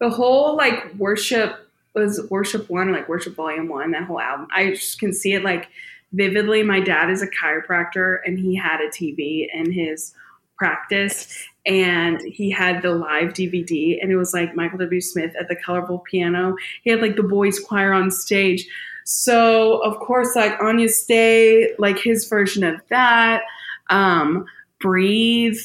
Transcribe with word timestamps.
the 0.00 0.10
whole 0.10 0.56
like 0.56 0.94
worship 0.94 1.68
was 1.94 2.26
worship 2.30 2.68
one, 2.70 2.92
like 2.92 3.08
worship 3.08 3.34
volume 3.34 3.68
one, 3.68 3.90
that 3.92 4.04
whole 4.04 4.20
album. 4.20 4.46
I 4.54 4.70
just 4.70 4.98
can 5.00 5.12
see 5.12 5.34
it 5.34 5.42
like 5.42 5.68
vividly. 6.12 6.62
My 6.62 6.80
dad 6.80 7.10
is 7.10 7.22
a 7.22 7.28
chiropractor 7.28 8.18
and 8.24 8.38
he 8.38 8.54
had 8.54 8.80
a 8.80 8.88
TV 8.88 9.48
in 9.52 9.72
his 9.72 10.14
practice 10.56 11.46
and 11.66 12.20
he 12.22 12.50
had 12.50 12.82
the 12.82 12.90
live 12.90 13.32
DVD 13.32 13.98
and 14.00 14.10
it 14.10 14.16
was 14.16 14.32
like 14.32 14.54
Michael 14.54 14.78
W. 14.78 15.00
Smith 15.00 15.34
at 15.38 15.48
the 15.48 15.56
colorful 15.56 16.00
piano. 16.00 16.54
He 16.82 16.90
had 16.90 17.00
like 17.00 17.16
the 17.16 17.22
boys 17.22 17.60
choir 17.60 17.92
on 17.92 18.10
stage. 18.10 18.66
So 19.04 19.78
of 19.82 19.98
course 20.00 20.34
like 20.36 20.60
Agnus 20.60 21.04
Dei, 21.06 21.74
like 21.78 21.98
his 21.98 22.28
version 22.28 22.64
of 22.64 22.80
that, 22.90 23.42
um, 23.90 24.46
Breathe. 24.80 25.58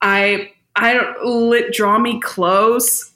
I 0.00 0.52
I 0.76 0.94
don't 0.94 1.24
lit 1.24 1.72
draw 1.72 1.98
me 1.98 2.20
close. 2.20 3.10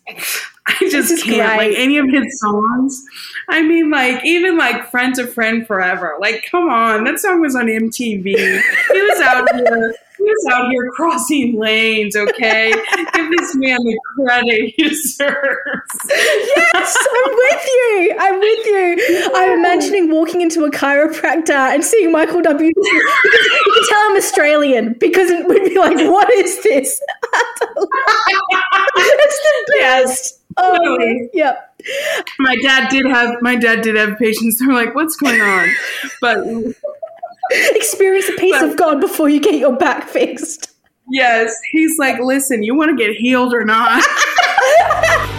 I 0.68 0.88
just 0.90 1.24
can't 1.24 1.36
great. 1.36 1.68
like 1.68 1.78
any 1.78 1.98
of 1.98 2.06
his 2.10 2.40
songs. 2.40 3.04
I 3.48 3.62
mean, 3.62 3.90
like 3.90 4.24
even 4.24 4.56
like 4.56 4.90
"Friend 4.90 5.14
to 5.14 5.26
Friend 5.26 5.66
Forever." 5.66 6.16
Like, 6.20 6.46
come 6.50 6.68
on, 6.68 7.04
that 7.04 7.20
song 7.20 7.40
was 7.40 7.54
on 7.54 7.66
MTV. 7.66 8.24
he 8.24 9.02
was 9.02 9.20
out 9.20 9.48
here 9.54 9.94
he 10.16 10.24
was 10.24 10.46
out 10.50 10.70
here 10.70 10.90
crossing 10.92 11.58
lanes, 11.58 12.16
okay? 12.16 12.70
Give 12.70 13.30
this 13.36 13.54
man 13.56 13.76
the 13.84 13.98
credit 14.16 14.72
he 14.74 14.88
deserves. 14.88 16.08
yes, 16.08 16.96
I'm 17.12 17.34
with 17.34 17.66
you. 17.66 18.16
I'm 18.18 18.40
with 18.40 18.66
you. 18.66 19.30
I'm 19.34 19.58
imagining 19.58 20.10
walking 20.10 20.40
into 20.40 20.64
a 20.64 20.70
chiropractor 20.70 21.50
and 21.50 21.84
seeing 21.84 22.12
Michael 22.12 22.40
W. 22.40 22.72
Because 22.74 22.90
you 22.90 23.72
can 23.74 23.88
tell 23.88 24.00
I'm 24.10 24.16
Australian 24.16 24.94
because 24.98 25.28
it 25.30 25.46
would 25.46 25.64
be 25.64 25.78
like, 25.78 25.98
what 25.98 26.30
is 26.32 26.62
this? 26.62 26.98
it's 27.22 27.60
the 29.42 29.76
best. 29.78 30.40
Oh, 30.40 30.45
totally. 30.58 31.22
Oh, 31.22 31.28
yep. 31.34 31.80
My 32.38 32.56
dad 32.56 32.88
did 32.88 33.06
have 33.06 33.36
my 33.42 33.56
dad 33.56 33.82
did 33.82 33.96
have 33.96 34.18
patients. 34.18 34.58
They're 34.60 34.74
like, 34.74 34.94
"What's 34.94 35.16
going 35.16 35.40
on?" 35.40 35.68
But 36.20 36.38
Experience 37.50 38.26
the 38.26 38.32
peace 38.38 38.56
but, 38.58 38.70
of 38.70 38.76
God 38.76 39.00
before 39.00 39.28
you 39.28 39.40
get 39.40 39.54
your 39.54 39.76
back 39.76 40.08
fixed. 40.08 40.72
Yes. 41.08 41.54
He's 41.70 41.98
like, 41.98 42.18
listen, 42.20 42.62
you 42.62 42.76
want 42.76 42.96
to 42.96 42.96
get 42.96 43.14
healed 43.16 43.54
or 43.54 43.64
not? 43.64 44.02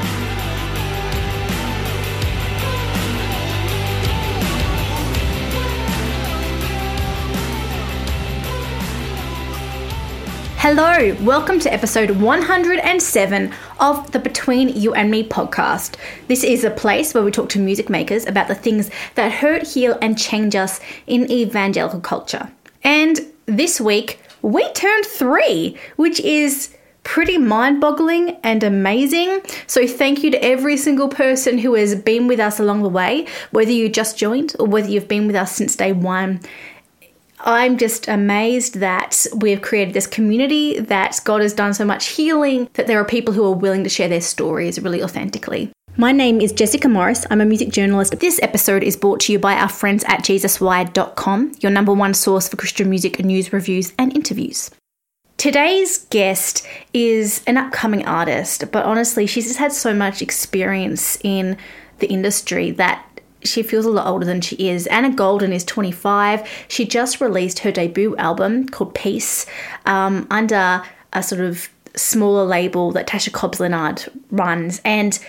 Hello, 10.69 11.15
welcome 11.23 11.61
to 11.61 11.71
episode 11.71 12.11
107 12.11 13.53
of 13.79 14.11
the 14.11 14.19
Between 14.19 14.67
You 14.67 14.93
and 14.93 15.09
Me 15.09 15.23
podcast. 15.23 15.95
This 16.27 16.43
is 16.43 16.65
a 16.65 16.69
place 16.69 17.13
where 17.13 17.23
we 17.23 17.31
talk 17.31 17.47
to 17.51 17.59
music 17.59 17.89
makers 17.89 18.25
about 18.25 18.49
the 18.49 18.53
things 18.53 18.91
that 19.15 19.31
hurt, 19.31 19.65
heal, 19.65 19.97
and 20.01 20.19
change 20.19 20.55
us 20.57 20.81
in 21.07 21.31
evangelical 21.31 22.01
culture. 22.01 22.51
And 22.83 23.17
this 23.45 23.79
week, 23.79 24.19
we 24.41 24.69
turned 24.73 25.05
three, 25.05 25.77
which 25.95 26.19
is 26.19 26.75
pretty 27.05 27.37
mind 27.37 27.79
boggling 27.79 28.31
and 28.43 28.61
amazing. 28.61 29.39
So, 29.67 29.87
thank 29.87 30.21
you 30.21 30.31
to 30.31 30.43
every 30.43 30.75
single 30.75 31.07
person 31.07 31.59
who 31.59 31.75
has 31.75 31.95
been 31.95 32.27
with 32.27 32.41
us 32.41 32.59
along 32.59 32.83
the 32.83 32.89
way, 32.89 33.25
whether 33.51 33.71
you 33.71 33.87
just 33.87 34.17
joined 34.17 34.53
or 34.59 34.67
whether 34.67 34.89
you've 34.89 35.07
been 35.07 35.27
with 35.27 35.35
us 35.37 35.55
since 35.55 35.77
day 35.77 35.93
one. 35.93 36.41
I'm 37.41 37.77
just 37.77 38.07
amazed 38.07 38.75
that 38.75 39.25
we've 39.35 39.61
created 39.61 39.93
this 39.93 40.07
community, 40.07 40.79
that 40.79 41.19
God 41.23 41.41
has 41.41 41.53
done 41.53 41.73
so 41.73 41.85
much 41.85 42.07
healing, 42.07 42.69
that 42.73 42.87
there 42.87 42.99
are 42.99 43.05
people 43.05 43.33
who 43.33 43.45
are 43.45 43.55
willing 43.55 43.83
to 43.83 43.89
share 43.89 44.07
their 44.07 44.21
stories 44.21 44.79
really 44.81 45.03
authentically. 45.03 45.71
My 45.97 46.11
name 46.11 46.41
is 46.41 46.51
Jessica 46.51 46.87
Morris. 46.87 47.25
I'm 47.29 47.41
a 47.41 47.45
music 47.45 47.69
journalist. 47.69 48.19
This 48.19 48.39
episode 48.43 48.83
is 48.83 48.95
brought 48.95 49.19
to 49.21 49.31
you 49.31 49.39
by 49.39 49.55
our 49.55 49.69
friends 49.69 50.03
at 50.03 50.19
JesusWired.com, 50.19 51.53
your 51.59 51.71
number 51.71 51.93
one 51.93 52.13
source 52.13 52.47
for 52.47 52.57
Christian 52.57 52.89
music 52.89 53.19
news, 53.23 53.51
reviews, 53.51 53.93
and 53.97 54.15
interviews. 54.15 54.69
Today's 55.37 56.05
guest 56.09 56.67
is 56.93 57.43
an 57.47 57.57
upcoming 57.57 58.05
artist, 58.05 58.71
but 58.71 58.85
honestly, 58.85 59.25
she's 59.25 59.47
just 59.47 59.59
had 59.59 59.71
so 59.71 59.93
much 59.93 60.21
experience 60.21 61.17
in 61.23 61.57
the 61.99 62.07
industry 62.07 62.71
that 62.71 63.06
she 63.43 63.63
feels 63.63 63.85
a 63.85 63.89
lot 63.89 64.07
older 64.07 64.25
than 64.25 64.41
she 64.41 64.55
is. 64.69 64.87
Anna 64.87 65.13
Golden 65.13 65.53
is 65.53 65.63
25. 65.63 66.47
She 66.67 66.85
just 66.85 67.21
released 67.21 67.59
her 67.59 67.71
debut 67.71 68.15
album 68.17 68.67
called 68.67 68.93
Peace 68.93 69.45
um, 69.85 70.27
under 70.29 70.83
a 71.13 71.23
sort 71.23 71.41
of 71.41 71.69
smaller 71.95 72.45
label 72.45 72.91
that 72.91 73.07
Tasha 73.07 73.31
Cobbs 73.31 73.59
Leonard 73.59 74.05
runs. 74.31 74.81
And 74.83 75.19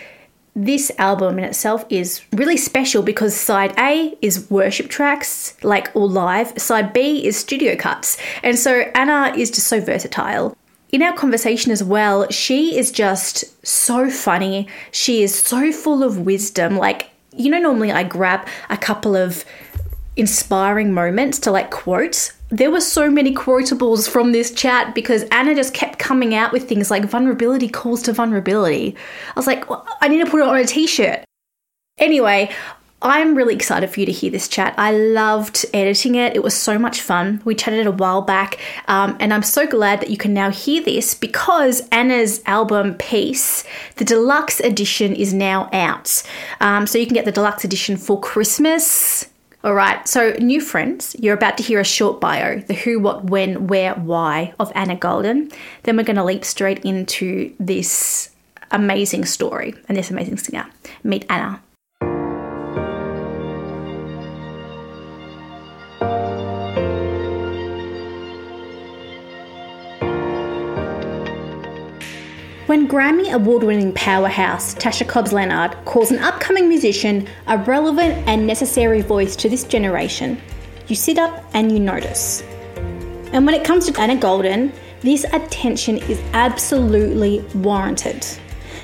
this 0.54 0.90
album 0.98 1.38
in 1.38 1.44
itself 1.44 1.84
is 1.88 2.22
really 2.32 2.56
special 2.56 3.02
because 3.02 3.34
side 3.34 3.74
A 3.78 4.16
is 4.20 4.50
worship 4.50 4.88
tracks, 4.88 5.54
like 5.62 5.94
all 5.94 6.08
live, 6.08 6.58
side 6.60 6.92
B 6.92 7.24
is 7.24 7.36
studio 7.36 7.76
cuts. 7.76 8.18
And 8.42 8.58
so 8.58 8.80
Anna 8.94 9.32
is 9.36 9.50
just 9.50 9.68
so 9.68 9.80
versatile. 9.80 10.56
In 10.90 11.02
our 11.02 11.12
conversation 11.12 11.70
as 11.70 11.84
well, 11.84 12.28
she 12.30 12.76
is 12.78 12.90
just 12.90 13.66
so 13.66 14.10
funny. 14.10 14.66
She 14.90 15.22
is 15.22 15.38
so 15.38 15.70
full 15.70 16.02
of 16.02 16.20
wisdom. 16.20 16.76
Like, 16.76 17.10
you 17.38 17.50
know, 17.50 17.58
normally 17.58 17.92
I 17.92 18.02
grab 18.02 18.46
a 18.68 18.76
couple 18.76 19.16
of 19.16 19.44
inspiring 20.16 20.92
moments 20.92 21.38
to 21.40 21.50
like 21.50 21.70
quote. 21.70 22.32
There 22.50 22.70
were 22.70 22.80
so 22.80 23.10
many 23.10 23.34
quotables 23.34 24.08
from 24.08 24.32
this 24.32 24.52
chat 24.52 24.94
because 24.94 25.22
Anna 25.30 25.54
just 25.54 25.74
kept 25.74 25.98
coming 25.98 26.34
out 26.34 26.52
with 26.52 26.68
things 26.68 26.90
like 26.90 27.04
vulnerability 27.04 27.68
calls 27.68 28.02
to 28.04 28.12
vulnerability. 28.12 28.96
I 29.28 29.38
was 29.38 29.46
like, 29.46 29.70
well, 29.70 29.86
I 30.00 30.08
need 30.08 30.24
to 30.24 30.30
put 30.30 30.40
it 30.40 30.48
on 30.48 30.56
a 30.56 30.64
t 30.64 30.86
shirt. 30.86 31.24
Anyway, 31.98 32.50
I'm 33.00 33.36
really 33.36 33.54
excited 33.54 33.90
for 33.90 34.00
you 34.00 34.06
to 34.06 34.12
hear 34.12 34.30
this 34.30 34.48
chat. 34.48 34.74
I 34.76 34.90
loved 34.90 35.64
editing 35.72 36.16
it. 36.16 36.34
It 36.34 36.42
was 36.42 36.54
so 36.54 36.80
much 36.80 37.00
fun. 37.00 37.40
We 37.44 37.54
chatted 37.54 37.86
a 37.86 37.92
while 37.92 38.22
back, 38.22 38.58
um, 38.88 39.16
and 39.20 39.32
I'm 39.32 39.44
so 39.44 39.68
glad 39.68 40.00
that 40.00 40.10
you 40.10 40.16
can 40.16 40.34
now 40.34 40.50
hear 40.50 40.82
this 40.82 41.14
because 41.14 41.88
Anna's 41.90 42.42
album 42.44 42.94
Peace, 42.94 43.62
the 43.96 44.04
deluxe 44.04 44.58
edition, 44.58 45.14
is 45.14 45.32
now 45.32 45.70
out. 45.72 46.24
Um, 46.60 46.88
so 46.88 46.98
you 46.98 47.06
can 47.06 47.14
get 47.14 47.24
the 47.24 47.30
deluxe 47.30 47.64
edition 47.64 47.96
for 47.96 48.18
Christmas. 48.18 49.28
All 49.62 49.74
right, 49.74 50.06
so 50.08 50.32
new 50.40 50.60
friends, 50.60 51.14
you're 51.20 51.34
about 51.34 51.56
to 51.58 51.62
hear 51.62 51.78
a 51.78 51.84
short 51.84 52.20
bio 52.20 52.60
the 52.60 52.74
who, 52.74 52.98
what, 52.98 53.24
when, 53.24 53.68
where, 53.68 53.94
why 53.94 54.54
of 54.58 54.72
Anna 54.74 54.96
Golden. 54.96 55.50
Then 55.84 55.96
we're 55.96 56.04
going 56.04 56.16
to 56.16 56.24
leap 56.24 56.44
straight 56.44 56.84
into 56.84 57.54
this 57.60 58.30
amazing 58.72 59.24
story 59.24 59.74
and 59.88 59.96
this 59.96 60.10
amazing 60.10 60.38
singer. 60.38 60.66
Meet 61.04 61.26
Anna. 61.28 61.60
Grammy 72.88 73.30
award 73.34 73.64
winning 73.64 73.92
powerhouse 73.92 74.74
Tasha 74.76 75.06
Cobbs 75.06 75.30
Leonard 75.30 75.76
calls 75.84 76.10
an 76.10 76.20
upcoming 76.20 76.70
musician 76.70 77.28
a 77.46 77.58
relevant 77.58 78.26
and 78.26 78.46
necessary 78.46 79.02
voice 79.02 79.36
to 79.36 79.50
this 79.50 79.64
generation, 79.64 80.40
you 80.86 80.96
sit 80.96 81.18
up 81.18 81.44
and 81.52 81.70
you 81.70 81.80
notice. 81.80 82.42
And 83.34 83.44
when 83.44 83.54
it 83.54 83.62
comes 83.62 83.84
to 83.86 84.00
Anna 84.00 84.16
Golden, 84.16 84.72
this 85.02 85.24
attention 85.34 85.98
is 85.98 86.18
absolutely 86.32 87.40
warranted. 87.56 88.26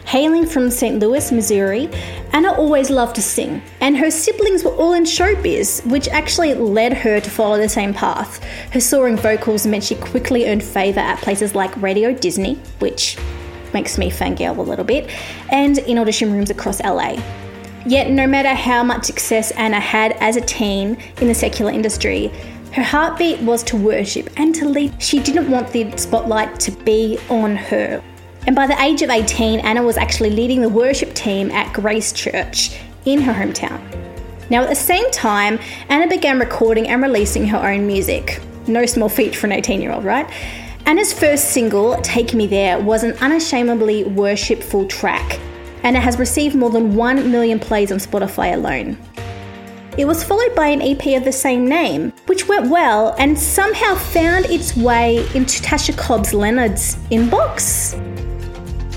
Hailing 0.05 0.45
from 0.45 0.71
St. 0.71 0.99
Louis, 0.99 1.33
Missouri, 1.33 1.89
Anna 2.35 2.53
always 2.53 2.91
loved 2.91 3.15
to 3.15 3.23
sing, 3.23 3.63
and 3.81 3.97
her 3.97 4.11
siblings 4.11 4.63
were 4.63 4.77
all 4.77 4.93
in 4.93 5.05
showbiz, 5.05 5.85
which 5.91 6.09
actually 6.09 6.53
led 6.53 6.93
her 6.93 7.21
to 7.21 7.31
follow 7.31 7.57
the 7.57 7.71
same 7.71 7.95
path. 7.95 8.45
Her 8.71 8.81
soaring 8.81 9.17
vocals 9.17 9.67
meant 9.67 9.85
she 9.85 9.95
quickly 9.95 10.47
earned 10.47 10.63
favour 10.63 11.01
at 11.01 11.23
places 11.23 11.55
like 11.55 11.75
Radio 11.81 12.13
Disney, 12.13 12.57
which 12.81 13.17
makes 13.75 13.99
me 13.99 14.11
fangirl 14.11 14.57
a 14.57 14.63
little 14.63 14.85
bit, 14.85 15.11
and 15.51 15.79
in 15.79 15.99
audition 15.99 16.33
rooms 16.33 16.51
across 16.51 16.81
LA. 16.83 17.17
Yet, 17.87 18.11
no 18.11 18.27
matter 18.27 18.55
how 18.55 18.83
much 18.83 19.05
success 19.05 19.51
Anna 19.51 19.79
had 19.79 20.13
as 20.13 20.37
a 20.37 20.41
teen 20.41 20.97
in 21.21 21.29
the 21.29 21.35
secular 21.35 21.71
industry, 21.71 22.29
her 22.73 22.83
heartbeat 22.83 23.41
was 23.41 23.63
to 23.65 23.77
worship 23.77 24.31
and 24.37 24.55
to 24.55 24.69
lead. 24.69 25.01
She 25.03 25.21
didn't 25.21 25.51
want 25.51 25.71
the 25.71 25.95
spotlight 25.97 26.59
to 26.61 26.71
be 26.71 27.19
on 27.29 27.57
her. 27.57 28.03
And 28.47 28.57
by 28.57 28.67
the 28.67 28.81
age 28.83 29.03
of 29.03 29.11
18, 29.11 29.61
Anna 29.61 29.83
was 29.83 29.97
actually 29.97 30.31
leading 30.31 30.61
the 30.61 30.69
worship 30.69 31.15
team 31.15 31.51
at 31.51 31.73
Grace 31.73 32.13
Church 32.13 32.79
in 33.05 33.21
her 33.21 33.33
hometown. 33.33 33.81
Now, 34.51 34.63
at 34.63 34.69
the 34.69 34.75
same 34.75 35.11
time, 35.11 35.59
Anna 35.89 36.09
began 36.09 36.39
recording 36.39 36.89
and 36.89 37.03
releasing 37.03 37.47
her 37.49 37.59
own 37.59 37.87
music. 37.87 38.41
No 38.67 38.87
small 38.87 39.09
feat 39.09 39.35
for 39.35 39.47
an 39.47 39.53
18 39.53 39.81
year 39.81 39.93
old, 39.93 40.05
right? 40.05 40.29
Anna's 40.87 41.15
first 41.15 41.47
single, 41.53 41.97
Take 42.03 42.35
Me 42.35 42.47
There, 42.47 42.79
was 42.79 43.05
an 43.05 43.13
unashamedly 43.23 44.05
worshipful 44.05 44.87
track, 44.87 45.41
and 45.83 45.97
it 45.97 46.03
has 46.03 46.19
received 46.19 46.55
more 46.55 46.69
than 46.69 46.95
1 46.95 47.31
million 47.31 47.59
plays 47.59 47.91
on 47.91 47.97
Spotify 47.97 48.53
alone. 48.53 48.99
It 49.97 50.05
was 50.05 50.23
followed 50.23 50.55
by 50.55 50.67
an 50.67 50.83
EP 50.83 51.17
of 51.17 51.25
the 51.25 51.33
same 51.33 51.67
name, 51.67 52.13
which 52.27 52.49
went 52.49 52.69
well 52.69 53.15
and 53.19 53.39
somehow 53.39 53.95
found 53.95 54.45
its 54.47 54.77
way 54.77 55.21
into 55.35 55.63
Tasha 55.63 55.97
Cobbs 55.97 56.35
Leonard's 56.35 56.97
inbox. 57.11 57.95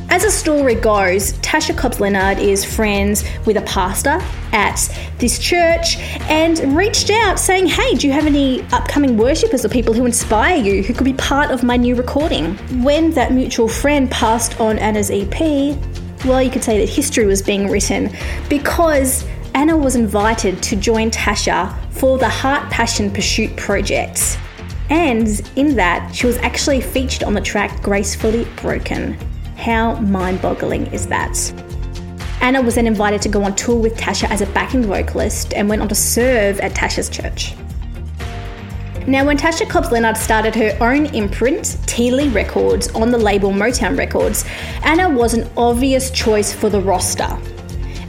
As 0.10 0.24
the 0.24 0.32
story 0.32 0.76
goes, 0.76 1.34
Tasha 1.40 1.78
Cobbs 1.78 2.00
Leonard 2.00 2.40
is 2.40 2.64
friends 2.64 3.26
with 3.46 3.58
a 3.58 3.62
pastor 3.64 4.22
at 4.54 4.90
this 5.18 5.38
church 5.38 5.98
and 6.30 6.58
reached 6.78 7.10
out 7.10 7.38
saying, 7.38 7.68
Hey, 7.68 7.94
do 7.94 8.08
you 8.08 8.14
have 8.14 8.26
any 8.26 8.62
upcoming 8.72 9.18
worshippers 9.18 9.66
or 9.66 9.70
people 9.70 9.94
who 9.94 10.06
inspire 10.06 10.56
you 10.56 10.82
who 10.82 10.94
could 10.94 11.04
be 11.04 11.14
part 11.14 11.52
of 11.52 11.62
my 11.62 11.76
new 11.76 11.94
recording? 11.94 12.56
When 12.82 13.12
that 13.12 13.34
mutual 13.34 13.68
friend 13.68 14.10
passed 14.10 14.60
on 14.62 14.80
Anna's 14.80 15.12
EP, 15.12 15.78
well, 16.24 16.42
you 16.42 16.50
could 16.50 16.64
say 16.64 16.80
that 16.80 16.90
history 16.90 17.26
was 17.26 17.42
being 17.42 17.70
written 17.70 18.10
because 18.48 19.26
Anna 19.56 19.76
was 19.76 19.98
invited 19.98 20.64
to 20.64 20.78
join 20.78 21.12
Tasha 21.12 21.78
for 21.92 22.18
the 22.18 22.30
Heart 22.30 22.70
Passion 22.72 23.12
Pursuit 23.12 23.54
project. 23.58 24.40
And 24.90 25.28
in 25.58 25.76
that, 25.76 26.16
she 26.16 26.28
was 26.28 26.38
actually 26.38 26.80
featured 26.80 27.24
on 27.24 27.34
the 27.34 27.42
track 27.42 27.84
Gracefully 27.84 28.48
Broken. 28.56 29.18
How 29.58 29.96
mind 29.96 30.42
boggling 30.42 30.88
is 30.88 31.08
that? 31.08 31.36
Anna 32.42 32.62
was 32.62 32.76
then 32.76 32.88
invited 32.88 33.22
to 33.24 33.30
go 33.30 33.44
on 33.44 33.56
tour 33.56 33.76
with 33.76 33.98
Tasha 33.98 34.30
as 34.30 34.42
a 34.42 34.46
backing 34.48 34.84
vocalist 34.84 35.54
and 35.54 35.68
went 35.68 35.82
on 35.82 35.90
to 35.90 35.96
serve 35.96 36.60
at 36.62 36.74
Tasha's 36.74 37.10
church. 37.10 37.56
Now, 39.08 39.26
when 39.26 39.38
Tasha 39.38 39.68
Cobbs 39.70 39.92
Leonard 39.92 40.18
started 40.18 40.54
her 40.56 40.78
own 40.80 41.08
imprint, 41.08 41.78
Tehillah 41.86 42.34
Records, 42.34 42.90
on 42.90 43.10
the 43.10 43.18
label 43.18 43.52
Motown 43.52 43.98
Records, 43.98 44.46
Anna 44.84 45.10
was 45.10 45.34
an 45.34 45.50
obvious 45.58 46.12
choice 46.12 46.54
for 46.54 46.70
the 46.70 46.80
roster. 46.82 47.38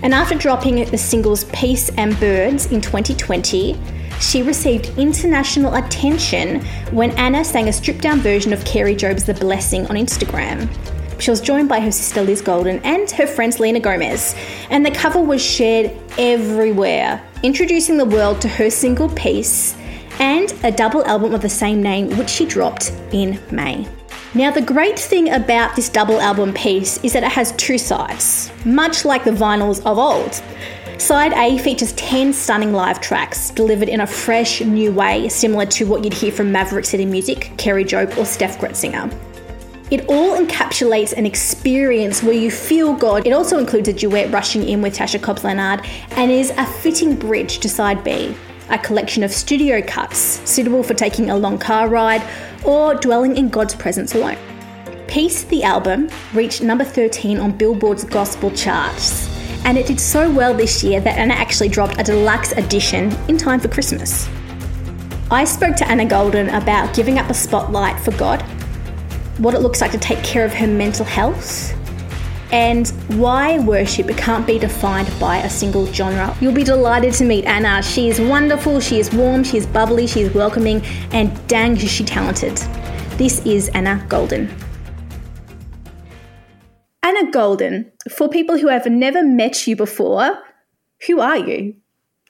And 0.03 0.13
after 0.13 0.37
dropping 0.37 0.85
the 0.85 0.99
singles 0.99 1.45
Peace 1.45 1.89
and 1.97 2.19
Birds 2.21 2.67
in 2.67 2.81
2020, 2.81 3.81
she 4.21 4.43
received 4.43 4.97
international 4.99 5.75
attention 5.75 6.65
when 6.91 7.13
Anna 7.13 7.45
sang 7.45 7.69
a 7.69 7.73
stripped 7.73 8.03
down 8.03 8.21
version 8.21 8.53
of 8.53 8.65
Kari 8.65 8.95
Jobe's 8.95 9.25
The 9.25 9.35
Blessing 9.35 9.87
on 9.87 9.97
Instagram. 9.97 10.69
She 11.19 11.31
was 11.31 11.41
joined 11.41 11.69
by 11.69 11.81
her 11.81 11.91
sister 11.91 12.23
Liz 12.23 12.41
Golden 12.41 12.79
and 12.85 13.11
her 13.11 13.27
friend 13.27 13.53
Selena 13.53 13.81
Gomez, 13.81 14.35
and 14.71 14.87
the 14.87 14.91
cover 14.91 15.21
was 15.21 15.45
shared 15.45 15.91
everywhere, 16.17 17.23
introducing 17.43 17.97
the 17.97 18.05
world 18.05 18.41
to 18.43 18.49
her 18.49 18.71
single 18.71 19.09
Peace 19.11 19.77
and 20.21 20.53
a 20.65 20.71
double 20.71 21.05
album 21.07 21.35
of 21.35 21.43
the 21.43 21.49
same 21.49 21.83
name, 21.83 22.17
which 22.17 22.31
she 22.31 22.47
dropped 22.47 22.93
in 23.13 23.39
May. 23.51 23.87
Now, 24.35 24.51
the 24.51 24.61
great 24.61 24.99
thing 24.99 25.31
about 25.31 25.75
this 25.75 25.89
double 25.89 26.21
album 26.21 26.53
Peace 26.55 27.03
is 27.03 27.15
that 27.15 27.25
it 27.25 27.33
has 27.33 27.53
two 27.53 27.79
sides, 27.79 28.53
much 28.65 29.05
like 29.05 29.25
the 29.25 29.31
vinyls 29.31 29.85
of 29.85 29.99
old. 29.99 30.43
Side 31.01 31.33
A 31.33 31.59
features 31.59 31.93
10 31.93 32.33
stunning 32.33 32.73
live 32.73 33.01
tracks 33.01 33.51
delivered 33.51 33.89
in 33.89 34.01
a 34.01 34.07
fresh, 34.07 34.61
new 34.61 34.93
way, 34.93 35.29
similar 35.29 35.65
to 35.67 35.87
what 35.87 36.05
you'd 36.05 36.13
hear 36.13 36.33
from 36.33 36.53
Maverick 36.53 36.85
City 36.85 37.07
Music, 37.07 37.53
Kari 37.57 37.85
Jobe, 37.85 38.17
or 38.19 38.25
Steph 38.25 38.59
Gretzinger. 38.59 39.13
It 39.91 40.07
all 40.07 40.37
encapsulates 40.37 41.15
an 41.15 41.25
experience 41.25 42.23
where 42.23 42.35
you 42.35 42.51
feel 42.51 42.93
God. 42.93 43.27
It 43.27 43.33
also 43.33 43.59
includes 43.59 43.89
a 43.89 43.93
duet 43.95 44.31
rushing 44.31 44.69
in 44.69 44.83
with 44.83 44.95
Tasha 44.95 45.21
Cobbs 45.21 45.45
Leonard 45.45 45.81
and 46.11 46.31
is 46.31 46.51
a 46.59 46.67
fitting 46.67 47.17
bridge 47.17 47.59
to 47.61 47.71
side 47.71 48.05
B, 48.05 48.37
a 48.69 48.79
collection 48.79 49.23
of 49.23 49.33
studio 49.33 49.81
cuts 49.81 50.19
suitable 50.19 50.83
for 50.83 50.93
taking 50.93 51.31
a 51.31 51.37
long 51.37 51.57
car 51.57 51.89
ride 51.89 52.23
or 52.65 52.97
dwelling 52.97 53.39
in 53.39 53.49
God's 53.49 53.75
presence 53.75 54.15
alone. 54.15 54.37
Peace, 55.07 55.45
the 55.45 55.63
album, 55.63 56.11
reached 56.35 56.63
number 56.63 56.85
13 56.85 57.41
on 57.41 57.57
Billboard's 57.57 58.05
gospel 58.05 58.51
charts, 58.51 59.27
and 59.65 59.79
it 59.79 59.87
did 59.87 59.99
so 59.99 60.31
well 60.31 60.53
this 60.53 60.85
year 60.85 61.01
that 61.01 61.17
Anna 61.17 61.33
actually 61.33 61.71
dropped 61.71 61.99
a 61.99 62.05
deluxe 62.05 62.53
edition 62.53 63.11
in 63.27 63.39
time 63.39 63.59
for 63.59 63.69
Christmas. 63.69 64.29
I 65.31 65.45
spoke 65.45 65.77
to 65.77 65.89
Anna 65.89 66.05
Golden 66.05 66.51
about 66.51 66.95
giving 66.95 67.19
up 67.19 67.31
a 67.31 67.35
spotlight 67.35 67.99
for 68.01 68.11
God, 68.19 68.45
what 69.39 69.55
it 69.55 69.61
looks 69.61 69.81
like 69.81 69.93
to 69.93 69.99
take 69.99 70.23
care 70.23 70.45
of 70.45 70.53
her 70.53 70.67
mental 70.67 71.05
health, 71.05 71.75
and 72.53 72.89
why 73.09 73.59
worship 73.59 74.09
can't 74.17 74.47
be 74.47 74.59
defined 74.59 75.13
by 75.21 75.39
a 75.39 75.51
single 75.51 75.87
genre. 75.93 76.37
You'll 76.41 76.53
be 76.53 76.65
delighted 76.65 77.13
to 77.15 77.25
meet 77.25 77.45
Anna. 77.45 77.83
She 77.83 78.09
is 78.09 78.21
wonderful, 78.21 78.81
she 78.81 78.99
is 78.99 79.13
warm, 79.13 79.45
she 79.45 79.59
is 79.59 79.67
bubbly, 79.67 80.07
she 80.07 80.23
is 80.23 80.35
welcoming, 80.35 80.83
and 81.13 81.31
dang, 81.47 81.77
is 81.77 81.91
she 81.91 82.05
talented. 82.05 82.57
This 83.19 83.45
is 83.45 83.69
Anna 83.71 84.05
Golden. 84.09 84.49
Anna 87.03 87.31
Golden, 87.31 87.91
for 88.11 88.29
people 88.29 88.59
who 88.59 88.69
have 88.69 88.87
never 88.87 89.23
met 89.23 89.67
you 89.67 89.77
before, 89.77 90.39
who 91.07 91.21
are 91.21 91.39
you? 91.39 91.75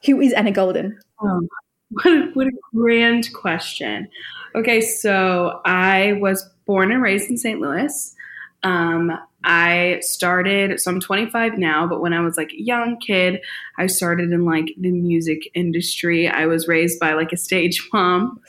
Who 0.06 0.20
is 0.20 0.32
Anna 0.32 0.52
Golden? 0.52 0.98
Um, 1.22 1.48
what, 1.90 2.06
a, 2.06 2.30
what 2.34 2.46
a 2.46 2.52
grand 2.74 3.32
question. 3.32 4.08
Okay, 4.54 4.80
so 4.80 5.60
I 5.64 6.14
was 6.20 6.48
born 6.68 6.92
and 6.92 7.02
raised 7.02 7.28
in 7.30 7.36
St. 7.38 7.58
Louis. 7.60 8.14
Um, 8.62 9.10
I 9.42 9.98
started, 10.02 10.80
so 10.80 10.90
I'm 10.90 11.00
25 11.00 11.58
now, 11.58 11.86
but 11.86 12.00
when 12.00 12.12
I 12.12 12.20
was 12.20 12.36
like 12.36 12.52
a 12.52 12.62
young 12.62 12.98
kid, 12.98 13.40
I 13.78 13.86
started 13.86 14.30
in 14.30 14.44
like 14.44 14.74
the 14.78 14.90
music 14.90 15.48
industry. 15.54 16.28
I 16.28 16.46
was 16.46 16.68
raised 16.68 17.00
by 17.00 17.14
like 17.14 17.32
a 17.32 17.36
stage 17.36 17.88
mom. 17.92 18.40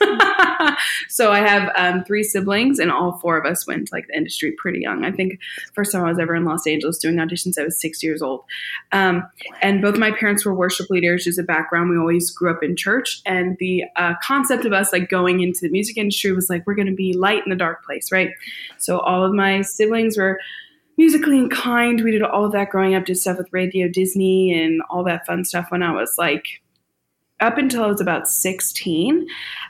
so 1.08 1.32
I 1.32 1.40
have 1.40 1.70
um, 1.76 2.04
three 2.04 2.22
siblings, 2.22 2.78
and 2.78 2.90
all 2.90 3.18
four 3.18 3.38
of 3.38 3.50
us 3.50 3.66
went 3.66 3.88
to 3.88 3.94
like 3.94 4.06
the 4.08 4.16
industry 4.16 4.52
pretty 4.52 4.80
young. 4.80 5.04
I 5.04 5.12
think 5.12 5.38
first 5.74 5.92
time 5.92 6.04
I 6.04 6.08
was 6.08 6.18
ever 6.18 6.34
in 6.34 6.44
Los 6.44 6.66
Angeles 6.66 6.98
doing 6.98 7.16
auditions, 7.16 7.58
I 7.58 7.64
was 7.64 7.80
six 7.80 8.02
years 8.02 8.22
old. 8.22 8.44
Um, 8.92 9.28
and 9.62 9.82
both 9.82 9.96
my 9.96 10.10
parents 10.10 10.44
were 10.44 10.54
worship 10.54 10.90
leaders. 10.90 11.24
Just 11.24 11.38
a 11.38 11.42
background, 11.42 11.90
we 11.90 11.98
always 11.98 12.30
grew 12.30 12.50
up 12.50 12.62
in 12.62 12.76
church, 12.76 13.20
and 13.26 13.56
the 13.58 13.84
uh, 13.96 14.14
concept 14.22 14.64
of 14.64 14.72
us 14.72 14.92
like 14.92 15.08
going 15.08 15.40
into 15.40 15.60
the 15.62 15.70
music 15.70 15.96
industry 15.96 16.32
was 16.32 16.50
like 16.50 16.66
we're 16.66 16.74
going 16.74 16.86
to 16.86 16.94
be 16.94 17.12
light 17.12 17.42
in 17.44 17.50
the 17.50 17.56
dark 17.56 17.84
place, 17.84 18.12
right? 18.12 18.30
So 18.78 18.98
all 18.98 19.24
of 19.24 19.32
my 19.32 19.62
siblings 19.62 20.16
were 20.16 20.38
musically 20.96 21.38
inclined. 21.38 22.02
We 22.02 22.10
did 22.10 22.22
all 22.22 22.44
of 22.44 22.52
that 22.52 22.70
growing 22.70 22.94
up, 22.94 23.06
did 23.06 23.16
stuff 23.16 23.38
with 23.38 23.52
Radio 23.52 23.88
Disney 23.88 24.52
and 24.52 24.82
all 24.90 25.02
that 25.04 25.26
fun 25.26 25.44
stuff 25.44 25.70
when 25.70 25.82
I 25.82 25.92
was 25.92 26.16
like 26.18 26.60
up 27.40 27.58
until 27.58 27.84
I 27.84 27.86
was 27.86 28.00
about 28.00 28.28
16. 28.28 29.26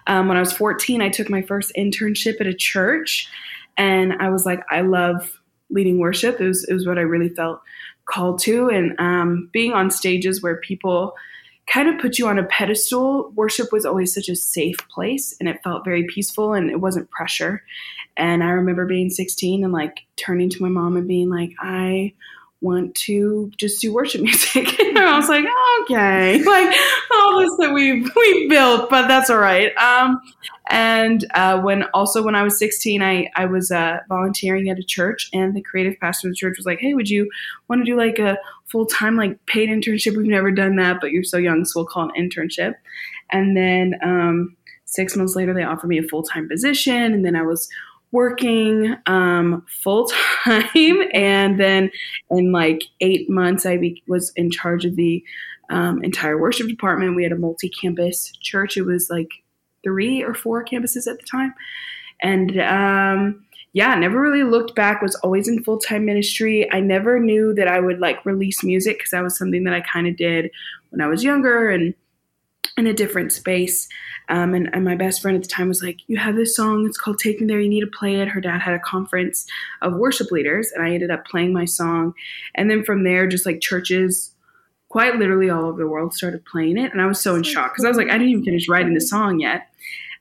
Um, 0.07 0.29
when 0.29 0.37
I 0.37 0.41
was 0.41 0.53
14, 0.53 1.01
I 1.01 1.09
took 1.09 1.31
my 1.31 1.43
first 1.43 1.73
internship 1.77 2.41
at 2.41 2.47
a 2.47 2.55
church 2.55 3.29
and 3.77 4.15
I 4.15 4.29
was 4.31 4.45
like, 4.45 4.61
I 4.71 4.81
love 4.81 5.41
leading 5.71 5.99
worship. 5.99 6.41
It 6.41 6.49
was, 6.49 6.65
it 6.65 6.75
was 6.75 6.87
what 6.87 6.99
I 6.99 7.03
really 7.03 7.29
felt 7.29 7.61
called 8.07 8.41
to. 8.41 8.69
And 8.69 8.99
um, 8.99 9.49
being 9.53 9.73
on 9.73 9.91
stages 9.91 10.43
where 10.43 10.57
people 10.57 11.15
kind 11.67 11.89
of 11.89 12.01
put 12.01 12.19
you 12.19 12.27
on 12.27 12.39
a 12.39 12.45
pedestal, 12.45 13.31
worship 13.37 13.73
was 13.73 13.87
always 13.87 14.13
such 14.13 14.29
a 14.29 14.35
safe 14.35 14.77
place 14.89 15.37
and 15.39 15.49
it 15.49 15.63
felt 15.63 15.85
very 15.85 16.05
peaceful 16.05 16.53
and 16.53 16.71
it 16.71 16.81
wasn't 16.81 17.11
pressure. 17.11 17.63
And 18.17 18.43
I 18.43 18.49
remember 18.51 18.85
being 18.87 19.09
16 19.09 19.63
and 19.63 19.73
like 19.73 20.01
turning 20.17 20.51
to 20.51 20.63
my 20.63 20.69
mom 20.69 20.97
and 20.97 21.07
being 21.07 21.31
like, 21.31 21.53
I 21.61 22.13
want 22.61 22.95
to 22.95 23.51
just 23.57 23.81
do 23.81 23.93
worship 23.93 24.21
music. 24.23 24.79
and 24.81 24.99
I 24.99 25.17
was 25.17 25.29
like, 25.29 25.45
okay, 25.83 26.43
like 26.45 26.75
all 27.15 27.41
this 27.41 27.57
that 27.59 27.73
we 27.73 28.03
we 28.03 28.49
built, 28.49 28.91
but 28.91 29.09
that's 29.09 29.31
all 29.31 29.39
right. 29.39 29.75
Um, 29.77 30.21
and 30.69 31.27
uh, 31.35 31.61
when 31.61 31.85
also 31.95 32.23
when 32.23 32.35
I 32.35 32.43
was 32.43 32.59
16, 32.59 33.03
I 33.03 33.29
I 33.35 33.47
was 33.47 33.71
uh, 33.71 33.99
volunteering 34.09 34.69
at 34.69 34.79
a 34.79 34.85
church, 34.85 35.29
and 35.33 35.55
the 35.55 35.63
creative 35.63 35.99
pastor 36.01 36.29
of 36.29 36.33
the 36.33 36.37
church 36.37 36.57
was 36.57 36.67
like, 36.67 36.81
hey, 36.81 36.95
would 36.95 37.09
you 37.09 37.31
want 37.69 37.81
to 37.81 37.91
do 37.91 37.97
like 37.97 38.19
a 38.19 38.39
full 38.67 38.87
time 38.87 39.17
like 39.17 39.45
paid 39.47 39.69
internship? 39.69 40.17
We've 40.17 40.27
never 40.27 40.51
done 40.51 40.77
that, 40.77 40.99
but 41.01 41.11
you're 41.11 41.25
so 41.25 41.39
young, 41.39 41.65
so 41.65 41.81
we'll 41.81 41.87
call 41.87 42.11
an 42.11 42.31
internship. 42.31 42.75
And 43.33 43.57
then 43.57 43.95
um, 44.03 44.57
six 44.85 45.17
months 45.17 45.37
later, 45.37 45.55
they 45.55 45.63
offered 45.63 45.89
me 45.89 45.99
a 45.99 46.03
full 46.03 46.23
time 46.23 46.49
position, 46.49 47.15
and 47.15 47.25
then 47.25 47.37
I 47.37 47.43
was 47.43 47.69
working 48.13 48.97
um, 49.07 49.65
full 49.69 50.11
time, 50.45 50.69
and 51.15 51.59
then 51.59 51.91
in 52.31 52.53
like 52.53 52.83
eight 53.01 53.29
months, 53.31 53.67
I 53.67 53.77
be- 53.77 54.03
was 54.07 54.33
in 54.37 54.51
charge 54.51 54.85
of 54.85 54.97
the 54.97 55.23
um, 55.71 56.03
entire 56.03 56.39
worship 56.39 56.69
department. 56.69 57.17
We 57.17 57.23
had 57.23 57.33
a 57.33 57.37
multi-campus 57.37 58.33
church. 58.41 58.77
It 58.77 58.83
was 58.83 59.09
like 59.11 59.31
three 59.85 60.23
or 60.23 60.35
four 60.35 60.65
campuses 60.65 61.07
at 61.07 61.19
the 61.19 61.27
time, 61.27 61.55
and 62.23 62.61
um, 62.61 63.45
yeah, 63.73 63.95
never 63.95 64.21
really 64.21 64.43
looked 64.43 64.75
back. 64.75 65.01
Was 65.01 65.15
always 65.17 65.49
in 65.49 65.63
full 65.63 65.79
time 65.79 66.05
ministry. 66.05 66.71
I 66.73 66.81
never 66.81 67.21
knew 67.21 67.55
that 67.55 67.69
I 67.69 67.81
would 67.81 68.01
like 68.01 68.25
release 68.27 68.65
music 68.65 68.99
because 68.99 69.11
that 69.11 69.23
was 69.23 69.39
something 69.39 69.65
that 69.65 69.75
I 69.75 69.81
kind 69.81 70.07
of 70.07 70.17
did 70.17 70.51
when 70.91 71.01
I 71.01 71.07
was 71.07 71.23
younger 71.23 71.71
and 71.71 71.95
in 72.77 72.87
a 72.87 72.95
different 72.95 73.33
space. 73.33 73.89
Um, 74.29 74.55
and, 74.55 74.71
and, 74.73 74.85
my 74.85 74.95
best 74.95 75.21
friend 75.21 75.37
at 75.37 75.43
the 75.43 75.49
time 75.49 75.69
was 75.69 75.83
like, 75.83 75.99
You 76.07 76.17
have 76.19 76.37
this 76.37 76.55
song, 76.55 76.87
it's 76.87 76.97
called 76.97 77.19
Take 77.19 77.41
Me 77.41 77.47
There, 77.47 77.61
you 77.61 77.69
need 77.69 77.81
to 77.81 77.87
play 77.87 78.17
it. 78.17 78.29
Her 78.29 78.41
dad 78.41 78.61
had 78.61 78.75
a 78.75 78.79
conference 78.79 79.47
of 79.83 79.95
worship 79.95 80.31
leaders, 80.31 80.71
and 80.73 80.85
I 80.85 80.93
ended 80.93 81.11
up 81.11 81.27
playing 81.27 81.53
my 81.53 81.65
song. 81.65 82.15
And 82.55 82.71
then 82.71 82.85
from 82.85 83.05
there, 83.05 83.27
just 83.27 83.45
like 83.45 83.61
churches, 83.61 84.33
quite 84.89 85.17
literally 85.17 85.51
all 85.51 85.65
over 85.65 85.83
the 85.83 85.89
world, 85.89 86.15
started 86.15 86.45
playing 86.45 86.79
it. 86.79 86.93
And 86.93 87.03
I 87.03 87.07
was 87.07 87.21
so 87.21 87.35
in 87.35 87.43
shock 87.43 87.73
because 87.73 87.85
I 87.85 87.89
was 87.89 87.97
like, 87.97 88.09
I 88.09 88.13
didn't 88.13 88.29
even 88.29 88.45
finish 88.45 88.69
writing 88.69 88.95
the 88.95 89.01
song 89.01 89.41
yet. 89.41 89.69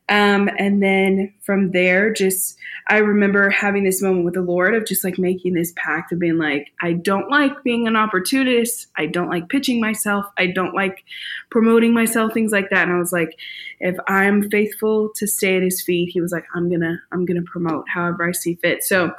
Um, 0.10 0.50
and 0.58 0.82
then 0.82 1.34
from 1.42 1.72
there, 1.72 2.12
just 2.12 2.58
I 2.88 2.98
remember 2.98 3.52
having 3.52 3.84
this 3.84 4.02
moment 4.02 4.26
with 4.26 4.34
the 4.34 4.42
Lord 4.42 4.74
of 4.74 4.88
just 4.88 5.04
like 5.04 5.20
making 5.20 5.54
this 5.54 5.72
pact 5.76 6.12
of 6.12 6.18
being 6.18 6.40
like, 6.40 6.72
I 6.82 6.94
don't 6.94 7.30
like 7.30 7.64
being 7.64 7.88
an 7.88 7.96
opportunist. 7.96 8.88
I 8.98 9.06
don't 9.06 9.30
like 9.30 9.50
pitching 9.50 9.80
myself. 9.80 10.26
I 10.38 10.48
don't 10.48 10.74
like 10.74 11.04
promoting 11.52 11.94
myself, 11.94 12.34
things 12.34 12.52
like 12.52 12.72
that. 12.72 12.88
And 12.88 12.94
I 12.94 12.98
was 12.98 13.14
like, 13.14 13.38
if 13.80 13.96
I'm 14.08 14.50
faithful 14.50 15.12
to 15.18 15.28
stay 15.28 15.58
at 15.58 15.64
his 15.64 15.82
feet, 15.84 16.10
he 16.10 16.22
was 16.22 16.32
like, 16.32 16.46
I'm 16.56 16.72
gonna, 16.72 17.00
I'm 17.12 17.26
gonna 17.26 17.44
promote 17.44 17.86
however 17.88 18.28
I 18.28 18.32
see 18.32 18.56
fit. 18.56 18.84
So 18.84 19.14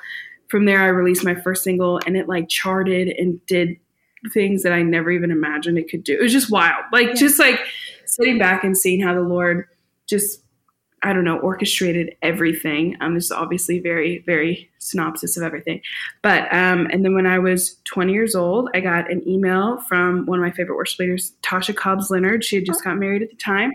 from 0.49 0.64
there, 0.64 0.82
I 0.82 0.87
released 0.87 1.25
my 1.25 1.37
first 1.37 1.62
single 1.62 2.00
and 2.04 2.16
it 2.16 2.28
like 2.28 2.49
charted 2.49 3.09
and 3.16 3.44
did 3.47 3.76
things 4.32 4.64
that 4.64 4.73
I 4.73 4.82
never 4.82 5.12
even 5.12 5.30
imagined 5.30 5.78
it 5.78 5.88
could 5.88 6.02
do. 6.02 6.14
It 6.14 6.23
was 6.23 6.32
just 6.32 6.50
wild. 6.50 6.85
Like, 6.92 7.06
yeah. 7.09 7.14
just 7.14 7.38
like 7.38 7.61
sitting 8.06 8.38
back 8.38 8.64
and 8.64 8.76
seeing 8.76 9.00
how 9.00 9.14
the 9.14 9.20
Lord 9.20 9.66
just 10.09 10.42
I 11.02 11.12
don't 11.14 11.25
know, 11.25 11.38
orchestrated 11.38 12.14
everything. 12.21 12.97
Um, 13.00 13.14
this 13.14 13.25
is 13.25 13.30
obviously 13.33 13.78
very, 13.78 14.19
very 14.26 14.71
synopsis 14.78 15.37
of 15.37 15.42
everything. 15.42 15.80
But, 16.21 16.52
um, 16.52 16.88
and 16.92 17.04
then 17.04 17.14
when 17.14 17.26
I 17.26 17.38
was 17.38 17.76
20 17.85 18.12
years 18.12 18.35
old, 18.35 18.69
I 18.75 18.80
got 18.80 19.11
an 19.11 19.26
email 19.26 19.80
from 19.83 20.26
one 20.26 20.38
of 20.38 20.42
my 20.42 20.50
favorite 20.50 20.76
worship 20.76 20.99
leaders, 20.99 21.33
Tasha 21.42 21.75
Cobbs 21.75 22.11
Leonard. 22.11 22.45
She 22.45 22.57
had 22.57 22.66
just 22.66 22.85
got 22.85 22.99
married 22.99 23.23
at 23.23 23.30
the 23.30 23.37
time. 23.37 23.73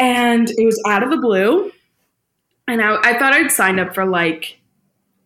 And 0.00 0.50
it 0.50 0.64
was 0.64 0.82
out 0.86 1.04
of 1.04 1.10
the 1.10 1.16
blue. 1.16 1.70
And 2.66 2.82
I, 2.82 2.96
I 3.02 3.18
thought 3.18 3.32
I'd 3.32 3.52
signed 3.52 3.78
up 3.78 3.94
for 3.94 4.04
like 4.04 4.58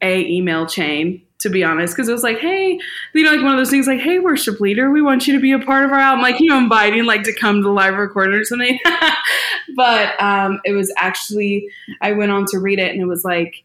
a 0.02 0.26
email 0.26 0.66
chain 0.66 1.22
to 1.40 1.48
be 1.48 1.64
honest, 1.64 1.94
because 1.94 2.08
it 2.08 2.12
was 2.12 2.22
like, 2.22 2.38
hey, 2.38 2.78
you 3.14 3.24
know, 3.24 3.32
like 3.32 3.42
one 3.42 3.52
of 3.52 3.58
those 3.58 3.70
things 3.70 3.86
like, 3.86 4.00
hey, 4.00 4.18
worship 4.18 4.60
leader, 4.60 4.90
we 4.90 5.02
want 5.02 5.26
you 5.26 5.32
to 5.32 5.40
be 5.40 5.52
a 5.52 5.58
part 5.58 5.84
of 5.84 5.90
our 5.90 5.98
album, 5.98 6.22
like, 6.22 6.38
you 6.38 6.48
know, 6.48 6.58
inviting 6.58 7.04
like 7.04 7.22
to 7.24 7.34
come 7.34 7.56
to 7.56 7.62
the 7.62 7.70
live 7.70 7.94
recording 7.94 8.34
or 8.34 8.44
something. 8.44 8.78
but 9.76 10.22
um, 10.22 10.60
it 10.64 10.72
was 10.72 10.92
actually, 10.96 11.68
I 12.00 12.12
went 12.12 12.30
on 12.30 12.44
to 12.46 12.58
read 12.58 12.78
it 12.78 12.92
and 12.92 13.00
it 13.00 13.06
was 13.06 13.24
like, 13.24 13.64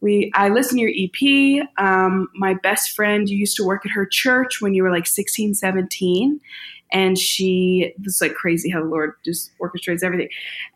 we, 0.00 0.30
I 0.34 0.48
listened 0.48 0.78
to 0.78 0.82
your 0.82 1.60
EP. 1.60 1.68
Um, 1.76 2.28
my 2.34 2.54
best 2.54 2.92
friend, 2.92 3.28
you 3.28 3.36
used 3.36 3.56
to 3.56 3.64
work 3.64 3.84
at 3.84 3.90
her 3.92 4.06
church 4.06 4.60
when 4.60 4.72
you 4.74 4.84
were 4.84 4.92
like 4.92 5.06
16, 5.06 5.54
17. 5.54 6.40
And 6.92 7.18
she, 7.18 7.94
is 8.04 8.20
like 8.20 8.34
crazy 8.34 8.70
how 8.70 8.80
the 8.80 8.88
Lord 8.88 9.14
just 9.24 9.50
orchestrates 9.60 10.04
everything. 10.04 10.28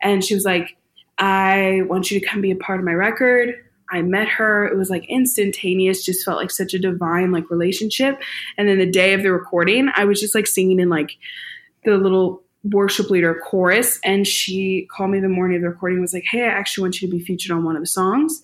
And 0.03 0.25
she 0.25 0.35
was 0.35 0.45
like, 0.45 0.77
I 1.19 1.83
want 1.87 2.11
you 2.11 2.19
to 2.19 2.27
come 2.27 2.41
be 2.41 2.51
a 2.51 2.57
part 2.57 2.81
of 2.81 2.85
my 2.85 2.93
record. 2.93 3.65
I 3.93 4.03
met 4.03 4.27
her. 4.29 4.67
It 4.67 4.77
was 4.77 4.91
like 4.91 5.05
instantaneous, 5.09 6.05
just 6.05 6.25
felt 6.25 6.39
like 6.39 6.51
such 6.51 6.73
a 6.73 6.79
divine 6.79 7.31
like 7.31 7.51
relationship. 7.51 8.21
And 8.57 8.67
then 8.67 8.79
the 8.79 8.91
day 8.91 9.13
of 9.13 9.23
the 9.23 9.31
recording, 9.31 9.91
I 9.95 10.05
was 10.05 10.19
just 10.19 10.35
like 10.35 10.47
singing 10.47 10.81
in 10.81 10.89
like 10.89 11.13
the 11.85 11.99
little 11.99 12.43
worship 12.65 13.11
leader 13.11 13.41
chorus. 13.45 14.01
And 14.05 14.27
she 14.27 14.89
called 14.91 15.11
me 15.11 15.21
the 15.21 15.29
morning 15.29 15.57
of 15.57 15.63
the 15.63 15.69
recording 15.69 16.01
was 16.01 16.15
like, 16.15 16.25
Hey, 16.29 16.43
I 16.43 16.49
actually 16.49 16.83
want 16.83 17.03
you 17.03 17.09
to 17.09 17.17
be 17.17 17.23
featured 17.23 17.53
on 17.53 17.65
one 17.65 17.77
of 17.77 17.83
the 17.83 17.87
songs. 17.87 18.43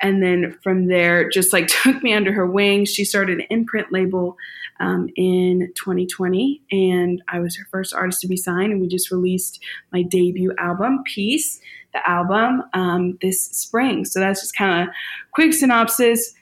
And 0.00 0.22
then 0.22 0.56
from 0.62 0.86
there, 0.86 1.28
just 1.28 1.52
like 1.52 1.66
took 1.82 2.02
me 2.02 2.14
under 2.14 2.32
her 2.32 2.46
wing. 2.46 2.84
She 2.84 3.04
started 3.04 3.40
an 3.40 3.46
imprint 3.50 3.92
label 3.92 4.36
um, 4.80 5.08
in 5.16 5.72
2020, 5.76 6.60
and 6.72 7.22
I 7.28 7.38
was 7.38 7.56
her 7.56 7.66
first 7.70 7.94
artist 7.94 8.20
to 8.22 8.26
be 8.26 8.36
signed. 8.36 8.72
And 8.72 8.80
we 8.80 8.88
just 8.88 9.10
released 9.10 9.60
my 9.92 10.02
debut 10.02 10.52
album, 10.58 11.02
Peace 11.04 11.60
the 11.94 12.08
album 12.08 12.62
um, 12.74 13.18
this 13.22 13.44
spring. 13.44 14.04
So 14.04 14.20
that's 14.20 14.40
just 14.40 14.56
kind 14.56 14.86
of 14.86 14.94
quick 15.32 15.54
synopsis. 15.54 16.34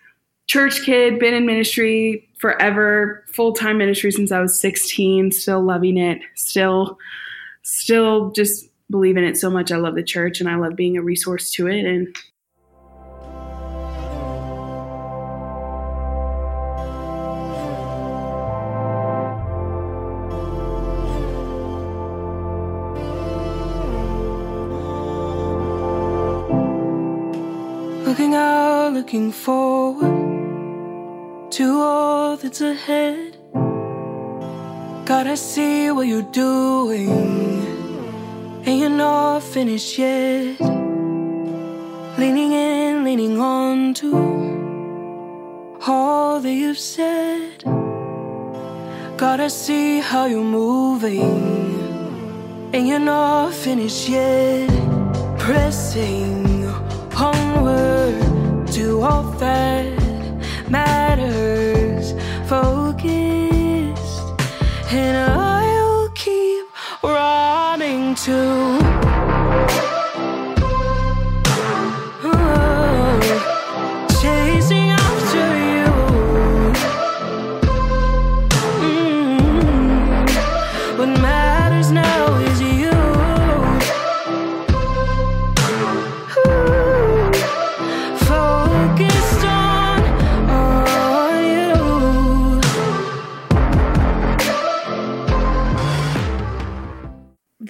Church 0.46 0.82
kid, 0.82 1.18
been 1.18 1.34
in 1.34 1.46
ministry 1.46 2.28
forever, 2.38 3.24
full 3.32 3.52
time 3.52 3.78
ministry 3.78 4.10
since 4.10 4.32
I 4.32 4.40
was 4.40 4.58
16. 4.58 5.30
Still 5.30 5.62
loving 5.62 5.96
it. 5.96 6.20
Still, 6.34 6.98
still 7.62 8.32
just 8.32 8.68
believe 8.90 9.16
in 9.16 9.24
it 9.24 9.36
so 9.36 9.48
much. 9.50 9.70
I 9.70 9.76
love 9.76 9.94
the 9.94 10.02
church 10.02 10.40
and 10.40 10.48
I 10.48 10.56
love 10.56 10.74
being 10.74 10.96
a 10.96 11.02
resource 11.02 11.50
to 11.52 11.68
it. 11.68 11.84
And 11.84 12.16
looking 29.12 29.30
forward 29.30 30.10
to 31.52 31.82
all 31.82 32.34
that's 32.34 32.62
ahead. 32.62 33.36
God, 35.04 35.26
I 35.26 35.34
see 35.34 35.90
what 35.90 36.06
you're 36.06 36.30
doing, 36.32 37.10
and 38.64 38.78
you're 38.80 38.88
not 38.88 39.42
finished 39.42 39.98
yet. 39.98 40.58
Leaning 42.16 42.52
in, 42.52 43.04
leaning 43.04 43.38
on 43.38 43.92
to 44.00 45.78
all 45.86 46.40
that 46.40 46.50
you've 46.50 46.78
said. 46.78 47.64
God, 49.18 49.40
I 49.40 49.48
see 49.48 50.00
how 50.00 50.24
you're 50.24 50.42
moving, 50.42 51.20
and 52.72 52.88
you're 52.88 52.98
not 52.98 53.52
finished 53.52 54.08
yet. 54.08 54.70
Pressing 55.38 56.64
onward 57.14 58.31
to 58.82 59.00
all 59.00 59.22
that 59.38 59.86
matters. 60.68 62.14
Focused, 62.48 64.24
and 64.90 65.16
I'll 65.30 66.08
keep 66.10 66.66
running 67.02 68.16
to. 68.26 68.81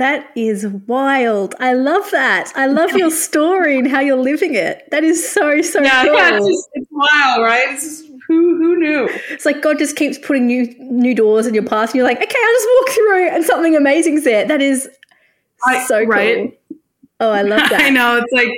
That 0.02 0.32
is 0.34 0.66
wild. 0.66 1.54
I 1.60 1.74
love 1.74 2.10
that. 2.10 2.52
I 2.56 2.66
love 2.66 2.90
your 2.96 3.10
story 3.28 3.78
and 3.78 3.86
how 3.88 4.00
you're 4.00 4.16
living 4.16 4.56
it. 4.56 4.90
That 4.90 5.04
is 5.04 5.32
so 5.32 5.62
so 5.62 5.80
yeah, 5.80 6.02
cool. 6.02 6.14
Yeah, 6.14 6.36
it's, 6.38 6.46
just, 6.48 6.68
it's 6.72 6.88
wild, 6.90 7.44
right? 7.44 7.66
It's 7.68 7.84
just, 7.84 8.06
who 8.26 8.56
who 8.56 8.80
knew? 8.80 9.08
It's 9.30 9.46
like 9.46 9.62
God 9.62 9.78
just 9.78 9.94
keeps 9.94 10.18
putting 10.18 10.48
new 10.48 10.74
new 10.80 11.14
doors 11.14 11.46
in 11.46 11.54
your 11.54 11.62
path, 11.62 11.90
and 11.90 11.94
you're 11.94 12.04
like, 12.04 12.16
okay, 12.16 12.36
I'll 12.44 12.52
just 12.52 12.68
walk 12.80 12.88
through, 12.96 13.28
and 13.28 13.44
something 13.44 13.76
amazing's 13.76 14.24
there. 14.24 14.44
That 14.44 14.60
is 14.60 14.90
I, 15.64 15.84
so 15.84 16.02
right? 16.02 16.58
cool. 16.68 16.78
Oh, 17.20 17.30
I 17.30 17.42
love 17.42 17.60
that. 17.70 17.80
I 17.80 17.90
know. 17.90 18.16
It's 18.16 18.32
like 18.32 18.50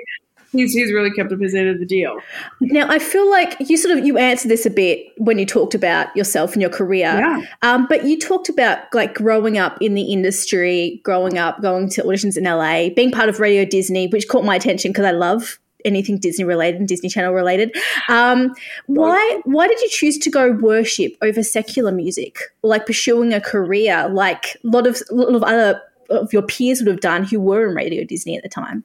he's 0.54 0.72
he's 0.72 0.92
really 0.92 1.10
kept 1.10 1.32
up 1.32 1.40
his 1.40 1.54
end 1.54 1.68
of 1.68 1.78
the 1.78 1.86
deal. 1.86 2.18
Now 2.60 2.88
I 2.88 2.98
feel 2.98 3.28
like 3.30 3.56
you 3.60 3.76
sort 3.76 3.96
of 3.96 4.04
you 4.04 4.18
answered 4.18 4.48
this 4.48 4.66
a 4.66 4.70
bit 4.70 5.06
when 5.18 5.38
you 5.38 5.46
talked 5.46 5.74
about 5.74 6.14
yourself 6.16 6.52
and 6.52 6.62
your 6.62 6.70
career. 6.70 7.06
Yeah. 7.06 7.42
Um, 7.62 7.86
but 7.88 8.04
you 8.04 8.18
talked 8.18 8.48
about 8.48 8.92
like 8.92 9.14
growing 9.14 9.58
up 9.58 9.78
in 9.80 9.94
the 9.94 10.12
industry, 10.12 11.00
growing 11.04 11.38
up, 11.38 11.60
going 11.60 11.88
to 11.90 12.02
auditions 12.02 12.36
in 12.36 12.44
LA, 12.44 12.94
being 12.94 13.10
part 13.10 13.28
of 13.28 13.40
Radio 13.40 13.64
Disney, 13.64 14.06
which 14.08 14.28
caught 14.28 14.44
my 14.44 14.56
attention 14.56 14.92
because 14.92 15.04
I 15.04 15.10
love 15.10 15.58
anything 15.84 16.18
Disney 16.18 16.44
related 16.44 16.80
and 16.80 16.88
Disney 16.88 17.08
Channel 17.08 17.32
related. 17.32 17.76
Um, 18.08 18.54
why 18.86 19.40
why 19.44 19.68
did 19.68 19.80
you 19.80 19.88
choose 19.90 20.18
to 20.18 20.30
go 20.30 20.52
worship 20.52 21.12
over 21.22 21.42
secular 21.42 21.92
music 21.92 22.38
or 22.62 22.70
like 22.70 22.86
pursuing 22.86 23.32
a 23.32 23.40
career 23.40 24.08
like 24.08 24.56
a 24.56 24.68
lot 24.68 24.86
of 24.86 25.00
a 25.10 25.14
lot 25.14 25.34
of 25.34 25.42
other 25.42 25.80
of 26.10 26.32
your 26.32 26.42
peers 26.42 26.80
would 26.80 26.88
have 26.88 27.00
done 27.00 27.24
who 27.24 27.40
were 27.40 27.68
in 27.68 27.74
Radio 27.74 28.04
Disney 28.04 28.36
at 28.36 28.42
the 28.42 28.48
time? 28.48 28.84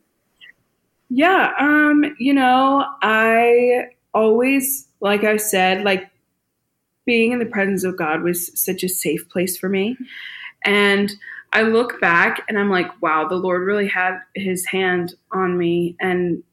Yeah, 1.10 1.52
um, 1.60 2.16
you 2.20 2.34
know, 2.34 2.86
I 3.02 3.88
always, 4.14 4.88
like 5.02 5.24
I 5.24 5.38
said, 5.38 5.84
like 5.84 6.10
being 7.06 7.32
in 7.32 7.40
the 7.40 7.46
presence 7.46 7.84
of 7.84 7.98
God 7.98 8.22
was 8.22 8.52
such 8.60 8.84
a 8.84 8.90
safe 8.90 9.28
place 9.30 9.58
for 9.58 9.70
me. 9.70 9.98
And 10.64 11.12
I 11.52 11.64
look 11.64 12.00
back 12.00 12.46
and 12.48 12.60
I'm 12.60 12.70
like, 12.70 13.02
wow, 13.02 13.28
the 13.28 13.36
Lord 13.36 13.64
really 13.64 13.88
had 13.88 14.20
his 14.36 14.66
hand 14.68 15.16
on 15.32 15.58
me. 15.58 15.96
And 16.00 16.44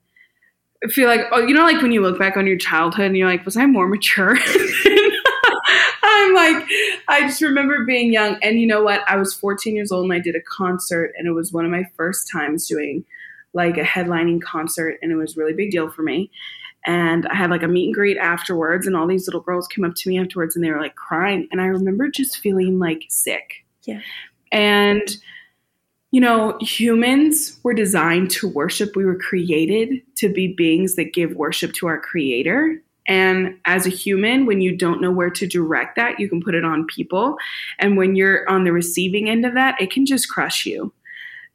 I 0.82 0.88
feel 0.88 1.08
like, 1.08 1.20
oh, 1.32 1.40
you 1.40 1.52
know, 1.52 1.64
like 1.64 1.82
when 1.82 1.92
you 1.92 2.00
look 2.00 2.18
back 2.18 2.38
on 2.38 2.46
your 2.46 2.56
childhood 2.56 3.06
and 3.06 3.16
you're 3.16 3.28
like, 3.28 3.44
was 3.44 3.58
I 3.58 3.66
more 3.66 3.88
mature? 3.88 4.38
I'm 6.02 6.34
like, 6.34 6.66
I 7.08 7.20
just 7.22 7.42
remember 7.42 7.84
being 7.84 8.12
young. 8.12 8.38
And 8.42 8.58
you 8.58 8.66
know 8.66 8.82
what? 8.82 9.02
I 9.06 9.16
was 9.16 9.34
14 9.34 9.74
years 9.74 9.92
old 9.92 10.04
and 10.04 10.12
I 10.12 10.18
did 10.18 10.36
a 10.36 10.40
concert, 10.40 11.12
and 11.18 11.26
it 11.26 11.32
was 11.32 11.52
one 11.52 11.64
of 11.64 11.70
my 11.70 11.84
first 11.96 12.30
times 12.30 12.66
doing 12.66 13.04
like 13.56 13.76
a 13.76 13.82
headlining 13.82 14.40
concert 14.40 14.98
and 15.02 15.10
it 15.10 15.16
was 15.16 15.36
really 15.36 15.52
big 15.52 15.72
deal 15.72 15.90
for 15.90 16.02
me 16.02 16.30
and 16.86 17.26
I 17.26 17.34
had 17.34 17.50
like 17.50 17.64
a 17.64 17.68
meet 17.68 17.86
and 17.86 17.94
greet 17.94 18.16
afterwards, 18.16 18.86
and 18.86 18.96
all 18.96 19.08
these 19.08 19.26
little 19.26 19.40
girls 19.40 19.66
came 19.66 19.84
up 19.84 19.96
to 19.96 20.08
me 20.08 20.18
afterwards 20.18 20.54
and 20.54 20.64
they 20.64 20.70
were 20.70 20.80
like 20.80 20.94
crying. 20.94 21.48
And 21.50 21.60
I 21.60 21.66
remember 21.66 22.08
just 22.08 22.38
feeling 22.38 22.78
like 22.78 23.02
sick. 23.08 23.64
Yeah. 23.82 24.00
And, 24.52 25.16
you 26.12 26.20
know, 26.20 26.56
humans 26.60 27.58
were 27.64 27.74
designed 27.74 28.30
to 28.32 28.48
worship. 28.48 28.94
We 28.94 29.04
were 29.04 29.18
created 29.18 30.00
to 30.18 30.32
be 30.32 30.54
beings 30.54 30.94
that 30.94 31.12
give 31.12 31.34
worship 31.34 31.72
to 31.74 31.88
our 31.88 32.00
creator. 32.00 32.80
And 33.08 33.58
as 33.64 33.86
a 33.86 33.90
human, 33.90 34.46
when 34.46 34.60
you 34.60 34.76
don't 34.76 35.00
know 35.00 35.10
where 35.10 35.30
to 35.30 35.46
direct 35.46 35.96
that, 35.96 36.20
you 36.20 36.28
can 36.28 36.40
put 36.40 36.54
it 36.54 36.64
on 36.64 36.86
people. 36.86 37.36
And 37.80 37.96
when 37.96 38.14
you're 38.14 38.48
on 38.48 38.62
the 38.62 38.72
receiving 38.72 39.28
end 39.28 39.44
of 39.44 39.54
that, 39.54 39.80
it 39.80 39.90
can 39.90 40.06
just 40.06 40.28
crush 40.28 40.66
you. 40.66 40.92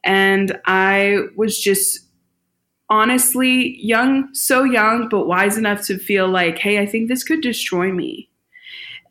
And 0.03 0.59
I 0.65 1.27
was 1.35 1.59
just 1.59 2.07
honestly 2.89 3.77
young, 3.81 4.33
so 4.33 4.63
young, 4.63 5.07
but 5.09 5.27
wise 5.27 5.57
enough 5.57 5.85
to 5.85 5.97
feel 5.97 6.27
like, 6.27 6.57
hey, 6.57 6.79
I 6.79 6.85
think 6.85 7.07
this 7.07 7.23
could 7.23 7.41
destroy 7.41 7.91
me. 7.91 8.29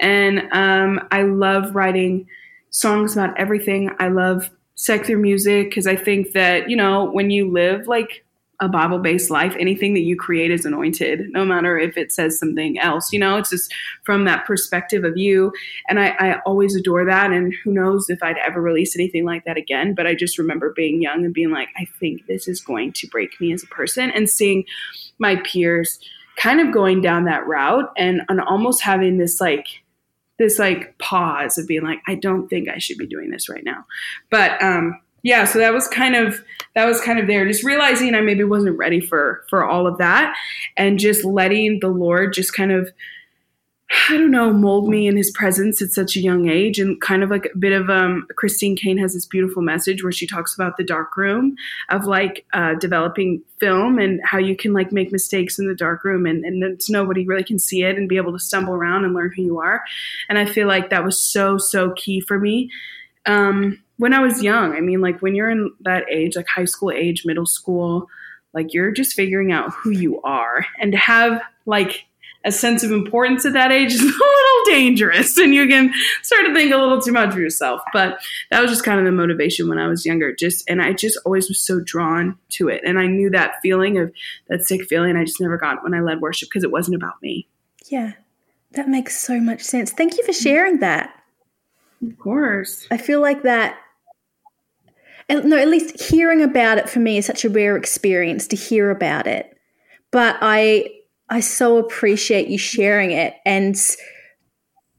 And 0.01 0.49
um, 0.53 1.07
I 1.11 1.23
love 1.23 1.75
writing 1.75 2.27
songs 2.71 3.15
about 3.15 3.39
everything. 3.39 3.91
I 3.99 4.09
love 4.09 4.51
secular 4.75 5.21
music 5.21 5.71
because 5.71 5.87
I 5.87 5.97
think 5.97 6.33
that, 6.33 6.71
you 6.71 6.77
know, 6.77 7.11
when 7.11 7.31
you 7.31 7.51
live 7.51 7.87
like 7.87 8.25
a 8.61 8.69
Bible 8.69 8.99
based 8.99 9.31
life, 9.31 9.57
anything 9.59 9.95
that 9.95 10.03
you 10.03 10.17
create 10.17 10.51
is 10.51 10.67
anointed, 10.67 11.31
no 11.31 11.45
matter 11.47 11.79
if 11.79 11.97
it 11.97 12.13
says 12.13 12.39
something 12.39 12.79
else. 12.79 13.11
You 13.11 13.19
know, 13.19 13.39
it's 13.39 13.51
just 13.51 13.73
from 14.05 14.27
that 14.27 14.45
perspective 14.45 15.03
of 15.03 15.17
you. 15.17 15.53
And 15.89 15.99
I, 15.99 16.09
I, 16.19 16.41
always 16.41 16.77
adore 16.77 17.07
that. 17.07 17.33
And 17.33 17.55
who 17.65 17.73
knows 17.73 18.11
if 18.11 18.23
I'd 18.23 18.37
ever 18.37 18.61
release 18.61 18.95
anything 18.95 19.25
like 19.25 19.45
that 19.47 19.57
again. 19.57 19.95
But 19.95 20.07
I 20.07 20.15
just 20.15 20.39
remember 20.39 20.75
being 20.75 21.01
young 21.01 21.25
and 21.25 21.33
being 21.33 21.51
like, 21.51 21.69
I 21.79 21.87
think 21.99 22.27
this 22.27 22.47
is 22.47 22.61
going 22.61 22.93
to 22.95 23.07
break 23.09 23.41
me 23.41 23.53
as 23.53 23.63
a 23.63 23.69
person 23.69 24.11
and 24.11 24.29
seeing 24.29 24.65
my 25.19 25.37
peers 25.37 25.99
kind 26.37 26.61
of 26.61 26.73
going 26.73 27.01
down 27.01 27.25
that 27.25 27.47
route 27.47 27.91
and, 27.97 28.23
and 28.29 28.41
almost 28.43 28.83
having 28.83 29.17
this 29.17 29.41
like, 29.41 29.67
this 30.39 30.59
like 30.59 30.97
pause 30.99 31.57
of 31.59 31.67
being 31.67 31.83
like, 31.83 32.01
I 32.07 32.15
don't 32.15 32.49
think 32.49 32.69
I 32.69 32.79
should 32.79 32.99
be 32.99 33.07
doing 33.07 33.31
this 33.31 33.49
right 33.49 33.65
now. 33.65 33.85
But 34.31 34.63
um, 34.63 35.01
yeah, 35.23 35.45
so 35.45 35.59
that 35.59 35.73
was 35.73 35.89
kind 35.89 36.17
of 36.17 36.43
that 36.75 36.87
was 36.87 37.01
kind 37.01 37.19
of 37.19 37.27
there. 37.27 37.47
Just 37.47 37.65
realizing 37.65 38.15
I 38.15 38.21
maybe 38.21 38.45
wasn't 38.45 38.79
ready 38.79 39.01
for 39.01 39.45
for 39.49 39.65
all 39.65 39.87
of 39.87 39.99
that, 39.99 40.35
and 40.77 40.99
just 40.99 41.25
letting 41.25 41.81
the 41.81 41.89
Lord 41.89 42.33
just 42.33 42.55
kind 42.55 42.73
of 42.73 42.91
I 44.09 44.17
don't 44.17 44.31
know, 44.31 44.53
mold 44.53 44.89
me 44.89 45.09
in 45.09 45.17
his 45.17 45.33
presence 45.33 45.83
at 45.83 45.91
such 45.91 46.15
a 46.15 46.21
young 46.21 46.49
age. 46.49 46.79
And 46.79 47.01
kind 47.01 47.25
of 47.25 47.31
like 47.31 47.51
a 47.53 47.59
bit 47.59 47.73
of 47.73 47.91
um, 47.91 48.25
Christine 48.37 48.77
Caine 48.77 48.99
has 48.99 49.15
this 49.15 49.27
beautiful 49.27 49.63
message 49.63 50.05
where 50.05 50.13
she 50.13 50.29
talks 50.29 50.55
about 50.55 50.77
the 50.77 50.85
dark 50.85 51.17
room 51.17 51.57
of 51.89 52.05
like 52.05 52.47
uh, 52.53 52.75
developing 52.75 53.43
film 53.59 53.99
and 53.99 54.21
how 54.25 54.39
you 54.39 54.55
can 54.55 54.73
like 54.73 54.93
make 54.93 55.11
mistakes 55.11 55.59
in 55.59 55.67
the 55.67 55.75
dark 55.75 56.05
room 56.05 56.25
and, 56.25 56.45
and 56.45 56.63
it's 56.63 56.89
nobody 56.89 57.27
really 57.27 57.43
can 57.43 57.59
see 57.59 57.83
it 57.83 57.97
and 57.97 58.09
be 58.09 58.17
able 58.17 58.33
to 58.33 58.39
stumble 58.39 58.75
around 58.75 59.05
and 59.05 59.13
learn 59.13 59.33
who 59.35 59.43
you 59.43 59.59
are. 59.59 59.83
And 60.29 60.39
I 60.39 60.45
feel 60.45 60.69
like 60.69 60.91
that 60.91 61.05
was 61.05 61.19
so, 61.19 61.59
so 61.59 61.91
key 61.97 62.21
for 62.21 62.39
me. 62.39 62.71
Um, 63.27 63.83
when 63.97 64.15
I 64.15 64.21
was 64.21 64.43
young, 64.43 64.73
I 64.73 64.81
mean, 64.81 65.01
like 65.01 65.21
when 65.21 65.35
you're 65.35 65.51
in 65.51 65.73
that 65.81 66.05
age, 66.11 66.37
like 66.37 66.49
high 66.49 66.65
school 66.65 66.91
age, 66.91 67.27
middle 67.27 67.47
school, 67.47 68.09
like 68.55 68.73
you're 68.73 68.93
just 68.93 69.15
figuring 69.15 69.53
out 69.53 69.73
who 69.73 69.91
you 69.91 70.21
are. 70.23 70.65
And 70.81 70.93
to 70.93 70.99
have 70.99 71.43
like 71.67 72.07
a 72.45 72.51
sense 72.51 72.83
of 72.83 72.91
importance 72.93 73.45
at 73.45 73.53
that 73.53 73.71
age 73.71 73.93
is 73.93 74.01
a 74.03 74.05
little 74.05 74.65
dangerous 74.67 75.37
and 75.37 75.55
you 75.55 75.69
can 75.69 75.93
start 76.23 76.47
to 76.47 76.55
think 76.55 76.73
a 76.73 76.79
little 76.79 77.01
too 77.01 77.13
much 77.13 77.31
of 77.31 77.39
yourself. 77.39 77.83
But 77.93 78.21
that 78.51 78.61
was 78.61 78.71
just 78.71 78.85
kind 78.85 78.99
of 78.99 79.05
the 79.05 79.13
motivation 79.13 79.69
when 79.69 79.79
i 79.79 79.87
was 79.87 80.07
younger. 80.07 80.35
Just 80.35 80.69
and 80.69 80.81
i 80.81 80.93
just 80.93 81.19
always 81.25 81.49
was 81.49 81.63
so 81.63 81.81
drawn 81.81 82.39
to 82.51 82.69
it. 82.69 82.83
And 82.85 82.99
i 82.99 83.07
knew 83.07 83.31
that 83.31 83.61
feeling 83.63 83.99
of 83.99 84.13
that 84.49 84.67
sick 84.67 84.85
feeling 84.89 85.17
i 85.17 85.25
just 85.25 85.41
never 85.41 85.59
got 85.59 85.83
when 85.83 85.95
i 85.95 86.01
led 86.01 86.21
worship 86.21 86.49
because 86.49 86.65
it 86.65 86.73
wasn't 86.73 86.97
about 86.97 87.21
me. 87.23 87.47
Yeah. 87.89 88.13
That 88.73 88.89
makes 88.89 89.19
so 89.19 89.41
much 89.41 89.63
sense. 89.63 89.91
Thank 89.91 90.17
you 90.17 90.25
for 90.25 90.33
sharing 90.33 90.79
that 90.79 91.20
of 92.07 92.19
course 92.19 92.87
i 92.91 92.97
feel 92.97 93.21
like 93.21 93.43
that 93.43 93.77
no 95.29 95.57
at 95.57 95.69
least 95.69 96.01
hearing 96.01 96.43
about 96.43 96.79
it 96.79 96.89
for 96.89 96.99
me 96.99 97.19
is 97.19 97.27
such 97.27 97.45
a 97.45 97.51
rare 97.51 97.77
experience 97.77 98.47
to 98.47 98.57
hear 98.57 98.91
about 98.91 99.27
it 99.27 99.57
but 100.11 100.37
i 100.41 100.89
I 101.31 101.41
so 101.41 101.79
appreciate 101.79 102.49
you 102.49 102.59
sharing 102.59 103.13
it 103.13 103.37
and 103.47 103.77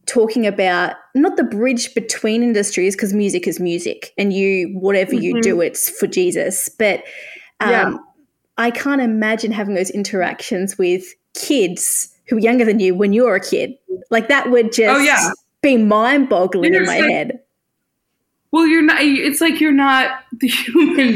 talking 0.06 0.48
about 0.48 0.96
not 1.14 1.36
the 1.36 1.44
bridge 1.44 1.94
between 1.94 2.42
industries 2.42 2.96
because 2.96 3.14
music 3.14 3.48
is 3.48 3.60
music 3.60 4.14
and 4.18 4.34
you 4.34 4.70
whatever 4.80 5.12
mm-hmm. 5.12 5.24
you 5.24 5.42
do 5.42 5.54
mm-hmm. 5.54 5.64
it's 5.64 5.90
for 5.90 6.08
Jesus 6.08 6.70
but 6.70 7.04
um, 7.60 7.70
yeah. 7.70 7.98
I 8.58 8.72
can't 8.72 9.02
imagine 9.02 9.52
having 9.52 9.76
those 9.76 9.90
interactions 9.90 10.78
with 10.78 11.04
kids 11.34 12.10
who 12.28 12.38
are 12.38 12.40
younger 12.40 12.66
than 12.66 12.80
you 12.80 12.96
when 12.96 13.14
you're 13.14 13.36
a 13.36 13.42
kid 13.42 13.74
like 14.10 14.30
that 14.30 14.50
would 14.50 14.72
just 14.72 15.00
oh, 15.00 15.04
yeah. 15.04 15.32
Be 15.62 15.78
mind 15.78 16.30
boggling 16.30 16.74
in 16.74 16.86
my 16.86 17.00
like, 17.00 17.10
head 17.10 17.40
well 18.52 18.66
you're 18.68 18.82
not 18.82 19.02
it's 19.02 19.42
like 19.42 19.60
you're 19.62 19.72
not 19.72 20.24
the 20.40 20.48
human 20.48 21.16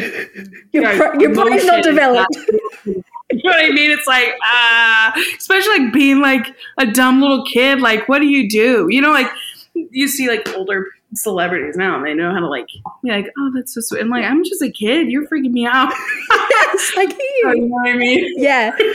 your, 0.71 0.95
pro- 0.95 1.19
your 1.19 1.33
brain's 1.33 1.65
not 1.65 1.83
developed 1.83 2.37
You 3.31 3.41
know 3.43 3.51
what 3.51 3.65
I 3.65 3.69
mean? 3.69 3.89
It's 3.89 4.05
like, 4.05 4.35
ah, 4.43 5.11
uh, 5.13 5.21
especially 5.37 5.79
like 5.79 5.93
being 5.93 6.21
like 6.21 6.55
a 6.77 6.85
dumb 6.85 7.21
little 7.21 7.43
kid. 7.43 7.81
Like, 7.81 8.07
what 8.07 8.19
do 8.19 8.27
you 8.27 8.47
do? 8.47 8.87
You 8.89 9.01
know, 9.01 9.11
like 9.11 9.27
you 9.73 10.07
see 10.07 10.27
like 10.27 10.47
older 10.55 10.87
celebrities 11.15 11.75
now 11.75 11.95
and 11.95 12.05
they 12.05 12.13
know 12.13 12.31
how 12.31 12.39
to 12.39 12.47
like 12.47 12.67
be 13.03 13.09
like, 13.09 13.31
oh, 13.37 13.51
that's 13.55 13.73
so 13.73 13.81
sweet. 13.81 14.01
And 14.01 14.09
like, 14.09 14.23
I'm 14.23 14.43
just 14.43 14.61
a 14.61 14.69
kid. 14.69 15.09
You're 15.09 15.27
freaking 15.27 15.51
me 15.51 15.65
out. 15.65 15.93
yes, 16.29 16.91
like 16.95 17.11
you. 17.11 17.53
you 17.55 17.61
know 17.61 17.75
what 17.75 17.89
I 17.89 17.97
mean? 17.97 18.33
Yeah. 18.37 18.75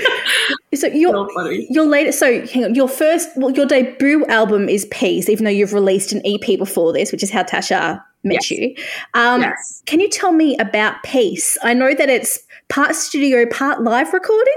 So 0.72 0.86
your 0.86 1.28
so 1.34 1.48
your 1.48 1.84
latest, 1.84 2.20
so 2.20 2.46
hang 2.46 2.64
on, 2.64 2.74
your 2.76 2.88
first, 2.88 3.28
well, 3.34 3.50
your 3.50 3.66
debut 3.66 4.24
album 4.26 4.68
is 4.68 4.86
Peace, 4.92 5.28
even 5.28 5.44
though 5.44 5.50
you've 5.50 5.72
released 5.72 6.12
an 6.12 6.22
EP 6.24 6.56
before 6.56 6.92
this, 6.92 7.10
which 7.10 7.24
is 7.24 7.30
how 7.30 7.42
Tasha 7.42 8.00
met 8.22 8.48
yes. 8.48 8.50
you. 8.52 8.74
Um, 9.14 9.40
yes. 9.40 9.82
Can 9.86 9.98
you 9.98 10.08
tell 10.08 10.30
me 10.30 10.56
about 10.58 11.02
Peace? 11.02 11.58
I 11.64 11.74
know 11.74 11.92
that 11.92 12.08
it's 12.08 12.38
part 12.68 12.94
studio, 12.94 13.46
part 13.46 13.82
live 13.82 14.12
recording? 14.12 14.54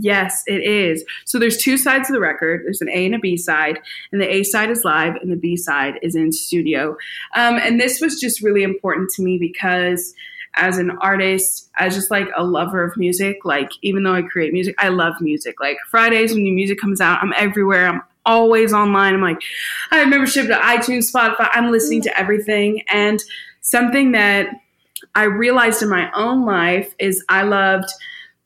Yes, 0.00 0.44
it 0.46 0.62
is. 0.62 1.04
So 1.24 1.38
there's 1.38 1.56
two 1.56 1.76
sides 1.76 2.08
of 2.08 2.14
the 2.14 2.20
record. 2.20 2.62
There's 2.64 2.80
an 2.80 2.88
A 2.88 3.06
and 3.06 3.16
a 3.16 3.18
B 3.18 3.36
side, 3.36 3.80
and 4.12 4.20
the 4.20 4.32
A 4.32 4.44
side 4.44 4.70
is 4.70 4.84
live, 4.84 5.16
and 5.16 5.32
the 5.32 5.36
B 5.36 5.56
side 5.56 5.98
is 6.02 6.14
in 6.14 6.30
studio. 6.30 6.96
Um, 7.34 7.56
and 7.56 7.80
this 7.80 8.00
was 8.00 8.20
just 8.20 8.40
really 8.40 8.62
important 8.62 9.10
to 9.10 9.22
me 9.22 9.38
because 9.38 10.14
as 10.54 10.78
an 10.78 10.92
artist, 11.00 11.68
as 11.78 11.94
just 11.94 12.10
like 12.10 12.28
a 12.36 12.44
lover 12.44 12.82
of 12.84 12.96
music, 12.96 13.38
like 13.44 13.70
even 13.82 14.04
though 14.04 14.14
I 14.14 14.22
create 14.22 14.52
music, 14.52 14.76
I 14.78 14.88
love 14.88 15.14
music. 15.20 15.60
Like 15.60 15.78
Fridays 15.88 16.32
when 16.32 16.42
new 16.42 16.54
music 16.54 16.78
comes 16.78 17.00
out, 17.00 17.22
I'm 17.22 17.32
everywhere. 17.36 17.88
I'm 17.88 18.02
always 18.24 18.72
online. 18.72 19.14
I'm 19.14 19.20
like, 19.20 19.40
I 19.90 19.98
have 19.98 20.08
membership 20.08 20.46
to 20.46 20.54
iTunes, 20.54 21.12
Spotify. 21.12 21.48
I'm 21.52 21.70
listening 21.70 22.02
to 22.02 22.18
everything. 22.18 22.82
And 22.88 23.22
something 23.62 24.12
that 24.12 24.48
I 25.14 25.24
realized 25.24 25.82
in 25.82 25.88
my 25.88 26.10
own 26.12 26.44
life 26.44 26.94
is 26.98 27.24
I 27.28 27.42
loved 27.42 27.88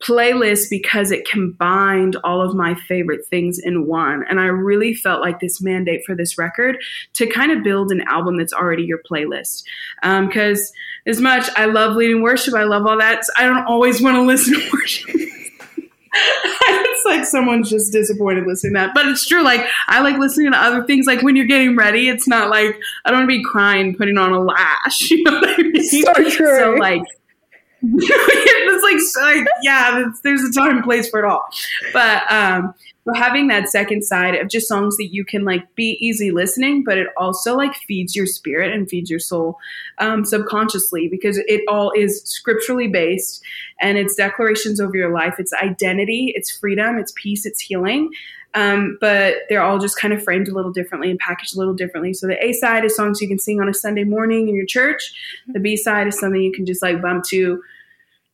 playlists 0.03 0.69
because 0.69 1.11
it 1.11 1.27
combined 1.27 2.15
all 2.23 2.41
of 2.41 2.55
my 2.55 2.75
favorite 2.87 3.25
things 3.27 3.59
in 3.59 3.87
one. 3.87 4.25
And 4.29 4.39
I 4.39 4.45
really 4.45 4.93
felt 4.93 5.21
like 5.21 5.39
this 5.39 5.61
mandate 5.61 6.03
for 6.05 6.15
this 6.15 6.37
record 6.37 6.77
to 7.13 7.27
kind 7.27 7.51
of 7.51 7.63
build 7.63 7.91
an 7.91 8.01
album 8.01 8.37
that's 8.37 8.53
already 8.53 8.83
your 8.83 8.99
playlist. 9.09 9.63
Because 10.01 10.59
um, 10.59 11.11
as 11.11 11.21
much 11.21 11.49
I 11.55 11.65
love 11.65 11.95
leading 11.95 12.21
worship, 12.21 12.53
I 12.53 12.63
love 12.63 12.85
all 12.85 12.97
that. 12.97 13.23
I 13.37 13.43
don't 13.43 13.65
always 13.65 14.01
want 14.01 14.15
to 14.15 14.21
listen 14.21 14.53
to 14.53 14.69
worship. 14.73 15.09
it's 16.15 17.05
like 17.05 17.25
someone's 17.25 17.69
just 17.69 17.91
disappointed 17.91 18.45
listening 18.45 18.73
to 18.73 18.79
that. 18.79 18.93
But 18.93 19.07
it's 19.07 19.25
true. 19.25 19.43
Like 19.43 19.65
I 19.87 20.01
like 20.01 20.17
listening 20.17 20.51
to 20.51 20.57
other 20.57 20.83
things. 20.83 21.07
Like 21.07 21.21
when 21.21 21.35
you're 21.35 21.45
getting 21.45 21.75
ready, 21.75 22.09
it's 22.09 22.27
not 22.27 22.49
like 22.49 22.77
I 23.05 23.11
don't 23.11 23.21
want 23.21 23.31
to 23.31 23.37
be 23.37 23.43
crying 23.43 23.95
putting 23.95 24.17
on 24.17 24.31
a 24.31 24.39
lash. 24.39 25.11
You 25.11 25.23
know 25.23 25.39
what 25.39 25.59
I 25.59 25.63
mean? 25.63 25.83
So 25.83 26.13
true. 26.29 26.59
So 26.59 26.75
like 26.79 27.03
it's 27.83 29.15
like, 29.15 29.37
like 29.37 29.47
yeah, 29.61 30.05
there's 30.23 30.43
a 30.43 30.51
time 30.51 30.77
and 30.77 30.83
place 30.83 31.09
for 31.09 31.19
it 31.19 31.25
all. 31.25 31.45
But 31.91 32.31
um, 32.31 32.73
but 33.05 33.17
having 33.17 33.47
that 33.47 33.67
second 33.69 34.03
side 34.03 34.35
of 34.35 34.47
just 34.47 34.67
songs 34.67 34.95
that 34.97 35.09
you 35.11 35.25
can 35.25 35.43
like 35.43 35.75
be 35.75 35.97
easy 35.99 36.31
listening, 36.31 36.83
but 36.85 36.97
it 36.97 37.07
also 37.17 37.55
like 37.57 37.75
feeds 37.75 38.15
your 38.15 38.25
spirit 38.25 38.71
and 38.71 38.89
feeds 38.89 39.09
your 39.09 39.19
soul 39.19 39.57
um, 39.97 40.23
subconsciously 40.23 41.09
because 41.09 41.37
it 41.47 41.61
all 41.67 41.91
is 41.91 42.21
scripturally 42.23 42.87
based 42.87 43.43
and 43.81 43.97
it's 43.97 44.15
declarations 44.15 44.79
over 44.79 44.95
your 44.95 45.11
life. 45.11 45.35
It's 45.37 45.53
identity, 45.53 46.31
it's 46.35 46.49
freedom, 46.49 46.97
it's 46.97 47.13
peace, 47.15 47.45
it's 47.45 47.59
healing. 47.59 48.09
Um, 48.55 48.97
but 49.01 49.35
they're 49.49 49.63
all 49.63 49.79
just 49.79 49.97
kind 49.97 50.13
of 50.13 50.23
framed 50.23 50.47
a 50.47 50.53
little 50.53 50.71
differently 50.71 51.09
and 51.09 51.19
packaged 51.19 51.55
a 51.55 51.59
little 51.59 51.73
differently. 51.73 52.13
So 52.13 52.27
the 52.27 52.43
A 52.43 52.53
side 52.53 52.85
is 52.85 52.95
songs 52.95 53.21
you 53.21 53.27
can 53.27 53.39
sing 53.39 53.59
on 53.59 53.67
a 53.67 53.73
Sunday 53.73 54.03
morning 54.03 54.47
in 54.47 54.55
your 54.55 54.65
church. 54.65 55.13
The 55.47 55.59
B 55.59 55.75
side 55.75 56.07
is 56.07 56.19
something 56.19 56.41
you 56.41 56.51
can 56.51 56.65
just 56.65 56.81
like 56.81 57.01
bump 57.01 57.25
to 57.29 57.61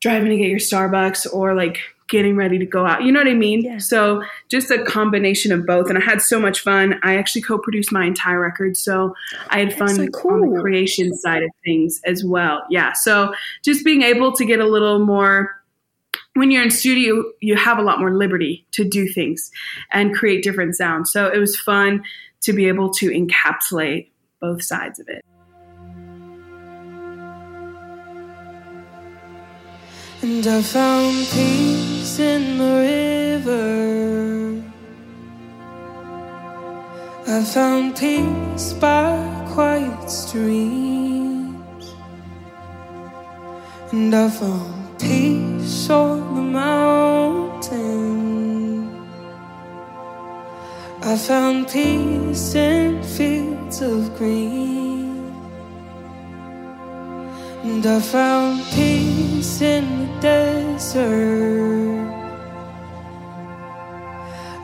driving 0.01 0.29
to 0.29 0.37
get 0.37 0.49
your 0.49 0.59
Starbucks 0.59 1.33
or 1.33 1.53
like 1.53 1.79
getting 2.09 2.35
ready 2.35 2.57
to 2.57 2.65
go 2.65 2.85
out. 2.85 3.03
You 3.03 3.11
know 3.11 3.19
what 3.19 3.27
I 3.27 3.35
mean? 3.35 3.61
Yeah. 3.61 3.77
So 3.77 4.23
just 4.49 4.71
a 4.71 4.83
combination 4.83 5.51
of 5.51 5.65
both. 5.65 5.89
And 5.89 5.97
I 5.97 6.01
had 6.01 6.21
so 6.21 6.39
much 6.39 6.61
fun. 6.61 6.99
I 7.03 7.17
actually 7.17 7.43
co-produced 7.43 7.91
my 7.91 8.05
entire 8.05 8.39
record. 8.39 8.75
So 8.75 9.13
I 9.49 9.59
had 9.59 9.77
fun 9.77 9.95
so 9.95 10.07
cool. 10.07 10.33
on 10.33 10.49
the 10.49 10.59
creation 10.59 11.15
side 11.15 11.43
of 11.43 11.49
things 11.63 12.01
as 12.05 12.25
well. 12.25 12.63
Yeah. 12.69 12.93
So 12.93 13.33
just 13.63 13.85
being 13.85 14.01
able 14.01 14.33
to 14.33 14.45
get 14.45 14.59
a 14.59 14.65
little 14.65 15.05
more 15.05 15.55
when 16.39 16.51
you're 16.51 16.63
in 16.63 16.71
studio, 16.71 17.23
you 17.41 17.57
have 17.57 17.77
a 17.77 17.81
lot 17.81 17.99
more 17.99 18.15
liberty 18.15 18.65
to 18.71 18.85
do 18.85 19.07
things 19.09 19.51
and 19.91 20.15
create 20.15 20.41
different 20.41 20.73
sounds. 20.75 21.11
So 21.11 21.27
it 21.27 21.37
was 21.37 21.59
fun 21.59 22.01
to 22.41 22.53
be 22.53 22.67
able 22.69 22.89
to 22.93 23.09
encapsulate 23.09 24.07
both 24.39 24.63
sides 24.63 24.99
of 24.99 25.09
it. 25.09 25.25
And 30.21 30.47
I 30.47 30.61
found 30.61 31.27
peace 31.27 32.19
in 32.19 32.57
the 32.57 32.75
river. 33.43 34.63
I 37.27 37.43
found 37.43 37.97
peace 37.97 38.73
by 38.73 39.45
quiet 39.53 40.09
streams. 40.09 41.95
And 43.91 44.15
I 44.15 44.29
found 44.29 44.99
peace 44.99 45.49
the 45.89 46.18
mountain. 46.51 48.09
I 51.01 51.15
found 51.17 51.69
peace 51.69 52.55
in 52.55 53.01
fields 53.03 53.81
of 53.81 54.15
green. 54.17 55.33
And 57.63 57.85
I 57.85 57.99
found 57.99 58.63
peace 58.73 59.61
in 59.61 59.85
the 59.99 60.07
desert. 60.21 62.09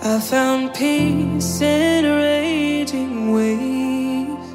I 0.04 0.20
found 0.20 0.74
peace 0.74 1.62
in 1.62 2.06
a 2.06 2.16
raging 2.18 3.32
wave. 3.32 4.46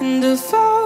And 0.00 0.24
I 0.24 0.36
found 0.36 0.83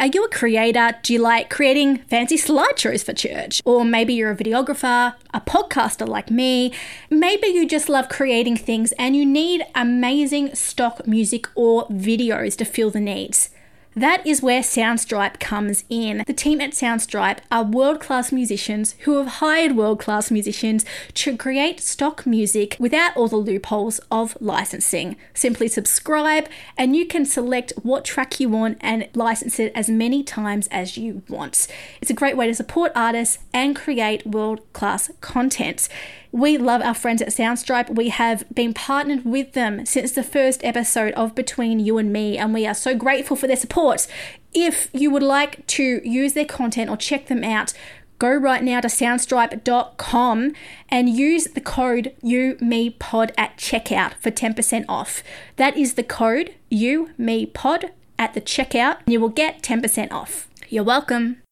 are 0.00 0.06
you 0.06 0.24
a 0.24 0.28
creator? 0.30 0.96
Do 1.02 1.12
you 1.12 1.18
like 1.18 1.50
creating 1.50 1.98
fancy 1.98 2.36
slideshows 2.38 3.04
for 3.04 3.12
church? 3.12 3.60
Or 3.66 3.84
maybe 3.84 4.14
you're 4.14 4.30
a 4.30 4.36
videographer, 4.36 5.14
a 5.34 5.40
podcaster 5.42 6.08
like 6.08 6.30
me. 6.30 6.72
Maybe 7.10 7.48
you 7.48 7.68
just 7.68 7.90
love 7.90 8.08
creating 8.08 8.56
things 8.56 8.92
and 8.92 9.14
you 9.14 9.26
need 9.26 9.62
amazing 9.74 10.54
stock 10.54 11.06
music 11.06 11.46
or 11.54 11.86
videos 11.88 12.56
to 12.56 12.64
fill 12.64 12.90
the 12.90 12.98
needs. 12.98 13.50
That 13.96 14.24
is 14.24 14.40
where 14.40 14.60
Soundstripe 14.60 15.40
comes 15.40 15.82
in. 15.90 16.22
The 16.24 16.32
team 16.32 16.60
at 16.60 16.70
Soundstripe 16.70 17.38
are 17.50 17.64
world 17.64 17.98
class 17.98 18.30
musicians 18.30 18.94
who 19.00 19.16
have 19.18 19.26
hired 19.26 19.76
world 19.76 19.98
class 19.98 20.30
musicians 20.30 20.84
to 21.14 21.36
create 21.36 21.80
stock 21.80 22.24
music 22.24 22.76
without 22.78 23.16
all 23.16 23.26
the 23.26 23.36
loopholes 23.36 23.98
of 24.08 24.36
licensing. 24.40 25.16
Simply 25.34 25.66
subscribe 25.66 26.48
and 26.78 26.94
you 26.94 27.04
can 27.04 27.24
select 27.24 27.72
what 27.82 28.04
track 28.04 28.38
you 28.38 28.48
want 28.48 28.78
and 28.80 29.08
license 29.14 29.58
it 29.58 29.72
as 29.74 29.90
many 29.90 30.22
times 30.22 30.68
as 30.68 30.96
you 30.96 31.22
want. 31.28 31.66
It's 32.00 32.12
a 32.12 32.14
great 32.14 32.36
way 32.36 32.46
to 32.46 32.54
support 32.54 32.92
artists 32.94 33.40
and 33.52 33.74
create 33.74 34.24
world 34.24 34.60
class 34.72 35.10
content. 35.20 35.88
We 36.32 36.58
love 36.58 36.80
our 36.82 36.94
friends 36.94 37.20
at 37.20 37.28
Soundstripe. 37.28 37.96
We 37.96 38.08
have 38.10 38.44
been 38.54 38.72
partnered 38.72 39.24
with 39.24 39.52
them 39.52 39.84
since 39.84 40.12
the 40.12 40.22
first 40.22 40.62
episode 40.62 41.12
of 41.14 41.34
Between 41.34 41.80
You 41.80 41.98
and 41.98 42.12
Me, 42.12 42.38
and 42.38 42.54
we 42.54 42.66
are 42.66 42.74
so 42.74 42.94
grateful 42.94 43.36
for 43.36 43.48
their 43.48 43.56
support. 43.56 44.06
If 44.52 44.90
you 44.92 45.10
would 45.10 45.24
like 45.24 45.66
to 45.68 46.00
use 46.08 46.34
their 46.34 46.44
content 46.44 46.88
or 46.88 46.96
check 46.96 47.26
them 47.26 47.42
out, 47.42 47.72
go 48.20 48.32
right 48.32 48.62
now 48.62 48.80
to 48.80 48.86
soundstripe.com 48.86 50.52
and 50.88 51.08
use 51.08 51.44
the 51.46 51.60
code 51.60 52.14
UMePod 52.22 53.32
at 53.36 53.56
checkout 53.56 54.14
for 54.20 54.30
10% 54.30 54.84
off. 54.88 55.24
That 55.56 55.76
is 55.76 55.94
the 55.94 56.04
code 56.04 56.54
UMePod 56.70 57.90
at 58.20 58.34
the 58.34 58.40
checkout, 58.40 58.98
and 59.00 59.12
you 59.12 59.20
will 59.20 59.30
get 59.30 59.62
10% 59.62 60.12
off. 60.12 60.48
You're 60.68 60.84
welcome. 60.84 61.42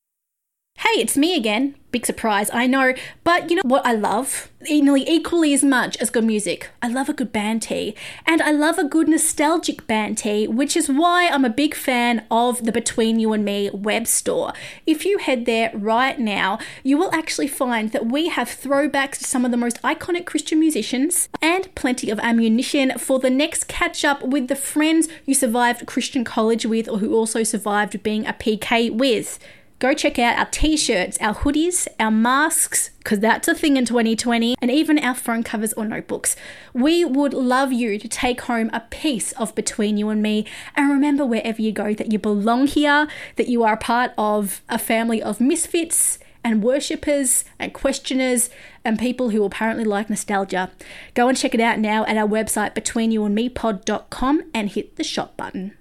Hey, 0.76 1.00
it's 1.00 1.16
me 1.16 1.34
again. 1.34 1.74
Big 1.90 2.04
surprise, 2.04 2.50
I 2.52 2.66
know. 2.66 2.92
But 3.24 3.50
you 3.50 3.56
know 3.56 3.62
what 3.64 3.86
I 3.86 3.92
love? 3.92 4.50
Nearly 4.68 5.08
equally 5.08 5.54
as 5.54 5.64
much 5.64 5.96
as 5.98 6.10
good 6.10 6.24
music. 6.24 6.70
I 6.82 6.88
love 6.88 7.08
a 7.08 7.14
good 7.14 7.32
band 7.32 7.62
tee. 7.62 7.94
And 8.26 8.42
I 8.42 8.50
love 8.50 8.78
a 8.78 8.84
good 8.84 9.08
nostalgic 9.08 9.86
band 9.86 10.18
tee, 10.18 10.46
which 10.46 10.76
is 10.76 10.90
why 10.90 11.28
I'm 11.28 11.46
a 11.46 11.50
big 11.50 11.74
fan 11.74 12.26
of 12.30 12.64
the 12.64 12.72
Between 12.72 13.18
You 13.18 13.32
and 13.32 13.42
Me 13.42 13.70
web 13.72 14.06
store. 14.06 14.52
If 14.84 15.06
you 15.06 15.16
head 15.16 15.46
there 15.46 15.70
right 15.72 16.18
now, 16.18 16.58
you 16.82 16.98
will 16.98 17.14
actually 17.14 17.48
find 17.48 17.92
that 17.92 18.06
we 18.06 18.28
have 18.28 18.48
throwbacks 18.48 19.18
to 19.18 19.24
some 19.24 19.46
of 19.46 19.50
the 19.50 19.56
most 19.56 19.80
iconic 19.82 20.26
Christian 20.26 20.60
musicians 20.60 21.30
and 21.40 21.74
plenty 21.74 22.10
of 22.10 22.18
ammunition 22.20 22.98
for 22.98 23.18
the 23.18 23.30
next 23.30 23.66
catch 23.66 24.04
up 24.04 24.22
with 24.22 24.48
the 24.48 24.56
friends 24.56 25.08
you 25.24 25.34
survived 25.34 25.86
Christian 25.86 26.22
college 26.22 26.66
with 26.66 26.86
or 26.86 26.98
who 26.98 27.14
also 27.14 27.42
survived 27.42 28.02
being 28.02 28.26
a 28.26 28.34
PK 28.34 28.90
with 28.90 29.38
go 29.78 29.94
check 29.94 30.18
out 30.18 30.38
our 30.38 30.46
t-shirts, 30.46 31.18
our 31.20 31.34
hoodies, 31.34 31.86
our 32.00 32.10
masks, 32.10 32.90
because 32.98 33.20
that's 33.20 33.48
a 33.48 33.54
thing 33.54 33.76
in 33.76 33.84
2020, 33.84 34.56
and 34.60 34.70
even 34.70 34.98
our 34.98 35.14
phone 35.14 35.42
covers 35.42 35.72
or 35.74 35.84
notebooks. 35.84 36.36
We 36.72 37.04
would 37.04 37.32
love 37.32 37.72
you 37.72 37.98
to 37.98 38.08
take 38.08 38.42
home 38.42 38.70
a 38.72 38.80
piece 38.80 39.32
of 39.32 39.54
Between 39.54 39.96
You 39.96 40.08
and 40.08 40.22
Me, 40.22 40.46
and 40.74 40.90
remember 40.90 41.24
wherever 41.24 41.62
you 41.62 41.72
go 41.72 41.94
that 41.94 42.12
you 42.12 42.18
belong 42.18 42.66
here, 42.66 43.08
that 43.36 43.48
you 43.48 43.62
are 43.62 43.74
a 43.74 43.78
part 43.78 44.12
of 44.18 44.62
a 44.68 44.78
family 44.78 45.22
of 45.22 45.40
misfits 45.40 46.18
and 46.44 46.62
worshippers 46.62 47.44
and 47.58 47.74
questioners 47.74 48.48
and 48.84 48.98
people 48.98 49.30
who 49.30 49.44
apparently 49.44 49.84
like 49.84 50.08
nostalgia. 50.08 50.70
Go 51.14 51.28
and 51.28 51.36
check 51.36 51.54
it 51.54 51.60
out 51.60 51.78
now 51.78 52.04
at 52.06 52.16
our 52.16 52.28
website 52.28 52.74
betweenyouandmepod.com 52.74 54.42
and 54.54 54.70
hit 54.70 54.96
the 54.96 55.04
shop 55.04 55.36
button. 55.36 55.74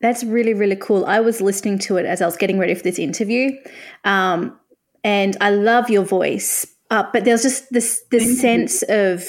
That's 0.00 0.24
really, 0.24 0.54
really 0.54 0.76
cool. 0.76 1.04
I 1.06 1.20
was 1.20 1.40
listening 1.40 1.78
to 1.80 1.96
it 1.98 2.06
as 2.06 2.22
I 2.22 2.26
was 2.26 2.36
getting 2.36 2.58
ready 2.58 2.74
for 2.74 2.82
this 2.82 2.98
interview. 2.98 3.52
Um, 4.04 4.58
and 5.04 5.36
I 5.40 5.50
love 5.50 5.90
your 5.90 6.04
voice. 6.04 6.66
Uh, 6.90 7.04
but 7.12 7.24
there's 7.24 7.42
just 7.42 7.70
this 7.72 8.02
this 8.10 8.40
sense 8.40 8.82
of 8.82 9.24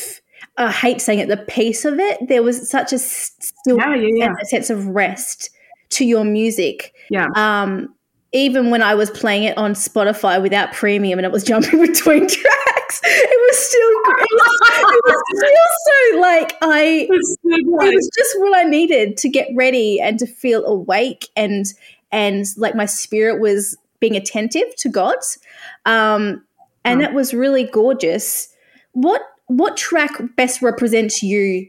I 0.57 0.71
hate 0.71 1.01
saying 1.01 1.19
it, 1.19 1.27
the 1.27 1.37
peace 1.37 1.85
of 1.85 1.99
it. 1.99 2.27
There 2.27 2.43
was 2.43 2.69
such 2.69 2.93
a 2.93 2.99
still 2.99 3.77
Yeah, 3.77 3.95
yeah, 3.95 4.07
yeah. 4.15 4.33
sense 4.43 4.69
of 4.69 4.87
rest 4.87 5.49
to 5.91 6.05
your 6.05 6.23
music. 6.23 6.93
Yeah. 7.09 7.27
Um, 7.35 7.93
even 8.33 8.69
when 8.69 8.81
I 8.81 8.95
was 8.95 9.09
playing 9.11 9.43
it 9.43 9.57
on 9.57 9.73
Spotify 9.73 10.41
without 10.41 10.71
premium 10.71 11.19
and 11.19 11.25
it 11.25 11.31
was 11.31 11.43
jumping 11.43 11.79
between 11.85 12.27
tracks, 12.27 13.01
it 13.03 13.49
was 13.49 13.57
still 13.59 13.89
it 15.41 15.43
was, 15.43 15.43
it 15.43 15.53
was 15.53 15.77
still 15.81 16.13
so 16.13 16.19
like 16.19 16.57
I 16.61 17.07
it 17.09 17.95
was 17.95 18.09
just 18.17 18.39
what 18.39 18.57
I 18.57 18.63
needed 18.63 19.17
to 19.17 19.29
get 19.29 19.47
ready 19.55 19.99
and 19.99 20.19
to 20.19 20.27
feel 20.27 20.65
awake 20.65 21.29
and 21.35 21.65
and 22.11 22.45
like 22.57 22.75
my 22.75 22.85
spirit 22.85 23.39
was 23.39 23.77
being 23.99 24.15
attentive 24.15 24.75
to 24.77 24.89
God. 24.89 25.17
Um, 25.85 26.43
and 26.83 26.99
Hmm. 26.99 27.01
that 27.01 27.13
was 27.13 27.33
really 27.33 27.63
gorgeous. 27.65 28.49
What 28.93 29.21
what 29.47 29.77
track 29.77 30.11
best 30.35 30.61
represents 30.61 31.21
you 31.21 31.67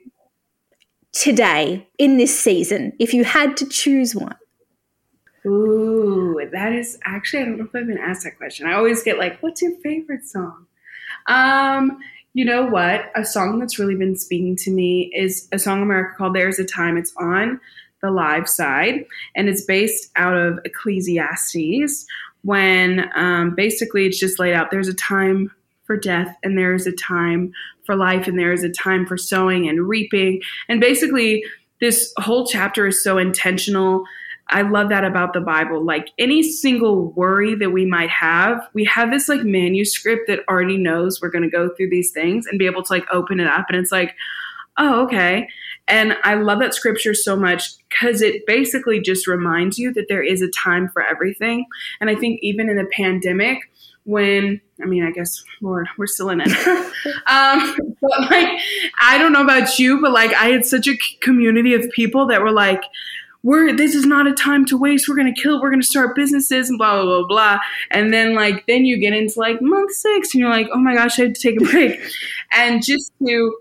today 1.13 1.87
in 1.99 2.17
this 2.17 2.39
season 2.39 2.93
if 2.99 3.13
you 3.13 3.25
had 3.25 3.57
to 3.59 3.69
choose 3.69 4.15
one? 4.15 4.37
Ooh, 5.47 6.41
that 6.53 6.73
is 6.73 6.99
actually 7.05 7.43
I 7.43 7.47
don't 7.47 7.59
know 7.59 7.65
if 7.65 7.75
I've 7.75 7.87
been 7.87 7.99
asked 7.99 8.25
that 8.25 8.37
question. 8.37 8.67
I 8.67 8.75
always 8.75 9.03
get 9.03 9.19
like, 9.19 9.41
"What's 9.43 9.61
your 9.61 9.73
favorite 9.83 10.25
song?" 10.25 10.67
Um, 11.27 11.99
you 12.35 12.45
know 12.45 12.67
what? 12.67 13.11
A 13.15 13.25
song 13.25 13.59
that's 13.59 13.79
really 13.79 13.95
been 13.95 14.17
speaking 14.17 14.57
to 14.57 14.71
me 14.71 15.11
is 15.15 15.49
a 15.53 15.59
song 15.59 15.83
America 15.83 16.15
called 16.17 16.35
"There's 16.35 16.59
a 16.59 16.65
Time." 16.65 16.97
It's 16.97 17.13
on 17.19 17.61
the 18.03 18.11
live 18.11 18.49
side, 18.49 19.05
and 19.35 19.49
it's 19.49 19.65
based 19.65 20.11
out 20.17 20.37
of 20.37 20.59
Ecclesiastes. 20.65 22.07
When 22.45 23.09
um, 23.15 23.55
basically 23.55 24.07
it's 24.07 24.19
just 24.19 24.41
laid 24.41 24.55
out. 24.55 24.71
There's 24.71 24.89
a 24.89 24.95
time 24.95 25.53
for 25.85 25.97
death, 25.97 26.37
and 26.43 26.57
there 26.57 26.75
is 26.75 26.87
a 26.87 26.93
time 26.93 27.53
for 27.85 27.97
life, 27.97 28.27
and 28.27 28.39
there 28.39 28.53
is 28.53 28.65
a 28.65 28.71
time 28.71 29.07
for 29.07 29.17
sowing 29.17 29.69
and 29.69 29.87
reaping, 29.87 30.41
and 30.69 30.81
basically 30.81 31.45
this 31.81 32.13
whole 32.17 32.47
chapter 32.47 32.87
is 32.87 33.03
so 33.03 33.19
intentional 33.19 34.05
I 34.53 34.63
love 34.63 34.89
that 34.91 35.05
about 35.05 35.33
the 35.33 35.41
Bible. 35.41 35.85
Like 35.85 36.09
any 36.19 36.43
single 36.43 37.11
worry 37.13 37.55
that 37.57 37.71
we 37.71 37.87
might 37.87 38.11
have, 38.11 38.61
we 38.75 38.85
have 38.85 39.11
this 39.11 39.29
like 39.29 39.43
manuscript 39.43 40.29
that 40.29 40.41
already 40.49 40.77
knows 40.77 41.21
we're 41.21 41.31
going 41.31 41.43
to 41.43 41.51
go 41.51 41.71
through 41.75 41.91
these 41.91 42.13
things 42.13 42.47
and 42.47 42.59
be 42.59 42.67
able 42.67 42.83
to 42.83 42.93
like 42.93 43.07
open 43.11 43.41
it 43.41 43.47
up. 43.47 43.67
And 43.69 43.79
it's 43.79 43.93
like, 43.93 44.15
oh, 44.79 45.05
okay. 45.05 45.49
And 45.89 46.17
I 46.23 46.35
love 46.35 46.61
that 46.61 46.75
scripture 46.75 47.15
so 47.15 47.37
much 47.37 47.71
because 47.89 48.23
it 48.23 48.47
basically 48.47 49.01
just 49.01 49.27
reminds 49.27 49.79
you 49.79 49.93
that 49.95 50.07
there 50.09 50.23
is 50.23 50.43
a 50.43 50.49
time 50.49 50.89
for 50.89 51.03
everything. 51.03 51.67
And 52.01 52.09
I 52.09 52.15
think 52.15 52.39
even 52.43 52.69
in 52.69 52.77
the 52.77 52.87
pandemic, 52.93 53.59
when 54.05 54.61
I 54.83 54.87
mean, 54.87 55.05
I 55.05 55.13
guess, 55.13 55.43
Lord, 55.61 55.89
we're 55.97 56.07
still 56.07 56.31
in 56.31 56.41
it. 56.41 56.51
um, 57.27 57.77
but 58.01 58.21
like, 58.31 58.61
I 59.01 59.17
don't 59.19 59.33
know 59.33 59.43
about 59.43 59.79
you, 59.79 60.01
but 60.01 60.13
like, 60.13 60.35
I 60.35 60.47
had 60.47 60.65
such 60.65 60.89
a 60.89 60.97
community 61.21 61.75
of 61.75 61.89
people 61.91 62.27
that 62.27 62.43
were 62.43 62.51
like, 62.51 62.83
we're 63.43 63.75
this 63.75 63.95
is 63.95 64.07
not 64.07 64.27
a 64.27 64.33
time 64.33 64.65
to 64.67 64.77
waste. 64.77 65.09
We're 65.09 65.17
gonna 65.17 65.35
kill. 65.35 65.61
We're 65.61 65.71
gonna 65.71 65.83
start 65.83 66.15
businesses 66.15 66.69
and 66.69 66.79
blah 66.79 67.03
blah 67.03 67.19
blah 67.19 67.27
blah. 67.27 67.59
And 67.91 68.13
then 68.13 68.35
like 68.35 68.67
then 68.67 68.85
you 68.85 68.99
get 68.99 69.13
into 69.13 69.39
like 69.39 69.61
month 69.61 69.93
six 69.93 70.35
and 70.35 70.41
you're 70.41 70.51
like, 70.51 70.69
oh 70.73 70.79
my 70.79 70.95
gosh, 70.95 71.19
I 71.19 71.25
have 71.25 71.33
to 71.33 71.41
take 71.41 71.61
a 71.61 71.65
break. 71.65 72.01
and 72.53 72.83
just 72.83 73.13
to 73.25 73.57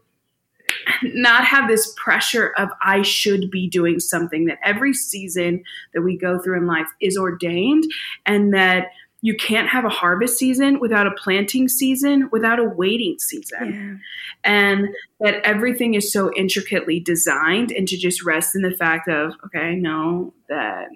not 1.04 1.46
have 1.46 1.68
this 1.68 1.94
pressure 1.98 2.54
of 2.58 2.70
I 2.82 3.02
should 3.02 3.52
be 3.52 3.68
doing 3.68 4.00
something, 4.00 4.46
that 4.46 4.60
every 4.64 4.94
season 4.94 5.64
that 5.94 6.02
we 6.02 6.18
go 6.18 6.40
through 6.40 6.58
in 6.58 6.68
life 6.68 6.88
is 7.02 7.18
ordained, 7.18 7.84
and 8.26 8.54
that 8.54 8.88
you 9.22 9.36
can't 9.36 9.70
have 9.70 9.86
a 9.86 9.90
harvest 9.90 10.38
season 10.38 10.80
without 10.80 11.06
a 11.06 11.12
planting 11.12 11.68
season, 11.68 12.28
without 12.32 12.60
a 12.60 12.64
waiting 12.64 13.20
season. 13.20 14.02
Yeah. 14.44 14.52
And 14.52 14.90
that 15.20 15.36
everything 15.44 15.94
is 15.94 16.12
so 16.12 16.32
intricately 16.36 17.00
designed, 17.00 17.72
and 17.72 17.88
to 17.88 17.98
just 17.98 18.24
rest 18.24 18.56
in 18.56 18.64
the 18.64 18.72
fact 18.72 19.08
of, 19.08 19.34
okay, 19.46 19.60
I 19.60 19.76
know 19.76 20.34
that 20.50 20.88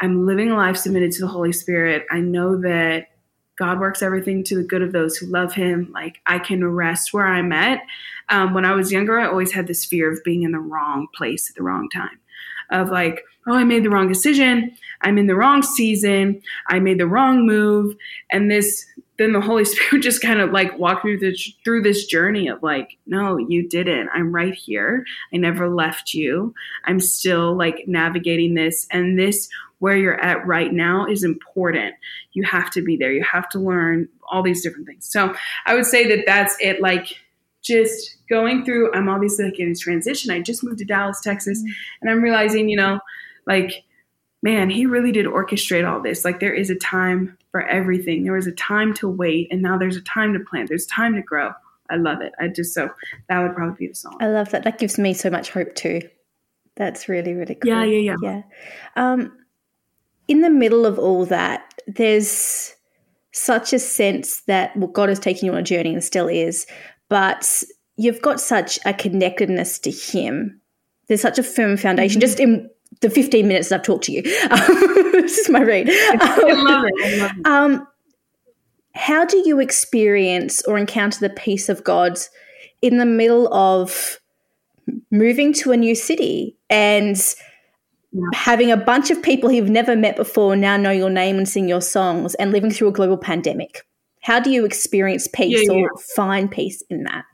I'm 0.00 0.26
living 0.26 0.50
a 0.50 0.56
life 0.56 0.76
submitted 0.76 1.12
to 1.12 1.22
the 1.22 1.28
Holy 1.28 1.52
Spirit. 1.52 2.04
I 2.10 2.20
know 2.20 2.60
that 2.60 3.08
God 3.56 3.80
works 3.80 4.02
everything 4.02 4.44
to 4.44 4.56
the 4.56 4.64
good 4.64 4.82
of 4.82 4.92
those 4.92 5.16
who 5.16 5.26
love 5.26 5.54
Him. 5.54 5.90
Like 5.92 6.20
I 6.26 6.38
can 6.38 6.64
rest 6.66 7.14
where 7.14 7.26
I'm 7.26 7.52
at. 7.52 7.82
Um, 8.28 8.52
when 8.52 8.64
I 8.64 8.74
was 8.74 8.92
younger, 8.92 9.18
I 9.18 9.26
always 9.26 9.52
had 9.52 9.66
this 9.66 9.84
fear 9.84 10.12
of 10.12 10.22
being 10.24 10.42
in 10.42 10.52
the 10.52 10.58
wrong 10.58 11.06
place 11.14 11.48
at 11.48 11.56
the 11.56 11.62
wrong 11.62 11.88
time. 11.88 12.18
Of 12.70 12.90
like, 12.90 13.22
oh, 13.46 13.54
I 13.54 13.64
made 13.64 13.84
the 13.84 13.90
wrong 13.90 14.08
decision. 14.08 14.76
I'm 15.00 15.18
in 15.18 15.26
the 15.26 15.34
wrong 15.34 15.62
season. 15.62 16.42
I 16.68 16.78
made 16.78 16.98
the 16.98 17.06
wrong 17.06 17.46
move. 17.46 17.96
And 18.30 18.50
this, 18.50 18.86
then 19.18 19.32
the 19.32 19.40
Holy 19.40 19.64
Spirit 19.66 20.02
just 20.02 20.22
kind 20.22 20.40
of 20.40 20.52
like 20.52 20.78
walked 20.78 21.04
me 21.04 21.18
through, 21.18 21.34
through 21.64 21.82
this 21.82 22.06
journey 22.06 22.48
of 22.48 22.62
like, 22.62 22.98
no, 23.06 23.36
you 23.36 23.68
didn't. 23.68 24.08
I'm 24.14 24.34
right 24.34 24.54
here. 24.54 25.04
I 25.32 25.38
never 25.38 25.68
left 25.68 26.14
you. 26.14 26.54
I'm 26.84 27.00
still 27.00 27.56
like 27.56 27.84
navigating 27.86 28.54
this. 28.54 28.86
And 28.90 29.18
this 29.18 29.48
where 29.82 29.96
you're 29.96 30.20
at 30.20 30.46
right 30.46 30.72
now 30.72 31.06
is 31.06 31.24
important. 31.24 31.96
You 32.34 32.44
have 32.44 32.70
to 32.70 32.82
be 32.82 32.96
there. 32.96 33.12
You 33.12 33.24
have 33.24 33.48
to 33.48 33.58
learn 33.58 34.08
all 34.30 34.40
these 34.40 34.62
different 34.62 34.86
things. 34.86 35.10
So 35.10 35.34
I 35.66 35.74
would 35.74 35.86
say 35.86 36.06
that 36.06 36.24
that's 36.24 36.56
it. 36.60 36.80
Like 36.80 37.16
just 37.62 38.16
going 38.28 38.64
through, 38.64 38.92
I'm 38.94 39.08
obviously 39.08 39.46
like 39.46 39.58
in 39.58 39.72
a 39.72 39.74
transition. 39.74 40.30
I 40.30 40.40
just 40.40 40.62
moved 40.62 40.78
to 40.78 40.84
Dallas, 40.84 41.20
Texas, 41.20 41.58
mm-hmm. 41.58 41.72
and 42.00 42.10
I'm 42.10 42.22
realizing, 42.22 42.68
you 42.68 42.76
know, 42.76 43.00
like, 43.46 43.84
man, 44.42 44.70
he 44.70 44.86
really 44.86 45.12
did 45.12 45.26
orchestrate 45.26 45.88
all 45.88 46.00
this. 46.00 46.24
Like 46.24 46.40
there 46.40 46.54
is 46.54 46.70
a 46.70 46.74
time 46.76 47.36
for 47.50 47.62
everything. 47.66 48.24
There 48.24 48.32
was 48.32 48.46
a 48.46 48.52
time 48.52 48.94
to 48.94 49.08
wait, 49.08 49.48
and 49.50 49.62
now 49.62 49.78
there's 49.78 49.96
a 49.96 50.02
time 50.02 50.32
to 50.32 50.40
plant. 50.40 50.68
There's 50.68 50.86
time 50.86 51.14
to 51.14 51.22
grow. 51.22 51.52
I 51.90 51.96
love 51.96 52.20
it. 52.22 52.32
I 52.40 52.48
just 52.48 52.74
so 52.74 52.90
that 53.28 53.42
would 53.42 53.54
probably 53.54 53.76
be 53.76 53.88
the 53.88 53.94
song. 53.94 54.16
I 54.20 54.28
love 54.28 54.50
that. 54.50 54.64
That 54.64 54.78
gives 54.78 54.98
me 54.98 55.14
so 55.14 55.30
much 55.30 55.50
hope 55.50 55.74
too. 55.74 56.00
That's 56.76 57.08
really 57.08 57.34
really 57.34 57.54
cool. 57.54 57.70
Yeah, 57.70 57.84
yeah, 57.84 58.14
yeah. 58.14 58.16
Yeah. 58.22 58.42
Um, 58.96 59.36
in 60.28 60.40
the 60.40 60.50
middle 60.50 60.86
of 60.86 60.98
all 60.98 61.26
that, 61.26 61.74
there's 61.86 62.74
such 63.32 63.72
a 63.72 63.78
sense 63.78 64.42
that 64.42 64.76
well, 64.76 64.88
God 64.88 65.10
is 65.10 65.18
taking 65.18 65.46
you 65.46 65.52
on 65.52 65.58
a 65.58 65.62
journey 65.62 65.92
and 65.92 66.02
still 66.02 66.28
is, 66.28 66.66
but 67.08 67.62
you've 67.96 68.22
got 68.22 68.40
such 68.40 68.78
a 68.86 68.94
connectedness 68.94 69.78
to 69.80 69.90
Him. 69.90 70.60
There's 71.08 71.20
such 71.20 71.38
a 71.38 71.42
firm 71.42 71.76
foundation. 71.76 72.20
Mm-hmm. 72.20 72.26
Just 72.26 72.40
in 72.40 72.70
the 73.00 73.10
15 73.10 73.46
minutes 73.48 73.68
that 73.68 73.80
I've 73.80 73.86
talked 73.86 74.04
to 74.04 74.12
you, 74.12 74.22
this 75.12 75.38
is 75.38 75.48
my 75.48 75.60
read. 75.60 75.88
I 75.90 76.52
love 76.52 76.84
it. 76.86 77.04
I 77.04 77.16
love 77.16 77.30
it. 77.36 77.46
Um, 77.46 77.88
how 78.94 79.24
do 79.24 79.42
you 79.46 79.58
experience 79.58 80.62
or 80.64 80.78
encounter 80.78 81.20
the 81.20 81.30
peace 81.30 81.68
of 81.68 81.82
God 81.82 82.18
in 82.82 82.98
the 82.98 83.06
middle 83.06 83.52
of 83.52 84.18
moving 85.10 85.52
to 85.54 85.72
a 85.72 85.76
new 85.76 85.94
city 85.94 86.56
and 86.68 87.16
yeah. 88.12 88.22
having 88.34 88.70
a 88.70 88.76
bunch 88.76 89.10
of 89.10 89.22
people 89.22 89.50
you've 89.50 89.70
never 89.70 89.96
met 89.96 90.16
before 90.16 90.56
now 90.56 90.76
know 90.76 90.90
your 90.90 91.10
name 91.10 91.38
and 91.38 91.48
sing 91.48 91.68
your 91.68 91.80
songs 91.80 92.34
and 92.34 92.52
living 92.52 92.70
through 92.70 92.88
a 92.88 92.92
global 92.92 93.16
pandemic. 93.16 93.86
How 94.20 94.38
do 94.38 94.50
you 94.50 94.64
experience 94.64 95.26
peace 95.26 95.66
yeah, 95.66 95.72
yeah. 95.72 95.82
or 95.84 95.90
find 96.14 96.50
peace 96.50 96.82
in 96.90 97.04
that? 97.04 97.24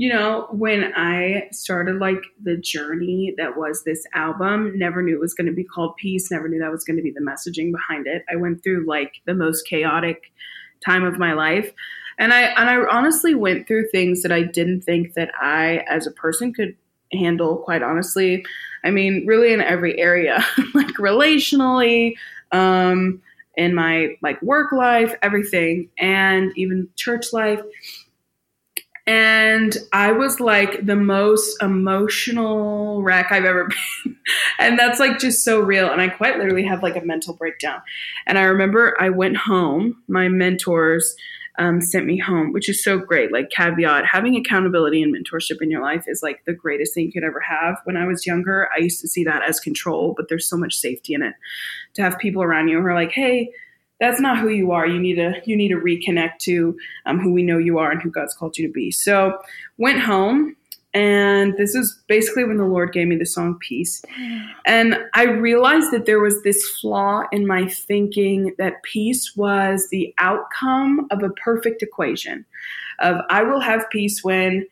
You 0.00 0.08
know, 0.08 0.46
when 0.50 0.94
I 0.96 1.48
started 1.52 1.98
like 1.98 2.22
the 2.42 2.56
journey 2.56 3.34
that 3.36 3.58
was 3.58 3.84
this 3.84 4.02
album, 4.14 4.78
never 4.78 5.02
knew 5.02 5.14
it 5.14 5.20
was 5.20 5.34
going 5.34 5.46
to 5.46 5.52
be 5.52 5.62
called 5.62 5.94
Peace, 5.98 6.30
never 6.30 6.48
knew 6.48 6.58
that 6.58 6.70
was 6.70 6.84
going 6.84 6.96
to 6.96 7.02
be 7.02 7.10
the 7.10 7.20
messaging 7.20 7.70
behind 7.70 8.06
it. 8.06 8.24
I 8.32 8.36
went 8.36 8.62
through 8.62 8.86
like 8.86 9.16
the 9.26 9.34
most 9.34 9.66
chaotic 9.66 10.32
time 10.82 11.04
of 11.04 11.18
my 11.18 11.34
life. 11.34 11.74
And 12.18 12.32
I 12.32 12.44
and 12.44 12.70
I 12.70 12.76
honestly 12.90 13.34
went 13.34 13.66
through 13.66 13.88
things 13.88 14.22
that 14.22 14.32
I 14.32 14.42
didn't 14.42 14.84
think 14.84 15.12
that 15.16 15.32
I 15.38 15.84
as 15.86 16.06
a 16.06 16.12
person 16.12 16.54
could 16.54 16.74
handle 17.12 17.58
quite 17.58 17.82
honestly. 17.82 18.42
I 18.82 18.90
mean, 18.90 19.26
really 19.26 19.52
in 19.52 19.60
every 19.60 19.98
area, 19.98 20.42
like 20.74 20.94
relationally, 20.96 22.14
um, 22.52 23.20
in 23.54 23.74
my 23.74 24.16
like 24.22 24.40
work 24.40 24.72
life, 24.72 25.14
everything, 25.20 25.90
and 25.98 26.52
even 26.56 26.88
church 26.96 27.34
life. 27.34 27.60
And 29.06 29.76
I 29.92 30.12
was 30.12 30.40
like 30.40 30.84
the 30.86 30.96
most 30.96 31.60
emotional 31.62 33.02
wreck 33.02 33.32
I've 33.32 33.44
ever 33.44 33.68
been. 34.04 34.16
and 34.58 34.78
that's 34.78 35.00
like 35.00 35.18
just 35.18 35.44
so 35.44 35.60
real. 35.60 35.90
And 35.90 36.00
I 36.00 36.08
quite 36.08 36.38
literally 36.38 36.64
have 36.64 36.82
like 36.82 36.96
a 36.96 37.04
mental 37.04 37.34
breakdown. 37.34 37.80
And 38.26 38.38
I 38.38 38.42
remember 38.42 38.96
I 39.00 39.08
went 39.08 39.36
home, 39.36 40.02
my 40.08 40.28
mentors, 40.28 41.16
um, 41.58 41.80
sent 41.82 42.06
me 42.06 42.16
home, 42.16 42.52
which 42.52 42.68
is 42.68 42.82
so 42.82 42.98
great. 42.98 43.32
Like, 43.32 43.50
caveat 43.50 44.06
having 44.06 44.34
accountability 44.34 45.02
and 45.02 45.14
mentorship 45.14 45.60
in 45.60 45.70
your 45.70 45.82
life 45.82 46.04
is 46.06 46.22
like 46.22 46.42
the 46.46 46.54
greatest 46.54 46.94
thing 46.94 47.04
you 47.04 47.12
could 47.12 47.24
ever 47.24 47.40
have. 47.40 47.76
When 47.84 47.98
I 47.98 48.06
was 48.06 48.26
younger, 48.26 48.68
I 48.74 48.80
used 48.80 49.00
to 49.02 49.08
see 49.08 49.24
that 49.24 49.42
as 49.46 49.60
control, 49.60 50.14
but 50.16 50.28
there's 50.28 50.48
so 50.48 50.56
much 50.56 50.74
safety 50.74 51.12
in 51.12 51.22
it. 51.22 51.34
To 51.94 52.02
have 52.02 52.18
people 52.18 52.42
around 52.42 52.68
you 52.68 52.80
who 52.80 52.86
are 52.86 52.94
like, 52.94 53.12
hey, 53.12 53.52
that's 54.00 54.20
not 54.20 54.38
who 54.38 54.48
you 54.48 54.72
are. 54.72 54.86
You 54.86 54.98
need 54.98 55.16
to 55.16 55.34
you 55.44 55.56
need 55.56 55.68
to 55.68 55.76
reconnect 55.76 56.38
to 56.40 56.76
um, 57.06 57.20
who 57.20 57.32
we 57.32 57.42
know 57.42 57.58
you 57.58 57.78
are 57.78 57.90
and 57.90 58.02
who 58.02 58.10
God's 58.10 58.34
called 58.34 58.56
you 58.56 58.66
to 58.66 58.72
be. 58.72 58.90
So 58.90 59.38
went 59.78 60.00
home 60.00 60.56
and 60.92 61.56
this 61.56 61.74
is 61.74 62.00
basically 62.08 62.44
when 62.44 62.56
the 62.56 62.64
Lord 62.64 62.92
gave 62.92 63.06
me 63.06 63.16
the 63.16 63.26
song 63.26 63.56
Peace. 63.60 64.02
And 64.66 64.98
I 65.14 65.24
realized 65.24 65.92
that 65.92 66.04
there 66.04 66.18
was 66.18 66.42
this 66.42 66.66
flaw 66.80 67.22
in 67.30 67.46
my 67.46 67.68
thinking 67.68 68.54
that 68.58 68.82
peace 68.82 69.36
was 69.36 69.88
the 69.90 70.12
outcome 70.18 71.06
of 71.12 71.22
a 71.22 71.30
perfect 71.30 71.82
equation 71.82 72.44
of 72.98 73.20
I 73.30 73.42
will 73.44 73.60
have 73.60 73.88
peace 73.90 74.24
when 74.24 74.66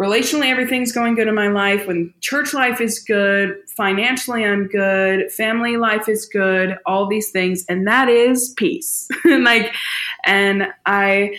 relationally 0.00 0.46
everything's 0.46 0.92
going 0.92 1.14
good 1.14 1.28
in 1.28 1.34
my 1.34 1.48
life, 1.48 1.86
when 1.86 2.14
church 2.20 2.54
life 2.54 2.80
is 2.80 2.98
good, 2.98 3.56
financially 3.68 4.44
I'm 4.44 4.66
good, 4.66 5.30
family 5.30 5.76
life 5.76 6.08
is 6.08 6.24
good, 6.24 6.78
all 6.86 7.06
these 7.06 7.30
things. 7.30 7.66
And 7.68 7.86
that 7.86 8.08
is 8.08 8.54
peace. 8.56 9.08
like 9.24 9.74
and 10.24 10.68
I 10.86 11.36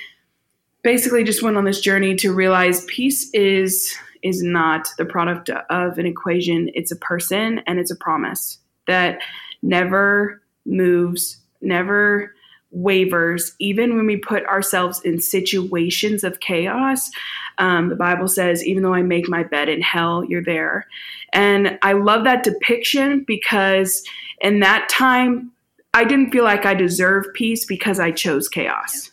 basically 0.84 1.24
just 1.24 1.42
went 1.42 1.58
on 1.58 1.66
this 1.66 1.82
journey 1.82 2.16
to 2.18 2.32
realize 2.32 2.86
peace 2.86 3.32
is 3.34 3.96
is 4.22 4.44
not 4.44 4.88
the 5.00 5.06
product 5.06 5.50
of 5.50 5.98
an 5.98 6.06
equation, 6.06 6.70
it's 6.76 6.92
a 6.92 6.96
person 6.96 7.62
and 7.66 7.80
it's 7.80 7.90
a 7.90 7.96
promise 7.96 8.60
that 8.86 9.20
never 9.64 10.40
moves, 10.66 11.38
never 11.62 12.32
wavers, 12.72 13.54
even 13.60 13.96
when 13.96 14.06
we 14.06 14.18
put 14.18 14.46
ourselves 14.46 15.02
in 15.02 15.20
situations 15.20 16.24
of 16.24 16.40
chaos. 16.40 17.10
Um, 17.58 17.90
the 17.90 17.96
Bible 17.96 18.28
says, 18.28 18.66
even 18.66 18.84
though 18.84 18.94
I 18.94 19.02
make 19.02 19.30
my 19.30 19.44
bed 19.44 19.70
in 19.70 19.82
hell, 19.82 20.24
you're 20.24 20.44
there. 20.44 20.88
And 21.34 21.78
I 21.82 21.94
love 21.94 22.24
that 22.24 22.44
depiction 22.44 23.24
because 23.28 24.04
in 24.42 24.62
that 24.62 24.90
time, 24.90 25.52
I 25.94 26.06
didn't 26.06 26.32
feel 26.32 26.46
like 26.46 26.66
I 26.66 26.74
deserved 26.74 27.34
peace 27.34 27.66
because 27.66 28.00
I 28.00 28.12
chose 28.12 28.48
chaos 28.48 29.12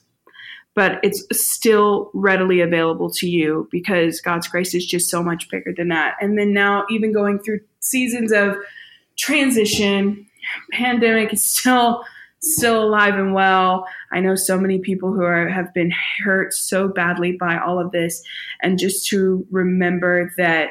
but 0.78 1.00
it's 1.02 1.24
still 1.32 2.08
readily 2.14 2.60
available 2.60 3.10
to 3.10 3.28
you 3.28 3.68
because 3.72 4.20
God's 4.20 4.46
grace 4.46 4.76
is 4.76 4.86
just 4.86 5.10
so 5.10 5.24
much 5.24 5.50
bigger 5.50 5.74
than 5.76 5.88
that. 5.88 6.14
And 6.20 6.38
then 6.38 6.52
now, 6.52 6.84
even 6.88 7.12
going 7.12 7.40
through 7.40 7.62
seasons 7.80 8.30
of 8.30 8.54
transition, 9.18 10.24
pandemic 10.70 11.32
is 11.32 11.44
still 11.44 12.04
still 12.40 12.82
alive 12.82 13.14
and 13.14 13.34
well. 13.34 13.86
I 14.12 14.20
know 14.20 14.34
so 14.34 14.58
many 14.58 14.78
people 14.78 15.12
who 15.12 15.22
are 15.22 15.48
have 15.48 15.72
been 15.74 15.92
hurt 16.24 16.54
so 16.54 16.88
badly 16.88 17.32
by 17.32 17.58
all 17.58 17.80
of 17.80 17.92
this, 17.92 18.22
and 18.62 18.78
just 18.78 19.06
to 19.08 19.46
remember 19.50 20.32
that 20.36 20.70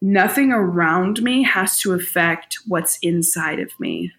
nothing 0.00 0.52
around 0.52 1.22
me 1.22 1.42
has 1.42 1.80
to 1.80 1.92
affect 1.92 2.58
what's 2.66 2.98
inside 3.02 3.58
of 3.58 3.70
me 3.80 4.12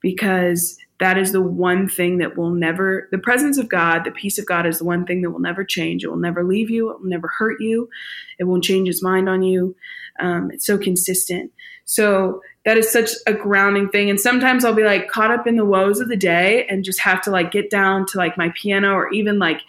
because 0.00 0.76
that 0.98 1.18
is 1.18 1.32
the 1.32 1.42
one 1.42 1.88
thing 1.88 2.18
that 2.18 2.36
will 2.36 2.50
never, 2.50 3.08
the 3.10 3.18
presence 3.18 3.58
of 3.58 3.68
God, 3.68 4.04
the 4.04 4.10
peace 4.10 4.38
of 4.38 4.46
God 4.46 4.66
is 4.66 4.78
the 4.78 4.84
one 4.84 5.04
thing 5.04 5.22
that 5.22 5.30
will 5.30 5.40
never 5.40 5.64
change. 5.64 6.04
It 6.04 6.08
will 6.08 6.16
never 6.16 6.44
leave 6.44 6.70
you. 6.70 6.90
It 6.90 7.00
will 7.00 7.08
never 7.08 7.28
hurt 7.38 7.60
you. 7.60 7.88
It 8.38 8.44
won't 8.44 8.64
change 8.64 8.86
his 8.86 9.02
mind 9.02 9.28
on 9.28 9.42
you. 9.42 9.74
Um, 10.20 10.50
it's 10.52 10.66
so 10.66 10.78
consistent. 10.78 11.52
So 11.84 12.40
that 12.64 12.78
is 12.78 12.90
such 12.90 13.10
a 13.26 13.32
grounding 13.32 13.88
thing. 13.88 14.08
And 14.08 14.20
sometimes 14.20 14.64
I'll 14.64 14.74
be 14.74 14.84
like 14.84 15.08
caught 15.08 15.30
up 15.32 15.46
in 15.46 15.56
the 15.56 15.64
woes 15.64 16.00
of 16.00 16.08
the 16.08 16.16
day 16.16 16.66
and 16.66 16.84
just 16.84 17.00
have 17.00 17.20
to 17.22 17.30
like 17.30 17.50
get 17.50 17.70
down 17.70 18.06
to 18.06 18.18
like 18.18 18.36
my 18.36 18.52
piano 18.54 18.92
or 18.92 19.10
even 19.12 19.38
like 19.38 19.60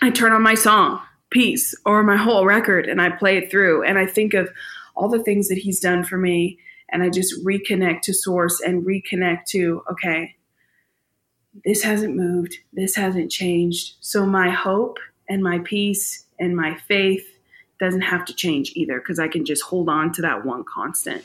I 0.00 0.10
turn 0.10 0.32
on 0.32 0.42
my 0.42 0.54
song, 0.54 1.00
Peace, 1.30 1.74
or 1.84 2.02
my 2.02 2.16
whole 2.16 2.44
record 2.44 2.86
and 2.86 3.00
I 3.00 3.10
play 3.10 3.38
it 3.38 3.50
through. 3.50 3.82
And 3.82 3.98
I 3.98 4.06
think 4.06 4.34
of 4.34 4.50
all 4.94 5.08
the 5.08 5.22
things 5.22 5.48
that 5.48 5.58
he's 5.58 5.80
done 5.80 6.04
for 6.04 6.16
me 6.16 6.58
and 6.90 7.02
I 7.02 7.10
just 7.10 7.44
reconnect 7.44 8.02
to 8.02 8.14
source 8.14 8.60
and 8.60 8.84
reconnect 8.84 9.46
to, 9.46 9.82
okay, 9.90 10.36
this 11.64 11.82
hasn't 11.82 12.14
moved, 12.14 12.58
this 12.72 12.94
hasn't 12.94 13.32
changed. 13.32 13.94
So 14.00 14.24
my 14.26 14.50
hope 14.50 14.98
and 15.28 15.42
my 15.42 15.58
peace 15.60 16.26
and 16.38 16.56
my 16.56 16.76
faith 16.86 17.26
doesn't 17.80 18.02
have 18.02 18.24
to 18.26 18.34
change 18.34 18.72
either 18.74 18.98
because 19.00 19.18
I 19.18 19.28
can 19.28 19.44
just 19.44 19.62
hold 19.62 19.88
on 19.88 20.12
to 20.12 20.22
that 20.22 20.44
one 20.44 20.64
constant. 20.64 21.24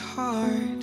hard. 0.00 0.82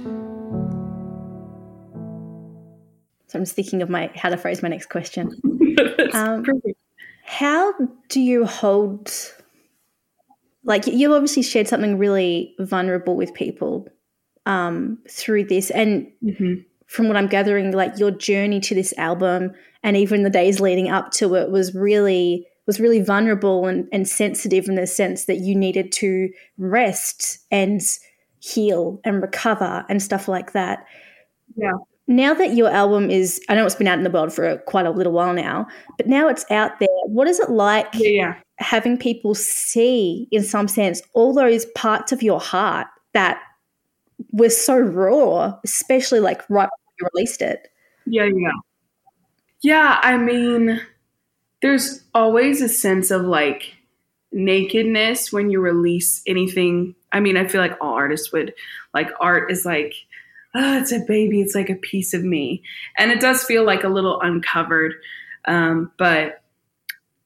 So 3.30 3.38
I'm 3.38 3.44
just 3.44 3.56
thinking 3.56 3.82
of 3.82 3.90
my 3.90 4.10
how 4.16 4.30
to 4.30 4.38
phrase 4.38 4.64
my 4.64 4.70
next 4.70 4.88
question. 4.88 5.32
Um. 6.14 6.46
How 7.24 7.74
do 8.08 8.22
you 8.22 8.46
hold 8.46 9.12
like 10.64 10.88
you've 10.88 11.12
obviously 11.12 11.44
shared 11.44 11.68
something 11.68 11.98
really 11.98 12.56
vulnerable 12.60 13.16
with 13.16 13.34
people 13.34 13.88
um, 14.46 14.98
through 15.10 15.44
this 15.46 15.70
and 15.72 16.08
Mhm. 16.24 16.64
from 16.86 17.08
what 17.10 17.18
I'm 17.18 17.28
gathering, 17.28 17.72
like 17.72 18.00
your 18.00 18.12
journey 18.12 18.60
to 18.62 18.74
this 18.76 18.94
album 18.98 19.52
and 19.84 19.98
even 19.98 20.24
the 20.24 20.30
days 20.30 20.60
leading 20.62 20.90
up 20.90 21.12
to 21.14 21.36
it 21.36 21.52
was 21.52 21.76
really 21.76 22.48
was 22.66 22.80
really 22.80 23.02
vulnerable 23.02 23.66
and, 23.66 23.88
and 23.92 24.08
sensitive 24.08 24.68
in 24.70 24.76
the 24.76 24.88
sense 24.88 25.26
that 25.26 25.38
you 25.40 25.56
needed 25.56 25.92
to 25.94 26.30
rest 26.58 27.40
and 27.52 27.82
heal 28.40 29.00
and 29.04 29.22
recover 29.22 29.86
and 29.90 30.02
stuff 30.02 30.28
like 30.28 30.54
that. 30.54 30.86
Yeah. 31.56 31.74
Now 32.08 32.34
that 32.34 32.54
your 32.54 32.70
album 32.70 33.10
is, 33.10 33.42
I 33.50 33.56
know 33.56 33.66
it's 33.66 33.76
been 33.76 33.88
out 33.88 33.98
in 33.98 34.04
the 34.04 34.10
world 34.10 34.32
for 34.32 34.58
quite 34.60 34.86
a 34.86 34.92
little 34.92 35.12
while 35.12 35.34
now, 35.34 35.68
but 35.98 36.08
now 36.08 36.30
it's 36.30 36.46
out 36.50 36.80
there. 36.80 36.88
What 37.06 37.28
is 37.28 37.40
it 37.40 37.50
like 37.50 37.88
Yeah, 37.94 38.36
having 38.60 38.98
people 38.98 39.36
see, 39.36 40.28
in 40.32 40.44
some 40.44 40.70
sense, 40.70 41.02
all 41.14 41.34
those 41.34 41.66
parts 41.76 42.14
of 42.14 42.24
your 42.24 42.40
heart 42.40 42.88
that 43.14 43.42
were 44.32 44.50
so 44.50 44.78
raw, 44.78 45.58
especially 45.66 46.22
like 46.22 46.50
right 46.50 46.70
before 46.70 46.94
you 47.00 47.08
released 47.14 47.42
it? 47.42 47.68
Yeah, 48.06 48.30
yeah. 48.34 48.52
Yeah, 49.62 50.00
I 50.02 50.18
mean, 50.18 50.80
there's 51.62 52.04
always 52.14 52.62
a 52.62 52.70
sense 52.70 53.12
of 53.12 53.24
like 53.24 53.74
nakedness 54.32 55.34
when 55.34 55.50
you 55.50 55.60
release 55.60 56.22
anything. 56.28 56.96
I 57.12 57.20
mean, 57.20 57.38
I 57.38 57.48
feel 57.48 57.62
like 57.62 57.78
all 57.82 57.94
artists 57.94 58.32
would 58.32 58.54
like 58.94 59.10
art 59.20 59.52
is 59.52 59.66
like, 59.66 59.94
oh, 60.56 60.80
it's 60.80 60.92
a 60.92 61.00
baby, 61.00 61.42
it's 61.42 61.56
like 61.56 61.70
a 61.70 61.76
piece 61.76 62.14
of 62.14 62.24
me. 62.24 62.64
And 62.98 63.12
it 63.12 63.20
does 63.20 63.44
feel 63.44 63.64
like 63.64 63.84
a 63.84 63.90
little 63.90 64.20
uncovered. 64.22 64.96
Um, 65.46 65.92
but 65.98 66.42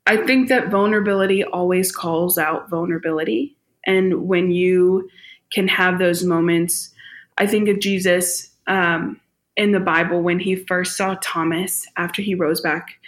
I 0.05 0.17
think 0.25 0.49
that 0.49 0.69
vulnerability 0.69 1.43
always 1.43 1.91
calls 1.91 2.37
out 2.37 2.69
vulnerability. 2.69 3.55
And 3.85 4.27
when 4.27 4.51
you 4.51 5.09
can 5.51 5.67
have 5.67 5.99
those 5.99 6.23
moments, 6.23 6.93
I 7.37 7.47
think 7.47 7.69
of 7.69 7.79
Jesus 7.79 8.51
um, 8.67 9.19
in 9.55 9.71
the 9.71 9.79
Bible 9.79 10.21
when 10.21 10.39
he 10.39 10.55
first 10.55 10.97
saw 10.97 11.15
Thomas 11.21 11.85
after 11.97 12.21
he 12.21 12.35
rose 12.35 12.61
back 12.61 12.99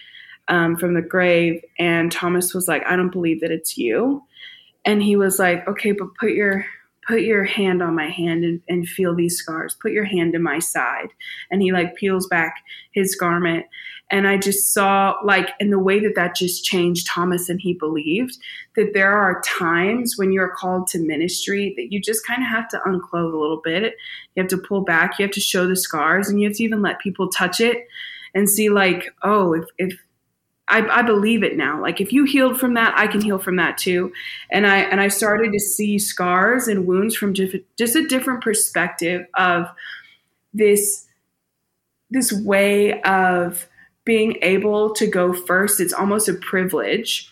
um, 0.47 0.75
from 0.77 0.93
the 0.93 1.01
grave. 1.01 1.63
And 1.79 2.12
Thomas 2.12 2.53
was 2.53 2.67
like, 2.67 2.83
I 2.86 2.95
don't 2.95 3.12
believe 3.12 3.41
that 3.41 3.51
it's 3.51 3.77
you. 3.77 4.23
And 4.85 5.01
he 5.01 5.15
was 5.15 5.39
like, 5.39 5.67
okay, 5.67 5.91
but 5.91 6.15
put 6.19 6.31
your 6.31 6.65
put 7.07 7.21
your 7.21 7.43
hand 7.43 7.81
on 7.81 7.95
my 7.95 8.09
hand 8.09 8.43
and, 8.43 8.61
and 8.69 8.87
feel 8.87 9.13
these 9.13 9.37
scars. 9.37 9.75
Put 9.81 9.91
your 9.91 10.05
hand 10.05 10.35
in 10.35 10.41
my 10.41 10.59
side. 10.59 11.09
And 11.51 11.61
he 11.61 11.71
like 11.71 11.95
peels 11.95 12.27
back 12.27 12.63
his 12.93 13.15
garment. 13.15 13.65
And 14.11 14.27
i 14.27 14.37
just 14.37 14.73
saw 14.73 15.15
like 15.23 15.49
in 15.59 15.69
the 15.69 15.79
way 15.79 15.99
that 15.99 16.13
that 16.15 16.35
just 16.35 16.63
changed 16.63 17.07
thomas 17.07 17.49
and 17.49 17.59
he 17.59 17.73
believed 17.73 18.37
that 18.75 18.93
there 18.93 19.13
are 19.13 19.41
times 19.41 20.15
when 20.17 20.31
you're 20.31 20.53
called 20.55 20.87
to 20.87 20.99
ministry 20.99 21.73
that 21.77 21.91
you 21.91 21.99
just 21.99 22.27
kind 22.27 22.43
of 22.43 22.49
have 22.49 22.67
to 22.69 22.81
unclothe 22.85 23.33
a 23.33 23.37
little 23.37 23.61
bit. 23.63 23.95
You 24.35 24.43
have 24.43 24.49
to 24.49 24.57
pull 24.57 24.81
back. 24.81 25.17
You 25.17 25.23
have 25.23 25.33
to 25.33 25.39
show 25.39 25.65
the 25.67 25.75
scars 25.75 26.29
and 26.29 26.39
you 26.39 26.47
have 26.47 26.57
to 26.57 26.63
even 26.63 26.81
let 26.81 26.99
people 26.99 27.29
touch 27.29 27.59
it 27.59 27.87
and 28.35 28.49
see 28.49 28.69
like 28.69 29.13
oh 29.23 29.53
if, 29.53 29.65
if 29.77 29.97
I, 30.73 30.99
I 30.99 31.01
believe 31.03 31.43
it 31.43 31.55
now. 31.55 31.79
Like 31.79 32.01
if 32.01 32.12
you 32.12 32.23
healed 32.23 32.59
from 32.59 32.73
that, 32.73 32.97
I 32.97 33.05
can 33.05 33.21
heal 33.21 33.38
from 33.38 33.57
that 33.57 33.77
too. 33.77 34.12
And 34.49 34.65
I 34.65 34.79
and 34.79 34.99
I 34.99 35.07
started 35.07 35.53
to 35.53 35.59
see 35.59 35.99
scars 35.99 36.67
and 36.67 36.88
wounds 36.88 37.15
from 37.15 37.36
just, 37.36 37.55
just 37.77 37.95
a 37.95 38.07
different 38.07 38.43
perspective 38.43 39.27
of 39.36 39.67
this 40.51 41.05
this 42.09 42.33
way 42.33 43.01
of 43.03 43.67
being 44.03 44.38
able 44.41 44.93
to 44.95 45.05
go 45.05 45.31
first. 45.31 45.79
It's 45.79 45.93
almost 45.93 46.27
a 46.27 46.33
privilege. 46.33 47.31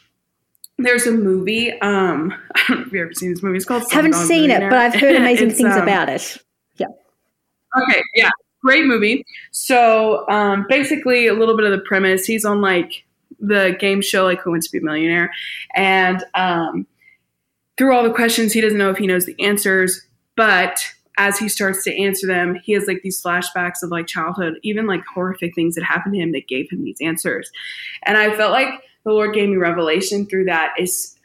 There's 0.78 1.08
a 1.08 1.12
movie. 1.12 1.72
Um, 1.82 2.36
I 2.56 2.64
don't 2.68 2.78
know 2.78 2.86
if 2.86 2.94
you've 2.94 3.02
ever 3.02 3.14
seen 3.14 3.32
this 3.32 3.42
movie. 3.42 3.58
It's 3.58 3.66
called. 3.66 3.92
Haven't 3.92 4.14
Slumdog 4.14 4.28
seen 4.28 4.52
it, 4.52 4.62
but 4.70 4.74
I've 4.74 4.94
heard 4.94 5.16
amazing 5.18 5.50
things 5.50 5.76
um, 5.76 5.82
about 5.82 6.10
it. 6.10 6.38
Yeah. 6.78 6.88
Okay, 7.76 8.02
yeah, 8.14 8.30
great 8.62 8.86
movie. 8.86 9.26
So 9.50 10.30
um, 10.30 10.68
basically, 10.70 11.26
a 11.26 11.34
little 11.34 11.58
bit 11.58 11.66
of 11.66 11.72
the 11.72 11.84
premise: 11.88 12.26
he's 12.28 12.46
on 12.46 12.62
like 12.62 13.04
the 13.42 13.76
game 13.80 14.02
show, 14.02 14.24
like 14.24 14.42
Who 14.42 14.52
Wants 14.52 14.68
to 14.68 14.72
Be 14.72 14.78
a 14.78 14.82
Millionaire, 14.82 15.32
and 15.76 16.24
um, 16.36 16.88
through 17.78 17.96
all 17.96 18.04
the 18.04 18.14
questions, 18.14 18.54
he 18.54 18.62
doesn't 18.62 18.78
know 18.78 18.92
if 18.92 18.98
he 18.98 19.08
knows 19.08 19.26
the 19.26 19.40
answers, 19.44 20.02
but 20.36 20.80
as 21.18 21.38
he 21.38 21.50
starts 21.50 21.84
to 21.84 22.02
answer 22.02 22.26
them, 22.26 22.56
he 22.56 22.74
has 22.74 22.88
like 22.88 23.02
these 23.04 23.22
flashbacks 23.22 23.84
of 23.84 23.90
like 23.90 24.08
childhood, 24.08 24.60
even 24.64 24.88
like 24.88 25.04
horrific 25.06 25.54
things 25.56 25.76
that 25.76 25.84
happened 25.84 26.14
to 26.14 26.20
him 26.20 26.32
that 26.32 26.48
gave 26.48 26.70
him 26.70 26.84
these 26.84 26.98
answers. 27.02 27.52
And 28.04 28.18
I 28.18 28.36
felt 28.36 28.52
like 28.52 28.70
the 29.04 29.12
Lord 29.12 29.34
gave 29.34 29.50
me 29.50 29.58
revelation 29.58 30.26
through 30.26 30.46
that 30.46 30.74
is 30.80 31.16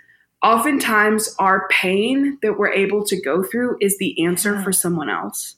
oftentimes 0.43 1.35
our 1.39 1.69
pain 1.69 2.39
that 2.43 2.59
we're 2.59 2.73
able 2.73 3.05
to 3.05 3.21
go 3.21 3.43
through 3.43 3.77
is 3.81 3.99
the 3.99 4.25
answer 4.25 4.61
for 4.63 4.73
someone 4.73 5.09
else. 5.09 5.57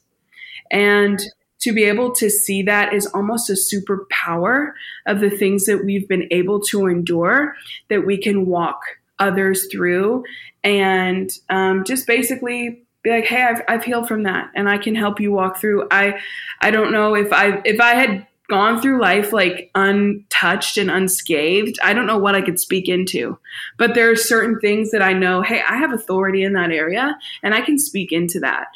And 0.70 1.20
to 1.60 1.72
be 1.72 1.84
able 1.84 2.12
to 2.12 2.30
see 2.30 2.62
that 2.62 2.92
is 2.92 3.06
almost 3.06 3.50
a 3.50 3.54
superpower 3.54 4.72
of 5.06 5.20
the 5.20 5.30
things 5.30 5.64
that 5.66 5.84
we've 5.84 6.08
been 6.08 6.28
able 6.30 6.60
to 6.60 6.86
endure 6.86 7.54
that 7.88 8.06
we 8.06 8.16
can 8.16 8.46
walk 8.46 8.80
others 9.18 9.66
through 9.70 10.24
and 10.62 11.30
um, 11.50 11.84
just 11.84 12.06
basically 12.06 12.84
be 13.02 13.10
like, 13.10 13.24
hey, 13.24 13.42
I've, 13.42 13.62
I've 13.68 13.84
healed 13.84 14.08
from 14.08 14.24
that 14.24 14.50
and 14.54 14.68
I 14.68 14.78
can 14.78 14.94
help 14.94 15.20
you 15.20 15.32
walk 15.32 15.58
through. 15.58 15.86
I, 15.90 16.20
I 16.60 16.70
don't 16.70 16.92
know 16.92 17.14
if 17.14 17.32
I, 17.32 17.60
if 17.64 17.80
I 17.80 17.94
had 17.94 18.26
gone 18.48 18.80
through 18.80 19.00
life 19.00 19.32
like 19.32 19.70
untouched 19.74 20.78
and 20.78 20.90
unscathed, 20.90 21.78
I 21.82 21.92
don't 21.92 22.06
know 22.06 22.18
what 22.18 22.34
I 22.34 22.40
could 22.40 22.58
speak 22.58 22.88
into. 22.88 23.38
But 23.76 23.94
there 23.94 24.10
are 24.10 24.16
certain 24.16 24.58
things 24.60 24.90
that 24.90 25.02
I 25.02 25.12
know, 25.12 25.42
hey, 25.42 25.62
I 25.68 25.76
have 25.76 25.92
authority 25.92 26.42
in 26.42 26.54
that 26.54 26.70
area 26.70 27.16
and 27.42 27.54
I 27.54 27.60
can 27.60 27.78
speak 27.78 28.10
into 28.10 28.40
that. 28.40 28.66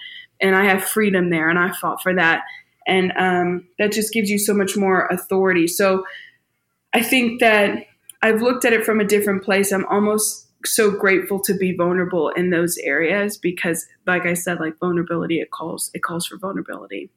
And 0.40 0.56
I 0.56 0.64
have 0.64 0.84
freedom 0.84 1.30
there 1.30 1.48
and 1.48 1.58
I 1.58 1.72
fought 1.72 2.02
for 2.02 2.14
that. 2.14 2.42
And 2.86 3.12
um, 3.16 3.66
that 3.78 3.92
just 3.92 4.12
gives 4.12 4.30
you 4.30 4.38
so 4.38 4.54
much 4.54 4.76
more 4.76 5.06
authority. 5.06 5.66
So 5.66 6.04
I 6.92 7.02
think 7.02 7.40
that 7.40 7.86
I've 8.22 8.42
looked 8.42 8.64
at 8.64 8.72
it 8.72 8.84
from 8.84 9.00
a 9.00 9.04
different 9.04 9.42
place. 9.42 9.72
I'm 9.72 9.86
almost 9.86 10.48
so 10.64 10.90
grateful 10.90 11.40
to 11.40 11.54
be 11.54 11.74
vulnerable 11.76 12.28
in 12.30 12.50
those 12.50 12.76
areas 12.78 13.36
because 13.36 13.86
like 14.06 14.26
I 14.26 14.34
said, 14.34 14.60
like 14.60 14.78
vulnerability, 14.78 15.40
it 15.40 15.50
calls, 15.50 15.90
it 15.94 16.02
calls 16.02 16.26
for 16.26 16.38
vulnerability. 16.38 17.10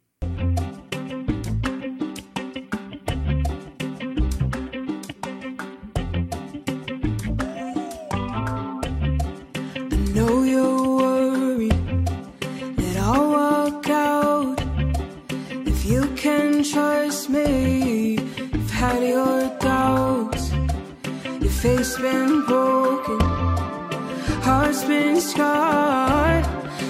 Had 18.75 19.01
your 19.01 19.49
doubts. 19.59 20.51
Your 21.41 21.55
face 21.63 21.97
been 21.97 22.45
broken, 22.45 23.21
heart's 24.47 24.83
been 24.83 25.21
scarred. 25.21 26.45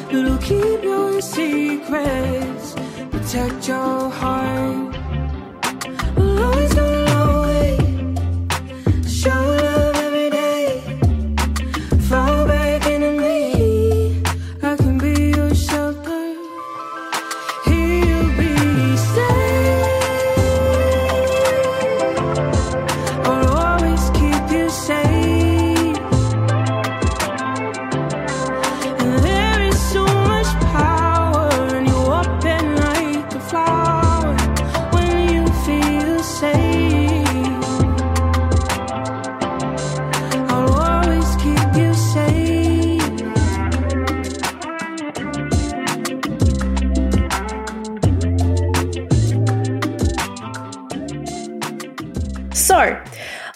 But 0.07 0.15
it'll 0.15 0.39
keep 0.39 0.83
your 0.83 1.21
secrets, 1.21 2.73
protect 3.11 3.67
your 3.67 4.09
heart. 4.09 5.04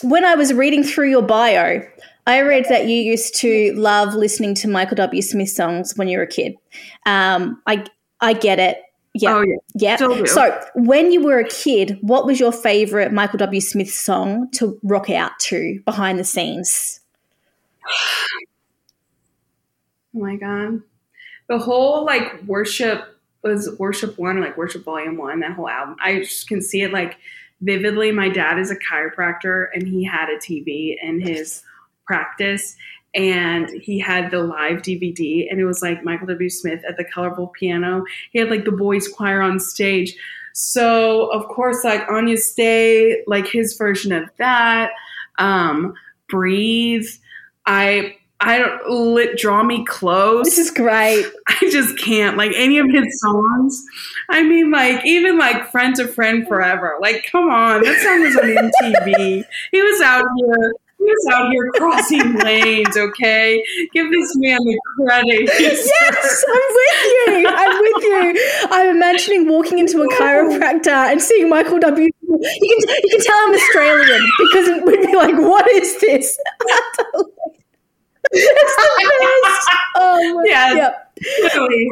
When 0.10 0.26
I 0.26 0.34
was 0.34 0.54
reading 0.54 0.84
through 0.84 1.12
your 1.12 1.22
bio, 1.22 1.82
I 2.26 2.42
read 2.42 2.66
that 2.70 2.88
you 2.88 2.96
used 2.96 3.36
to 3.42 3.74
love 3.76 4.16
listening 4.16 4.56
to 4.56 4.68
Michael 4.68 4.96
W. 4.96 5.22
Smith 5.22 5.50
songs 5.50 5.96
when 5.96 6.08
you 6.08 6.18
were 6.18 6.24
a 6.24 6.28
kid. 6.28 6.56
Um, 7.06 7.62
I 7.68 7.86
I 8.20 8.34
get 8.34 8.60
it. 8.60 8.82
Yeah. 9.14 9.36
Oh, 9.36 9.42
yeah. 9.42 9.98
Yeah. 10.00 10.26
So, 10.26 10.60
when 10.76 11.12
you 11.12 11.24
were 11.24 11.40
a 11.40 11.48
kid, 11.48 11.98
what 12.02 12.26
was 12.26 12.40
your 12.40 12.52
favorite 12.52 13.14
Michael 13.14 13.38
W. 13.38 13.62
Smith 13.62 13.92
song 13.92 14.50
to 14.52 14.80
rock 14.84 15.10
out 15.10 15.38
to 15.42 15.80
behind 15.86 16.20
the 16.20 16.24
scenes? 16.24 17.00
Oh 20.16 20.22
my 20.22 20.38
god. 20.38 20.82
The 21.50 21.60
whole 21.60 22.04
like 22.04 22.42
worship 22.48 23.20
was 23.44 23.70
worship 23.78 24.18
one, 24.18 24.42
like 24.42 24.58
worship 24.58 24.84
volume 24.84 25.18
one, 25.18 25.42
that 25.42 25.52
whole 25.54 25.70
album. 25.70 25.98
I 26.04 26.18
just 26.18 26.48
can 26.48 26.64
see 26.64 26.82
it 26.82 26.92
like 26.92 27.18
vividly. 27.62 28.12
My 28.12 28.30
dad 28.30 28.60
is 28.60 28.72
a 28.72 28.76
chiropractor 28.76 29.68
and 29.74 29.88
he 29.88 30.04
had 30.04 30.30
a 30.30 30.38
TV 30.38 30.96
in 31.02 31.20
his 31.20 31.64
practice 32.06 32.76
and 33.16 33.70
he 33.70 34.00
had 34.00 34.32
the 34.32 34.40
live 34.40 34.82
DVD 34.82 35.50
and 35.50 35.60
it 35.60 35.66
was 35.66 35.82
like 35.82 36.04
Michael 36.04 36.28
W. 36.28 36.50
Smith 36.50 36.84
at 36.88 36.98
the 36.98 37.04
colorful 37.04 37.48
piano. 37.48 38.04
He 38.32 38.40
had 38.40 38.50
like 38.50 38.66
the 38.66 38.72
boys 38.72 39.08
choir 39.08 39.42
on 39.42 39.60
stage. 39.60 40.16
So 40.54 41.28
of 41.32 41.48
course 41.48 41.84
like 41.84 42.08
Agnus 42.10 42.54
Dei, 42.54 43.24
like 43.28 43.48
his 43.48 43.76
version 43.76 44.12
of 44.12 44.30
that, 44.38 44.92
um, 45.38 45.94
Breathe. 46.30 47.08
I 47.66 48.18
I 48.42 48.58
don't 48.60 48.90
lit 48.90 49.38
draw 49.38 49.64
me 49.64 49.86
close. 49.86 50.46
This 50.46 50.58
is 50.58 50.72
great. 50.72 51.26
I 51.48 51.58
just 51.72 51.98
can't 52.00 52.38
like 52.38 52.52
any 52.56 52.78
of 52.78 52.90
his 52.90 53.20
songs. 53.20 53.84
I 54.30 54.44
mean, 54.44 54.72
like 54.72 55.06
even 55.06 55.38
like 55.38 55.72
"Friend 55.72 55.96
to 55.98 56.08
Friend 56.08 56.48
Forever." 56.48 56.98
Like, 57.02 57.26
come 57.32 57.50
on, 57.50 57.84
that 57.84 58.00
song 58.02 58.22
was 58.22 58.36
on 58.38 58.72
MTV. 59.06 59.44
he 59.72 59.82
was 59.82 60.02
out 60.02 60.26
here. 60.38 60.74
He 61.00 61.06
was 61.06 61.28
out 61.32 61.52
here 61.52 61.72
crossing 61.76 62.34
lanes. 62.44 62.96
Okay, 62.96 63.64
give 63.94 64.12
this 64.12 64.36
man 64.38 64.60
the 64.60 64.80
credit. 64.98 65.50
Yes. 65.60 65.90
I'm 66.48 66.66
with 66.76 67.44
you. 67.44 67.48
I'm 67.50 67.80
with 67.82 68.04
you. 68.04 68.68
I'm 68.72 68.96
imagining 68.96 69.48
walking 69.50 69.80
into 69.80 70.02
a 70.02 70.08
chiropractor 70.16 71.12
and 71.12 71.22
seeing 71.22 71.50
Michael 71.50 71.80
W. 71.80 72.06
You 72.22 72.40
can, 72.42 72.96
you 73.04 73.10
can 73.12 73.22
tell 73.22 73.38
I'm 73.38 73.54
Australian 73.56 74.30
because 74.40 74.68
it 74.68 74.84
would 74.86 75.02
be 75.02 75.16
like, 75.16 75.36
what 75.36 75.68
is 75.70 76.00
this? 76.00 76.38
It's 78.32 78.76
the 78.76 79.42
best. 79.44 79.70
Oh 79.96 80.34
my 80.36 80.44
Yeah. 80.48 80.74
Yep. 80.74 81.18
Literally. 81.42 81.90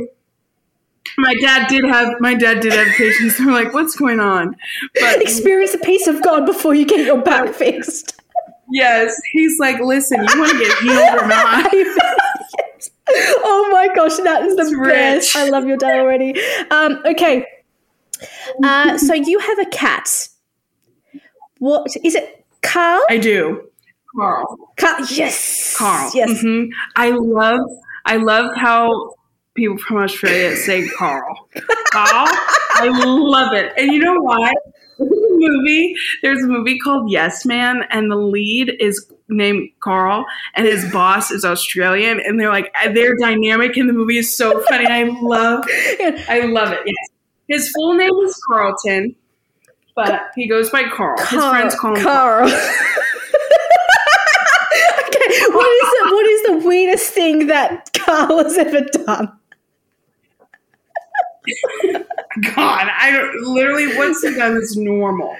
My 1.20 1.34
dad 1.36 1.68
did 1.68 1.84
have 1.86 2.14
my 2.20 2.36
dad 2.36 2.60
did 2.60 2.74
have 2.74 2.88
patients. 2.96 3.40
I'm 3.40 3.48
like, 3.48 3.74
what's 3.74 3.96
going 3.96 4.20
on? 4.20 4.56
But 5.00 5.22
Experience 5.22 5.72
the 5.72 5.80
peace 5.80 6.06
of 6.08 6.22
God 6.22 6.46
before 6.46 6.76
you 6.76 6.86
get 6.86 7.06
your 7.06 7.22
back 7.22 7.54
fixed. 7.54 8.22
yes, 8.72 9.20
he's 9.32 9.58
like, 9.60 9.80
listen, 9.80 10.20
you 10.20 10.40
want 10.40 10.52
to 10.52 10.60
get 10.60 10.78
healed 10.80 11.22
or 11.24 11.28
not? 11.28 11.74
Yes. 12.70 12.90
Oh 13.40 13.70
my 13.72 13.88
gosh, 13.96 14.18
that 14.18 14.44
is 14.44 14.56
the 14.58 14.64
It's 14.64 14.72
best. 14.72 15.36
rich. 15.36 15.44
I 15.46 15.50
love 15.50 15.66
your 15.66 15.78
dad 15.78 15.98
already. 16.00 16.34
Um, 16.70 17.02
okay. 17.06 17.46
Uh, 18.62 18.98
so 18.98 19.14
you 19.14 19.40
have 19.40 19.60
a 19.60 19.66
cat. 19.68 20.28
What 21.60 21.88
is 22.04 22.16
it? 22.16 22.46
Carl? 22.62 23.02
I 23.10 23.18
do. 23.18 23.70
Carl. 24.16 24.58
Carl. 24.78 25.06
Yes. 25.12 25.76
Carl. 25.78 26.12
Yes. 26.14 26.30
Mhm. 26.44 26.70
I 26.96 27.12
love 27.12 27.60
I 28.06 28.18
love 28.18 28.56
how 28.56 29.14
people 29.56 29.78
from 29.78 29.98
Australia 29.98 30.56
say 30.56 30.88
Carl. 30.90 31.50
Carl. 31.92 32.28
I 32.76 32.90
love 33.06 33.54
it. 33.54 33.74
And 33.78 33.92
you 33.92 34.00
know 34.00 34.20
why? 34.22 34.54
There's 34.98 35.12
a 35.12 35.38
movie. 35.40 35.96
There's 36.24 36.44
a 36.44 36.48
movie 36.48 36.80
called 36.80 37.12
Yes 37.12 37.46
Man, 37.46 37.84
and 37.90 38.10
the 38.12 38.16
lead 38.16 38.76
is 38.80 39.12
named 39.30 39.70
Carl, 39.82 40.26
and 40.56 40.66
his 40.66 40.90
boss 40.92 41.30
is 41.32 41.44
Australian, 41.44 42.20
and 42.22 42.40
they're 42.40 42.50
like 42.50 42.74
their 42.94 43.16
dynamic 43.18 43.78
in 43.78 43.88
the 43.88 43.94
movie 43.94 44.18
is 44.18 44.36
so 44.36 44.62
funny. 44.70 44.86
I 44.88 45.04
love 45.22 45.66
I 46.30 46.42
love 46.52 46.72
it. 46.72 46.80
Yes. 46.86 46.96
His 47.48 47.70
full 47.72 47.94
name 47.94 48.14
is 48.26 48.40
Carlton, 48.48 49.16
but 49.96 50.28
he 50.36 50.48
goes 50.48 50.70
by 50.70 50.84
Carl. 50.90 51.18
His 51.20 51.44
friends 51.46 51.76
call 51.76 51.96
him 51.96 52.04
Carl. 52.04 52.50
Carl. 52.50 52.62
okay. 55.08 55.42
What 55.50 56.26
is 56.28 56.47
the 56.62 56.68
what 56.68 56.86
is 56.86 56.98
the 56.98 57.06
weirdest 57.06 57.14
thing 57.14 57.48
that 57.48 57.90
Carl 57.94 58.44
has 58.44 58.58
ever 58.58 58.82
done? 58.82 59.32
God, 62.56 62.90
I 63.00 63.12
don't 63.12 63.44
literally 63.44 63.98
what's 63.98 64.24
he 64.24 64.36
done 64.36 64.54
that's 64.54 64.76
normal. 64.76 65.38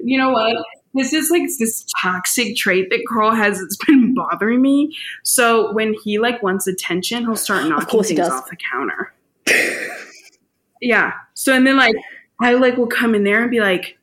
You 0.00 0.18
know 0.18 0.30
what? 0.30 0.56
This 0.94 1.12
is 1.12 1.30
like 1.30 1.42
this 1.58 1.84
toxic 2.00 2.56
trait 2.56 2.90
that 2.90 3.04
Carl 3.08 3.34
has 3.34 3.58
that's 3.60 3.76
been 3.86 4.14
bothering 4.14 4.62
me. 4.62 4.96
So 5.24 5.72
when 5.72 5.94
he 6.04 6.18
like 6.18 6.42
wants 6.42 6.66
attention, 6.66 7.24
he'll 7.24 7.36
start 7.36 7.68
knocking 7.68 8.02
he 8.02 8.16
things 8.16 8.28
off 8.28 8.50
the 8.50 8.56
counter. 8.56 9.12
yeah. 10.80 11.12
So 11.34 11.52
and 11.54 11.66
then 11.66 11.76
like 11.76 11.96
I 12.40 12.54
like 12.54 12.76
will 12.76 12.86
come 12.86 13.14
in 13.14 13.24
there 13.24 13.42
and 13.42 13.50
be 13.50 13.60
like, 13.60 13.98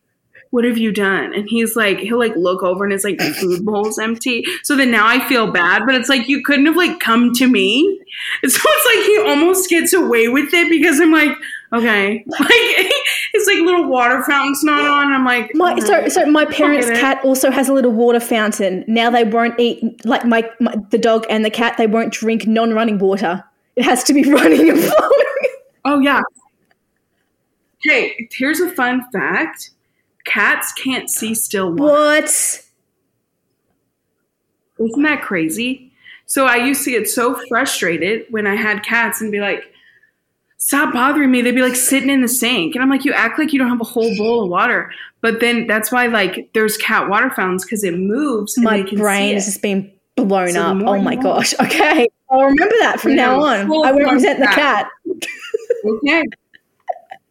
what 0.53 0.65
have 0.65 0.77
you 0.77 0.91
done? 0.91 1.33
And 1.33 1.49
he's 1.49 1.75
like, 1.75 1.97
he'll 1.97 2.19
like 2.19 2.35
look 2.35 2.61
over 2.61 2.83
and 2.83 2.93
his 2.93 3.03
like 3.03 3.17
the 3.17 3.33
food 3.33 3.65
bowl's 3.65 3.97
empty. 3.97 4.43
So 4.61 4.75
then 4.75 4.91
now 4.91 5.07
I 5.07 5.27
feel 5.27 5.51
bad, 5.51 5.81
but 5.87 5.95
it's 5.95 6.09
like 6.09 6.29
you 6.29 6.43
couldn't 6.43 6.67
have 6.67 6.75
like 6.75 6.99
come 6.99 7.33
to 7.33 7.47
me. 7.47 7.99
And 8.43 8.51
so 8.51 8.59
it's 8.63 8.95
like 8.95 9.05
he 9.07 9.31
almost 9.31 9.67
gets 9.67 9.93
away 9.93 10.27
with 10.27 10.53
it 10.53 10.69
because 10.69 10.99
I'm 10.99 11.11
like, 11.11 11.35
okay, 11.73 12.23
like 12.27 12.39
it's 13.33 13.47
like 13.47 13.57
little 13.65 13.87
water 13.89 14.23
fountain's 14.25 14.63
not 14.63 14.79
on. 14.81 15.11
I'm 15.11 15.25
like, 15.25 15.49
My 15.55 15.79
so 15.79 16.07
so 16.07 16.27
my 16.27 16.45
parents' 16.45 16.85
get 16.87 16.97
it. 16.97 17.01
cat 17.01 17.25
also 17.25 17.49
has 17.49 17.67
a 17.67 17.73
little 17.73 17.91
water 17.91 18.19
fountain. 18.19 18.85
Now 18.87 19.09
they 19.09 19.23
won't 19.23 19.59
eat 19.59 20.05
like 20.05 20.23
my, 20.23 20.47
my 20.59 20.75
the 20.91 20.99
dog 20.99 21.25
and 21.31 21.43
the 21.43 21.49
cat. 21.49 21.77
They 21.79 21.87
won't 21.87 22.13
drink 22.13 22.45
non-running 22.45 22.99
water. 22.99 23.43
It 23.75 23.85
has 23.85 24.03
to 24.03 24.13
be 24.13 24.23
running 24.31 24.69
and 24.69 24.79
flowing. 24.79 25.49
Oh 25.83 25.99
yeah. 25.99 26.21
Hey, 27.83 28.29
here's 28.31 28.59
a 28.59 28.69
fun 28.75 29.03
fact: 29.11 29.71
cats 30.25 30.71
can't 30.73 31.09
see 31.09 31.33
still 31.35 31.71
water. 31.71 31.83
what? 31.93 32.63
Isn't 34.79 35.03
that 35.03 35.21
crazy? 35.21 35.91
So 36.25 36.45
I 36.45 36.55
used 36.57 36.83
to 36.85 36.91
get 36.91 37.07
so 37.07 37.39
frustrated 37.47 38.25
when 38.29 38.47
I 38.47 38.55
had 38.55 38.83
cats 38.83 39.21
and 39.21 39.31
be 39.31 39.39
like, 39.39 39.63
"Stop 40.57 40.93
bothering 40.93 41.29
me." 41.31 41.41
They'd 41.41 41.51
be 41.55 41.61
like 41.61 41.75
sitting 41.75 42.09
in 42.09 42.21
the 42.21 42.27
sink, 42.27 42.75
and 42.75 42.83
I'm 42.83 42.89
like, 42.89 43.05
"You 43.05 43.13
act 43.13 43.37
like 43.37 43.53
you 43.53 43.59
don't 43.59 43.69
have 43.69 43.81
a 43.81 43.85
whole 43.85 44.15
bowl 44.17 44.43
of 44.43 44.49
water." 44.49 44.91
But 45.21 45.39
then 45.39 45.67
that's 45.67 45.91
why 45.91 46.07
like 46.07 46.49
there's 46.53 46.75
cat 46.77 47.07
water 47.09 47.29
fountains 47.29 47.63
because 47.65 47.83
it 47.83 47.97
moves. 47.97 48.57
And 48.57 48.63
My 48.65 48.77
they 48.81 48.89
can 48.89 48.97
brain 48.97 49.33
has 49.35 49.45
just 49.45 49.61
being 49.61 49.91
blown 50.15 50.51
So 50.51 50.61
up. 50.61 50.77
Oh 50.85 50.99
my 51.01 51.15
gosh. 51.15 51.53
Okay. 51.59 52.07
I'll 52.29 52.41
remember 52.45 52.75
that 52.79 52.99
from 52.99 53.15
now 53.15 53.39
on. 53.41 53.59
I 53.85 53.91
won't 53.91 54.11
resent 54.11 54.39
the 54.39 54.47
cat. 54.47 54.87
cat. 55.05 55.27
Okay. 55.85 56.23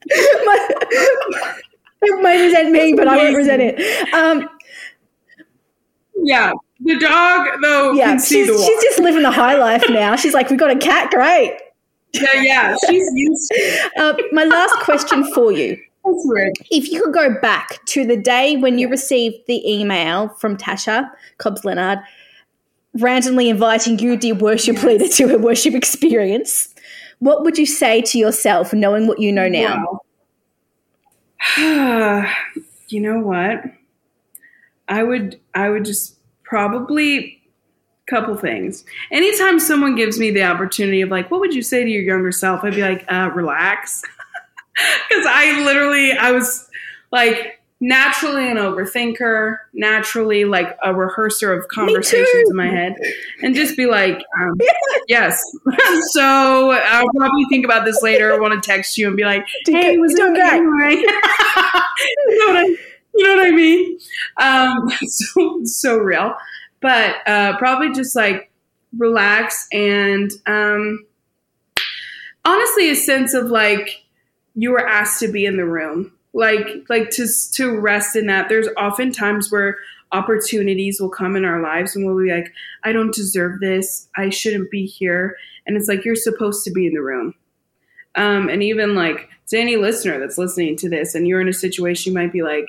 My- 0.44 1.58
it 2.02 2.22
may 2.22 2.42
resent 2.44 2.70
me, 2.72 2.94
but 2.94 3.08
I 3.08 3.16
won't 3.16 3.36
resent 3.36 3.62
it. 3.62 4.14
Um, 4.14 4.48
Yeah, 6.24 6.52
the 6.80 6.98
dog 6.98 7.48
though 7.62 7.92
yeah, 7.92 8.06
can 8.10 8.18
see 8.18 8.44
she's, 8.44 8.64
she's 8.64 8.82
just 8.82 8.98
living 9.00 9.22
the 9.22 9.30
high 9.30 9.56
life 9.56 9.84
now. 9.88 10.16
She's 10.16 10.34
like, 10.34 10.50
we 10.50 10.56
got 10.56 10.70
a 10.70 10.78
cat, 10.78 11.10
great. 11.10 11.56
yeah, 12.12 12.42
yeah, 12.42 12.76
she's 12.88 13.08
used 13.14 13.50
to 13.50 13.56
it. 13.58 13.92
Uh, 13.96 14.14
my 14.32 14.44
last 14.44 14.74
question 14.80 15.24
for 15.32 15.52
you. 15.52 15.76
That's 16.04 16.22
weird. 16.24 16.52
If 16.70 16.90
you 16.90 17.00
could 17.02 17.14
go 17.14 17.40
back 17.40 17.84
to 17.86 18.04
the 18.04 18.16
day 18.16 18.56
when 18.56 18.76
you 18.78 18.88
received 18.88 19.36
the 19.46 19.62
email 19.70 20.28
from 20.30 20.56
Tasha 20.56 21.08
Cobbs 21.38 21.64
Leonard, 21.64 22.00
randomly 22.94 23.48
inviting 23.48 23.98
you, 24.00 24.16
dear 24.16 24.34
worship 24.34 24.82
leader, 24.82 25.06
to 25.06 25.34
a 25.34 25.38
worship 25.38 25.74
experience, 25.74 26.68
what 27.20 27.44
would 27.44 27.56
you 27.56 27.66
say 27.66 28.02
to 28.02 28.18
yourself 28.18 28.72
knowing 28.74 29.06
what 29.06 29.20
you 29.20 29.30
know 29.30 29.48
now? 29.48 29.76
Wow. 29.76 30.00
you 32.88 33.00
know 33.00 33.20
what? 33.20 33.64
I 34.88 35.02
would 35.02 35.40
I 35.54 35.68
would 35.68 35.84
just 35.84 36.18
probably 36.44 37.42
couple 38.06 38.36
things. 38.36 38.84
Anytime 39.10 39.58
someone 39.58 39.94
gives 39.94 40.18
me 40.18 40.30
the 40.30 40.42
opportunity 40.42 41.00
of 41.00 41.08
like, 41.08 41.30
what 41.30 41.40
would 41.40 41.54
you 41.54 41.62
say 41.62 41.84
to 41.84 41.90
your 41.90 42.02
younger 42.02 42.32
self? 42.32 42.62
I'd 42.62 42.74
be 42.74 42.82
like, 42.82 43.04
uh, 43.10 43.30
relax. 43.34 44.02
Because 45.08 45.26
I 45.28 45.62
literally 45.66 46.12
I 46.12 46.32
was 46.32 46.66
like 47.10 47.61
naturally 47.82 48.48
an 48.48 48.58
overthinker, 48.58 49.58
naturally 49.74 50.44
like 50.44 50.78
a 50.84 50.94
rehearser 50.94 51.52
of 51.52 51.66
conversations 51.66 52.48
in 52.48 52.56
my 52.56 52.68
head, 52.68 52.94
and 53.42 53.56
just 53.56 53.76
be 53.76 53.86
like, 53.86 54.22
um, 54.40 54.54
yes. 55.08 55.42
so 56.12 56.70
I'll 56.70 57.10
probably 57.16 57.44
think 57.50 57.64
about 57.64 57.84
this 57.84 58.00
later. 58.00 58.40
Want 58.40 58.54
to 58.54 58.66
text 58.66 58.96
you 58.96 59.08
and 59.08 59.16
be 59.16 59.24
like, 59.24 59.44
hey, 59.66 59.98
was 59.98 60.14
it 60.14 60.22
okay? 60.22 60.60
You 62.28 62.38
know 62.38 62.46
what 62.46 62.56
I, 62.56 62.76
you 63.14 63.26
know 63.26 63.36
what 63.36 63.46
I 63.46 63.50
mean? 63.50 63.98
Um, 64.38 64.90
so 65.04 65.60
so 65.64 65.98
real, 65.98 66.34
but 66.80 67.16
uh, 67.26 67.58
probably 67.58 67.92
just 67.92 68.14
like 68.14 68.50
relax 68.96 69.66
and 69.72 70.30
um, 70.46 71.04
honestly, 72.44 72.90
a 72.90 72.96
sense 72.96 73.34
of 73.34 73.50
like 73.50 74.04
you 74.54 74.70
were 74.70 74.86
asked 74.86 75.18
to 75.20 75.28
be 75.28 75.46
in 75.46 75.56
the 75.56 75.64
room, 75.64 76.12
like 76.32 76.66
like 76.88 77.10
to 77.10 77.26
to 77.52 77.78
rest 77.78 78.16
in 78.16 78.26
that. 78.26 78.48
There's 78.48 78.68
often 78.76 79.12
times 79.12 79.50
where 79.50 79.76
opportunities 80.12 81.00
will 81.00 81.08
come 81.10 81.36
in 81.36 81.44
our 81.44 81.62
lives 81.62 81.96
and 81.96 82.06
we'll 82.06 82.22
be 82.22 82.32
like, 82.32 82.52
I 82.84 82.92
don't 82.92 83.14
deserve 83.14 83.60
this. 83.60 84.08
I 84.16 84.28
shouldn't 84.28 84.70
be 84.70 84.84
here. 84.86 85.36
And 85.66 85.76
it's 85.76 85.88
like 85.88 86.04
you're 86.04 86.16
supposed 86.16 86.64
to 86.64 86.70
be 86.70 86.86
in 86.86 86.94
the 86.94 87.02
room. 87.02 87.34
Um, 88.14 88.48
and 88.50 88.62
even 88.62 88.94
like 88.94 89.30
to 89.48 89.58
any 89.58 89.76
listener 89.76 90.18
that's 90.18 90.38
listening 90.38 90.76
to 90.76 90.88
this 90.88 91.14
and 91.14 91.26
you're 91.28 91.40
in 91.40 91.48
a 91.48 91.52
situation 91.52 92.10
you 92.10 92.18
might 92.18 92.32
be 92.32 92.42
like 92.42 92.66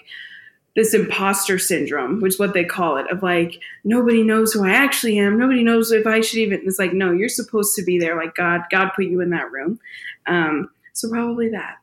this 0.75 0.93
imposter 0.93 1.57
syndrome 1.57 2.19
which 2.19 2.33
is 2.33 2.39
what 2.39 2.53
they 2.53 2.65
call 2.65 2.97
it 2.97 3.09
of 3.09 3.23
like 3.23 3.59
nobody 3.85 4.21
knows 4.23 4.51
who 4.51 4.65
i 4.65 4.71
actually 4.71 5.17
am 5.17 5.37
nobody 5.37 5.63
knows 5.63 5.91
if 5.91 6.05
i 6.05 6.19
should 6.19 6.39
even 6.39 6.61
it's 6.65 6.79
like 6.79 6.93
no 6.93 7.11
you're 7.11 7.29
supposed 7.29 7.75
to 7.75 7.83
be 7.83 7.99
there 7.99 8.17
like 8.17 8.35
god 8.35 8.61
god 8.69 8.89
put 8.95 9.05
you 9.05 9.21
in 9.21 9.29
that 9.29 9.51
room 9.51 9.79
um, 10.27 10.69
so 10.93 11.09
probably 11.09 11.49
that 11.49 11.77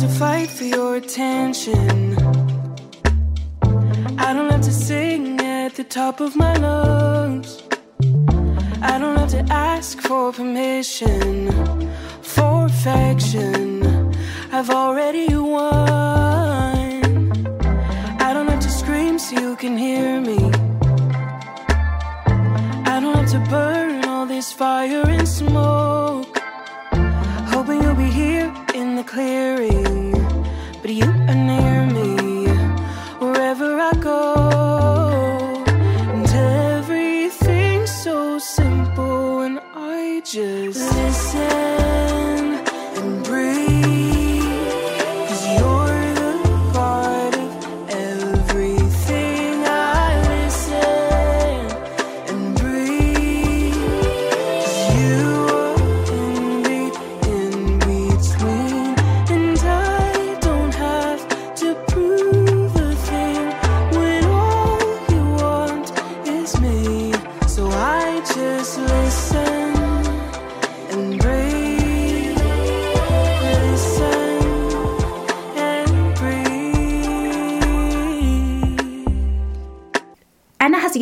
to 0.00 0.08
fight 0.08 0.48
for 0.48 0.62
your 0.62 0.94
attention. 0.94 2.14
I 4.16 4.32
don't 4.32 4.48
have 4.50 4.60
to 4.60 4.72
sing 4.72 5.40
at 5.40 5.74
the 5.74 5.82
top 5.82 6.20
of 6.20 6.36
my 6.36 6.54
lungs. 6.56 7.62
I 8.80 8.98
don't 9.00 9.16
have 9.16 9.30
to 9.30 9.44
ask 9.50 9.98
for 10.00 10.32
permission, 10.32 11.50
for 12.22 12.66
affection. 12.66 14.14
I've 14.52 14.70
already 14.70 15.34
won. 15.34 16.37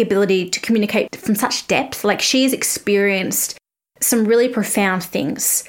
Ability 0.07 0.50
to 0.50 0.61
communicate 0.61 1.16
from 1.16 1.34
such 1.34 1.66
depth. 1.66 2.04
Like 2.04 2.20
she 2.20 2.44
has 2.44 2.52
experienced 2.52 3.59
some 4.00 4.24
really 4.24 4.48
profound 4.48 5.04
things. 5.04 5.64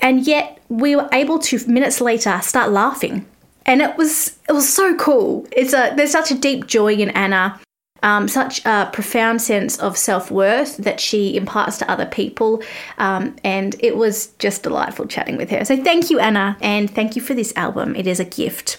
And 0.00 0.26
yet 0.26 0.60
we 0.68 0.96
were 0.96 1.08
able 1.12 1.38
to 1.40 1.66
minutes 1.68 2.00
later 2.00 2.40
start 2.42 2.70
laughing. 2.70 3.26
And 3.66 3.82
it 3.82 3.96
was 3.96 4.38
it 4.48 4.52
was 4.52 4.72
so 4.72 4.96
cool. 4.96 5.46
It's 5.52 5.72
a 5.72 5.92
there's 5.96 6.10
such 6.10 6.30
a 6.30 6.38
deep 6.38 6.66
joy 6.66 6.94
in 6.94 7.10
Anna. 7.10 7.60
Um, 8.02 8.28
such 8.28 8.64
a 8.64 8.88
profound 8.90 9.42
sense 9.42 9.78
of 9.78 9.98
self 9.98 10.30
worth 10.30 10.78
that 10.78 11.00
she 11.00 11.36
imparts 11.36 11.76
to 11.78 11.90
other 11.90 12.06
people. 12.06 12.62
Um, 12.96 13.36
and 13.44 13.76
it 13.80 13.94
was 13.94 14.28
just 14.38 14.62
delightful 14.62 15.06
chatting 15.06 15.36
with 15.36 15.50
her. 15.50 15.66
So, 15.66 15.76
thank 15.76 16.08
you, 16.08 16.18
Anna, 16.18 16.56
and 16.62 16.90
thank 16.90 17.14
you 17.14 17.20
for 17.20 17.34
this 17.34 17.52
album. 17.56 17.94
It 17.94 18.06
is 18.06 18.18
a 18.18 18.24
gift. 18.24 18.78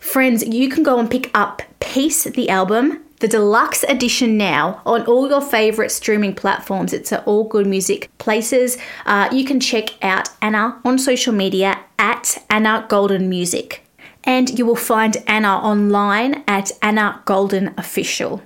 Friends, 0.00 0.42
you 0.46 0.70
can 0.70 0.84
go 0.84 0.98
and 0.98 1.10
pick 1.10 1.30
up 1.34 1.60
Peace, 1.80 2.24
the 2.24 2.48
album, 2.48 3.04
the 3.22 3.28
deluxe 3.28 3.84
edition 3.84 4.36
now 4.36 4.82
on 4.84 5.06
all 5.06 5.28
your 5.28 5.40
favorite 5.40 5.92
streaming 5.92 6.34
platforms. 6.34 6.92
It's 6.92 7.12
at 7.12 7.24
all 7.24 7.44
good 7.44 7.68
music 7.68 8.10
places. 8.18 8.76
Uh, 9.06 9.28
you 9.30 9.44
can 9.44 9.60
check 9.60 9.90
out 10.04 10.28
Anna 10.42 10.80
on 10.84 10.98
social 10.98 11.32
media 11.32 11.78
at 12.00 12.36
Anna 12.50 12.84
Golden 12.88 13.28
Music. 13.28 13.86
And 14.24 14.58
you 14.58 14.66
will 14.66 14.74
find 14.74 15.16
Anna 15.28 15.56
online 15.56 16.42
at 16.48 16.72
Anna 16.82 17.22
Golden 17.24 17.72
Official. 17.78 18.42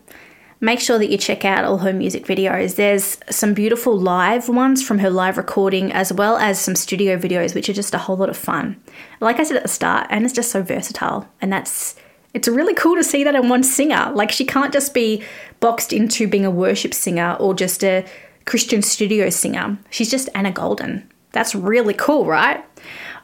Make 0.60 0.80
sure 0.80 0.98
that 0.98 1.08
you 1.08 1.16
check 1.16 1.46
out 1.46 1.64
all 1.64 1.78
her 1.78 1.94
music 1.94 2.26
videos. 2.26 2.76
There's 2.76 3.16
some 3.30 3.54
beautiful 3.54 3.98
live 3.98 4.46
ones 4.50 4.86
from 4.86 4.98
her 4.98 5.10
live 5.10 5.38
recording, 5.38 5.90
as 5.90 6.12
well 6.12 6.36
as 6.36 6.60
some 6.60 6.76
studio 6.76 7.16
videos, 7.16 7.54
which 7.54 7.70
are 7.70 7.74
just 7.74 7.94
a 7.94 7.98
whole 7.98 8.16
lot 8.18 8.28
of 8.28 8.36
fun. 8.36 8.76
Like 9.20 9.40
I 9.40 9.44
said 9.44 9.56
at 9.56 9.62
the 9.62 9.70
start, 9.70 10.06
Anna's 10.10 10.34
just 10.34 10.50
so 10.50 10.62
versatile, 10.62 11.28
and 11.40 11.50
that's 11.50 11.96
it's 12.36 12.48
really 12.48 12.74
cool 12.74 12.96
to 12.96 13.02
see 13.02 13.24
that 13.24 13.34
in 13.34 13.48
one 13.48 13.62
singer. 13.62 14.12
Like 14.14 14.30
she 14.30 14.44
can't 14.44 14.70
just 14.70 14.92
be 14.92 15.24
boxed 15.58 15.90
into 15.90 16.28
being 16.28 16.44
a 16.44 16.50
worship 16.50 16.92
singer 16.92 17.34
or 17.40 17.54
just 17.54 17.82
a 17.82 18.06
Christian 18.44 18.82
studio 18.82 19.30
singer. 19.30 19.78
She's 19.88 20.10
just 20.10 20.28
Anna 20.34 20.52
Golden. 20.52 21.10
That's 21.32 21.54
really 21.54 21.94
cool, 21.94 22.26
right? 22.26 22.62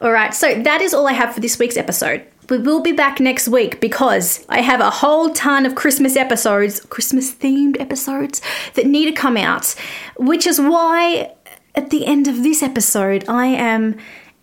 All 0.01 0.11
right, 0.11 0.33
so 0.33 0.59
that 0.63 0.81
is 0.81 0.95
all 0.95 1.07
I 1.07 1.13
have 1.13 1.35
for 1.35 1.41
this 1.41 1.59
week's 1.59 1.77
episode. 1.77 2.25
We 2.49 2.57
will 2.57 2.81
be 2.81 2.91
back 2.91 3.19
next 3.19 3.47
week 3.47 3.79
because 3.79 4.43
I 4.49 4.61
have 4.61 4.81
a 4.81 4.89
whole 4.89 5.29
ton 5.29 5.67
of 5.67 5.75
Christmas 5.75 6.15
episodes, 6.15 6.79
Christmas 6.81 7.31
themed 7.33 7.79
episodes 7.79 8.41
that 8.73 8.87
need 8.87 9.05
to 9.05 9.11
come 9.11 9.37
out, 9.37 9.75
which 10.17 10.47
is 10.47 10.59
why 10.59 11.35
at 11.75 11.91
the 11.91 12.07
end 12.07 12.27
of 12.27 12.41
this 12.41 12.63
episode 12.63 13.25
I 13.29 13.45
am 13.45 13.95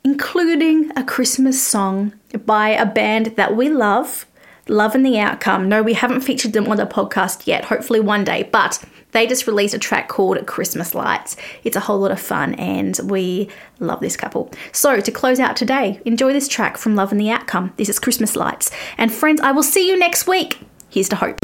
including 0.04 0.92
a 0.96 1.02
Christmas 1.02 1.60
song 1.60 2.12
by 2.46 2.68
a 2.68 2.86
band 2.86 3.34
that 3.36 3.56
we 3.56 3.68
love, 3.68 4.26
Love 4.68 4.94
and 4.94 5.04
the 5.04 5.18
Outcome. 5.18 5.68
No, 5.68 5.82
we 5.82 5.94
haven't 5.94 6.20
featured 6.20 6.52
them 6.52 6.68
on 6.68 6.76
the 6.76 6.86
podcast 6.86 7.46
yet, 7.46 7.64
hopefully 7.64 8.00
one 8.00 8.24
day, 8.24 8.48
but 8.50 8.82
they 9.12 9.26
just 9.26 9.46
released 9.46 9.74
a 9.74 9.78
track 9.78 10.08
called 10.08 10.46
Christmas 10.46 10.94
Lights. 10.94 11.36
It's 11.64 11.76
a 11.76 11.80
whole 11.80 11.98
lot 11.98 12.10
of 12.10 12.20
fun 12.20 12.54
and 12.54 12.98
we 13.04 13.48
love 13.78 14.00
this 14.00 14.16
couple. 14.16 14.50
So, 14.72 15.00
to 15.00 15.10
close 15.10 15.40
out 15.40 15.56
today, 15.56 16.00
enjoy 16.04 16.32
this 16.32 16.48
track 16.48 16.76
from 16.76 16.94
Love 16.94 17.12
and 17.12 17.20
the 17.20 17.30
Outcome. 17.30 17.72
This 17.76 17.88
is 17.88 17.98
Christmas 17.98 18.36
Lights. 18.36 18.70
And 18.98 19.12
friends, 19.12 19.40
I 19.40 19.52
will 19.52 19.62
see 19.62 19.88
you 19.88 19.98
next 19.98 20.26
week. 20.26 20.60
Here's 20.88 21.08
to 21.08 21.16
hope. 21.16 21.40